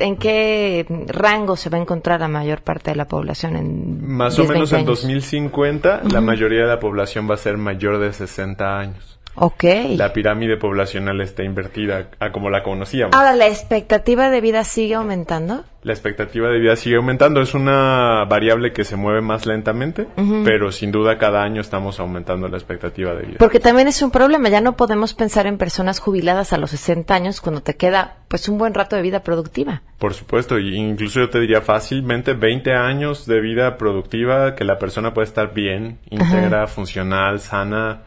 en 0.00 0.16
qué 0.16 0.86
rango 1.06 1.54
se 1.54 1.70
va 1.70 1.78
a 1.78 1.80
encontrar 1.80 2.18
la 2.18 2.28
mayor 2.28 2.62
parte 2.62 2.90
de 2.90 2.96
la 2.96 3.06
población 3.06 3.54
en 3.54 4.04
Más 4.04 4.36
o 4.36 4.42
10, 4.42 4.48
menos 4.48 4.70
20 4.72 4.74
en 4.74 4.88
años? 4.88 5.00
2050 5.00 6.02
la 6.10 6.20
mayoría 6.20 6.62
de 6.62 6.68
la 6.68 6.80
población 6.80 7.30
va 7.30 7.34
a 7.34 7.38
ser 7.38 7.56
mayor 7.56 8.00
de 8.00 8.12
60 8.12 8.78
años. 8.80 9.14
Ok. 9.36 9.64
La 9.96 10.12
pirámide 10.12 10.56
poblacional 10.56 11.20
está 11.20 11.42
invertida 11.42 12.08
a 12.20 12.30
como 12.30 12.50
la 12.50 12.62
conocíamos. 12.62 13.16
Ahora, 13.16 13.34
¿la 13.34 13.48
expectativa 13.48 14.30
de 14.30 14.40
vida 14.40 14.64
sigue 14.64 14.94
aumentando? 14.94 15.64
La 15.82 15.92
expectativa 15.92 16.48
de 16.48 16.58
vida 16.60 16.76
sigue 16.76 16.96
aumentando. 16.96 17.42
Es 17.42 17.52
una 17.52 18.24
variable 18.24 18.72
que 18.72 18.84
se 18.84 18.96
mueve 18.96 19.20
más 19.20 19.44
lentamente, 19.44 20.06
Ujú. 20.16 20.42
pero 20.44 20.72
sin 20.72 20.92
duda 20.92 21.18
cada 21.18 21.42
año 21.42 21.60
estamos 21.60 22.00
aumentando 22.00 22.48
la 22.48 22.56
expectativa 22.56 23.14
de 23.14 23.22
vida. 23.26 23.36
Porque 23.38 23.60
también 23.60 23.88
es 23.88 24.00
un 24.00 24.10
problema, 24.10 24.48
ya 24.48 24.60
no 24.60 24.76
podemos 24.76 25.14
pensar 25.14 25.46
en 25.46 25.58
personas 25.58 25.98
jubiladas 25.98 26.52
a 26.52 26.58
los 26.58 26.70
60 26.70 27.14
años 27.14 27.40
cuando 27.40 27.60
te 27.62 27.76
queda 27.76 28.16
pues 28.28 28.48
un 28.48 28.56
buen 28.56 28.72
rato 28.72 28.96
de 28.96 29.02
vida 29.02 29.22
productiva. 29.22 29.82
Por 29.98 30.14
supuesto, 30.14 30.58
y 30.58 30.74
incluso 30.74 31.20
yo 31.20 31.28
te 31.28 31.40
diría 31.40 31.60
fácilmente 31.60 32.32
20 32.32 32.72
años 32.72 33.26
de 33.26 33.40
vida 33.40 33.76
productiva 33.76 34.54
que 34.54 34.64
la 34.64 34.78
persona 34.78 35.12
puede 35.12 35.26
estar 35.26 35.52
bien, 35.52 35.98
íntegra, 36.08 36.66
funcional, 36.66 37.40
sana 37.40 38.02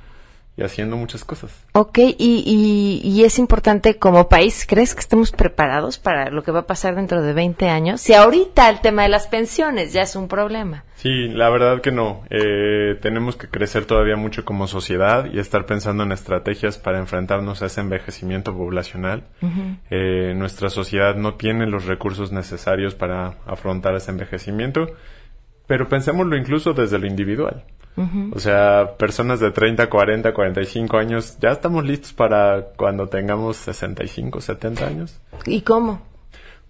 y 0.57 0.63
haciendo 0.63 0.97
muchas 0.97 1.23
cosas. 1.23 1.51
Ok, 1.73 1.99
y, 1.99 2.13
y, 2.17 3.01
y 3.07 3.23
es 3.23 3.37
importante 3.37 3.97
como 3.97 4.27
país, 4.27 4.65
¿crees 4.67 4.95
que 4.95 5.01
estemos 5.01 5.31
preparados 5.31 5.99
para 5.99 6.31
lo 6.31 6.43
que 6.43 6.51
va 6.51 6.61
a 6.61 6.67
pasar 6.67 6.95
dentro 6.95 7.21
de 7.21 7.33
20 7.33 7.69
años? 7.69 8.01
Si 8.01 8.15
ahorita 8.15 8.67
el 8.69 8.81
tema 8.81 9.03
de 9.03 9.09
las 9.09 9.27
pensiones 9.27 9.93
ya 9.93 10.01
es 10.01 10.15
un 10.15 10.27
problema. 10.27 10.83
Sí, 10.95 11.27
la 11.27 11.51
verdad 11.51 11.79
que 11.81 11.91
no. 11.91 12.23
Eh, 12.31 12.97
tenemos 13.01 13.35
que 13.35 13.47
crecer 13.47 13.85
todavía 13.85 14.15
mucho 14.15 14.43
como 14.45 14.65
sociedad 14.65 15.31
y 15.31 15.37
estar 15.37 15.67
pensando 15.67 16.01
en 16.01 16.11
estrategias 16.11 16.79
para 16.79 16.97
enfrentarnos 16.97 17.61
a 17.61 17.67
ese 17.67 17.81
envejecimiento 17.81 18.51
poblacional. 18.57 19.25
Eh, 19.91 20.33
nuestra 20.35 20.71
sociedad 20.71 21.15
no 21.15 21.35
tiene 21.35 21.67
los 21.67 21.85
recursos 21.85 22.31
necesarios 22.31 22.95
para 22.95 23.35
afrontar 23.45 23.95
ese 23.95 24.09
envejecimiento, 24.09 24.87
pero 25.67 25.87
pensémoslo 25.87 26.35
incluso 26.35 26.73
desde 26.73 26.97
lo 26.97 27.05
individual. 27.05 27.63
Ujú. 27.97 28.31
O 28.33 28.39
sea, 28.39 28.95
personas 28.97 29.39
de 29.39 29.51
30, 29.51 29.89
40, 29.89 30.33
45 30.33 30.97
años, 30.97 31.37
ya 31.41 31.49
estamos 31.49 31.83
listos 31.83 32.13
para 32.13 32.67
cuando 32.77 33.07
tengamos 33.07 33.57
65, 33.57 34.39
70 34.39 34.85
años. 34.87 35.19
¿Y 35.45 35.61
cómo? 35.61 36.01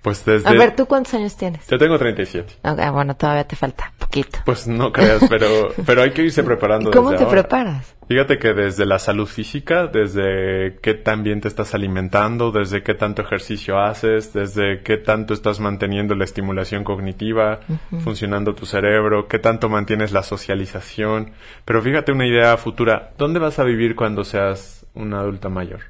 Pues 0.01 0.23
desde... 0.25 0.47
A 0.47 0.53
ver, 0.53 0.75
¿tú 0.75 0.85
cuántos 0.85 1.13
años 1.13 1.35
tienes? 1.35 1.67
Yo 1.67 1.77
tengo 1.77 1.97
37. 1.99 2.59
Ok, 2.63 2.79
bueno, 2.93 3.15
todavía 3.15 3.45
te 3.45 3.55
falta 3.55 3.91
poquito. 3.97 4.39
Pues 4.45 4.67
no 4.67 4.91
creas, 4.91 5.21
pero, 5.29 5.69
pero 5.85 6.01
hay 6.01 6.11
que 6.11 6.23
irse 6.23 6.43
preparando. 6.43 6.91
¿Cómo 6.93 7.11
desde 7.11 7.25
te 7.25 7.29
ahora. 7.29 7.41
preparas? 7.41 7.95
Fíjate 8.07 8.37
que 8.37 8.53
desde 8.53 8.85
la 8.85 8.99
salud 8.99 9.25
física, 9.25 9.87
desde 9.87 10.77
qué 10.81 10.93
tan 10.93 11.23
bien 11.23 11.41
te 11.41 11.49
estás 11.49 11.75
alimentando, 11.75 12.51
desde 12.51 12.81
qué 12.81 12.93
tanto 12.93 13.21
ejercicio 13.21 13.79
haces, 13.79 14.31
desde 14.31 14.81
qué 14.81 14.95
tanto 14.95 15.33
estás 15.33 15.59
manteniendo 15.59 16.15
la 16.15 16.23
estimulación 16.23 16.85
cognitiva, 16.85 17.59
funcionando 17.99 18.55
tu 18.55 18.65
cerebro, 18.65 19.27
qué 19.27 19.39
tanto 19.39 19.67
mantienes 19.67 20.13
la 20.13 20.23
socialización. 20.23 21.31
Pero 21.65 21.81
fíjate 21.81 22.13
una 22.13 22.25
idea 22.25 22.55
futura, 22.55 23.11
¿dónde 23.17 23.39
vas 23.39 23.59
a 23.59 23.65
vivir 23.65 23.95
cuando 23.95 24.23
seas 24.23 24.85
una 24.93 25.19
adulta 25.19 25.49
mayor? 25.49 25.81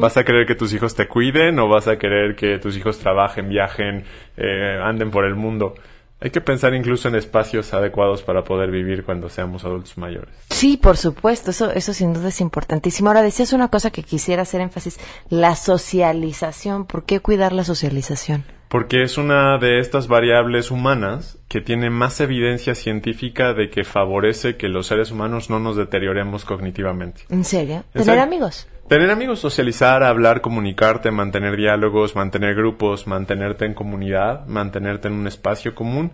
¿Vas 0.00 0.16
a 0.16 0.24
querer 0.24 0.46
que 0.46 0.56
tus 0.56 0.74
hijos 0.74 0.96
te 0.96 1.06
cuiden 1.06 1.60
o 1.60 1.68
vas 1.68 1.86
a 1.86 1.98
querer 1.98 2.34
que 2.34 2.58
tus 2.58 2.76
hijos 2.76 2.98
trabajen, 2.98 3.48
viajen, 3.48 4.04
eh, 4.36 4.80
anden 4.82 5.12
por 5.12 5.24
el 5.24 5.36
mundo? 5.36 5.74
Hay 6.20 6.30
que 6.30 6.40
pensar 6.40 6.74
incluso 6.74 7.08
en 7.08 7.14
espacios 7.14 7.72
adecuados 7.72 8.22
para 8.22 8.44
poder 8.44 8.70
vivir 8.70 9.04
cuando 9.04 9.28
seamos 9.30 9.64
adultos 9.64 9.96
mayores. 9.96 10.34
Sí, 10.50 10.76
por 10.76 10.96
supuesto, 10.98 11.50
eso, 11.50 11.70
eso 11.70 11.94
sin 11.94 12.12
duda 12.12 12.28
es 12.28 12.40
importantísimo. 12.42 13.08
Ahora 13.08 13.22
decías 13.22 13.52
una 13.54 13.68
cosa 13.68 13.90
que 13.90 14.02
quisiera 14.02 14.42
hacer 14.42 14.60
énfasis, 14.60 14.98
la 15.30 15.54
socialización. 15.54 16.84
¿Por 16.84 17.04
qué 17.04 17.20
cuidar 17.20 17.52
la 17.52 17.64
socialización? 17.64 18.44
Porque 18.68 19.02
es 19.02 19.18
una 19.18 19.58
de 19.58 19.80
estas 19.80 20.06
variables 20.06 20.70
humanas 20.70 21.38
que 21.48 21.60
tiene 21.60 21.90
más 21.90 22.20
evidencia 22.20 22.76
científica 22.76 23.52
de 23.52 23.68
que 23.68 23.82
favorece 23.82 24.56
que 24.56 24.68
los 24.68 24.86
seres 24.86 25.10
humanos 25.10 25.50
no 25.50 25.58
nos 25.58 25.76
deterioremos 25.76 26.44
cognitivamente. 26.44 27.22
¿En 27.30 27.42
serio? 27.44 27.76
¿En 27.76 27.82
¿Tener 27.92 28.04
serio? 28.04 28.22
amigos? 28.22 28.68
Tener 28.90 29.08
amigos, 29.12 29.38
socializar, 29.38 30.02
hablar, 30.02 30.40
comunicarte, 30.40 31.12
mantener 31.12 31.56
diálogos, 31.56 32.16
mantener 32.16 32.56
grupos, 32.56 33.06
mantenerte 33.06 33.64
en 33.64 33.72
comunidad, 33.72 34.44
mantenerte 34.48 35.06
en 35.06 35.14
un 35.14 35.28
espacio 35.28 35.76
común. 35.76 36.10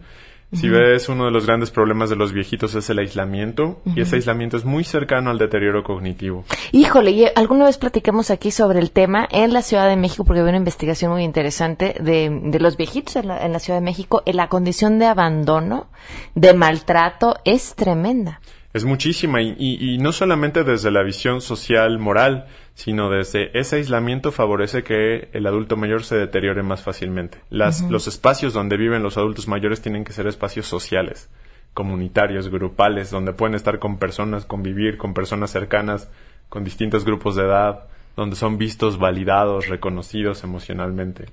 Si 0.53 0.69
ves, 0.69 1.09
uno 1.09 1.25
de 1.25 1.31
los 1.33 1.45
grandes 1.47 1.71
problemas 1.71 2.09
de 2.11 2.17
los 2.17 2.33
viejitos 2.33 2.75
es 2.75 2.89
el 2.91 2.99
aislamiento, 2.99 3.81
y 3.97 4.03
ese 4.03 4.17
aislamiento 4.17 4.57
es 4.59 4.65
muy 4.67 4.85
cercano 4.85 5.31
al 5.31 5.39
deterioro 5.39 5.83
cognitivo. 5.83 6.45
Híjole, 6.71 7.11
y 7.13 7.25
alguna 7.35 7.65
vez 7.65 7.79
platicamos 7.79 8.31
aquí 8.31 8.51
sobre 8.51 8.79
el 8.79 8.91
tema 8.93 9.27
en 9.31 9.53
la 9.55 9.63
Ciudad 9.63 9.89
de 9.89 9.97
México, 9.97 10.25
porque 10.25 10.41
había 10.41 10.51
una 10.51 10.59
investigación 10.59 11.11
muy 11.13 11.25
interesante 11.25 11.97
de, 11.99 12.31
de 12.45 12.61
los 12.61 12.77
viejitos 12.77 13.17
en 13.17 13.29
la, 13.29 13.45
en 13.45 13.53
la 13.55 13.59
Ciudad 13.59 13.79
de 13.81 13.85
México. 13.85 14.23
En 14.25 14.37
la 14.37 14.49
condición 14.49 14.99
de 15.01 15.07
abandono, 15.07 15.89
de 16.37 16.53
maltrato, 16.55 17.37
es 17.45 17.75
tremenda. 17.75 18.41
Es 18.73 18.85
muchísima 18.85 19.41
y, 19.43 19.57
y- 19.59 19.95
y 19.95 19.99
no 19.99 20.13
solamente 20.13 20.63
desde 20.63 20.91
la 20.91 21.03
visión 21.03 21.41
social 21.41 21.99
moral, 21.99 22.47
sino 22.77 23.09
desde 23.09 23.59
ese 23.59 23.77
aislamiento 23.77 24.31
favorece 24.33 24.85
que 24.85 25.31
el 25.33 25.47
adulto 25.47 25.79
mayor 25.79 26.05
se 26.05 26.15
deteriore 26.15 26.63
más 26.63 26.83
fácilmente. 26.83 27.39
Las. 27.49 27.81
Los 27.81 28.07
espacios 28.07 28.53
donde 28.53 28.77
viven 28.77 29.03
los 29.03 29.17
adultos 29.17 29.49
mayores 29.49 29.81
tienen 29.81 30.05
que 30.05 30.13
ser 30.13 30.27
espacios 30.27 30.67
sociales, 30.67 31.31
comunitarios, 31.73 32.51
grupales, 32.51 33.11
donde 33.11 33.33
pueden 33.33 33.55
estar 33.55 33.79
con 33.79 33.99
personas, 33.99 34.45
convivir 34.45 34.99
con 34.99 35.15
personas 35.15 35.51
cercanas, 35.51 36.11
con 36.51 36.65
distintos 36.65 37.07
grupos 37.07 37.35
de 37.35 37.45
edad, 37.45 37.87
donde 38.17 38.35
son 38.35 38.57
vistos, 38.57 38.99
validados, 38.99 39.69
reconocidos 39.69 40.43
emocionalmente. 40.43 41.27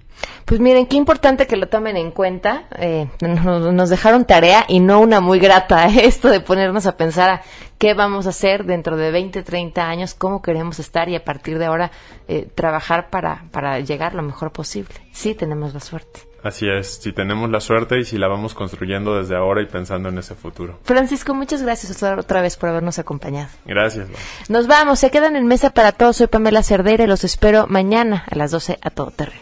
Pues 0.44 0.60
miren, 0.60 0.86
qué 0.86 0.98
importante 0.98 1.48
que 1.48 1.56
lo 1.56 1.68
tomen 1.68 1.96
en 1.96 2.12
cuenta. 2.12 2.68
Eh, 2.78 3.08
nos, 3.22 3.90
dejaron 3.90 4.26
tarea 4.26 4.66
y 4.68 4.82
no 4.82 5.00
una 5.00 5.22
muy 5.22 5.40
grata 5.40 5.88
¿eh? 5.88 6.06
esto 6.06 6.30
de 6.30 6.42
ponernos 6.42 6.86
a 6.86 6.98
pensar 6.98 7.30
a 7.30 7.42
qué 7.78 7.94
vamos 7.94 8.28
a 8.28 8.30
hacer 8.30 8.66
dentro 8.66 8.98
de 8.98 9.12
20, 9.12 9.44
30 9.44 9.88
años, 9.88 10.14
cómo 10.14 10.42
queremos 10.42 10.80
estar 10.80 11.08
y 11.08 11.16
a 11.16 11.24
partir 11.24 11.58
de 11.58 11.66
ahora 11.66 11.92
eh, 12.28 12.50
trabajar 12.54 13.10
para, 13.10 13.46
para 13.52 13.80
llegar 13.80 14.14
lo 14.14 14.22
mejor 14.22 14.52
posible. 14.52 14.94
Sí, 15.14 15.34
tenemos 15.36 15.74
la 15.74 15.80
suerte. 15.80 16.33
Así 16.44 16.68
es, 16.68 17.00
si 17.02 17.14
tenemos 17.14 17.50
la 17.50 17.62
suerte 17.62 18.00
y 18.00 18.04
si 18.06 18.18
la 18.18 18.28
vamos 18.28 18.54
construyendo 18.54 19.18
desde 19.18 19.36
ahora 19.36 19.62
y 19.62 19.66
pensando 19.66 20.10
en 20.10 20.18
ese 20.18 20.36
futuro. 20.36 20.78
Francisco, 20.84 21.34
muchas 21.34 21.62
gracias 21.64 21.96
otra- 21.96 22.20
otra 22.20 22.42
vez 22.42 22.58
por 22.58 22.68
habernos 22.70 23.00
acompañado. 23.00 23.48
Gracias. 23.66 24.08
Nos 24.50 24.68
vamos, 24.68 25.00
se 25.00 25.10
quedan 25.10 25.36
en 25.38 25.48
mesa 25.48 25.70
para 25.70 25.94
todos. 25.94 26.18
Soy 26.18 26.28
Pamela 26.28 26.62
Cerdeira 26.62 27.06
y 27.06 27.08
los 27.08 27.24
espero 27.24 27.66
mañana 27.68 28.26
a 28.30 28.36
las 28.36 28.52
12 28.52 28.78
a 28.82 28.90
todo 28.90 29.12
terreno. 29.12 29.42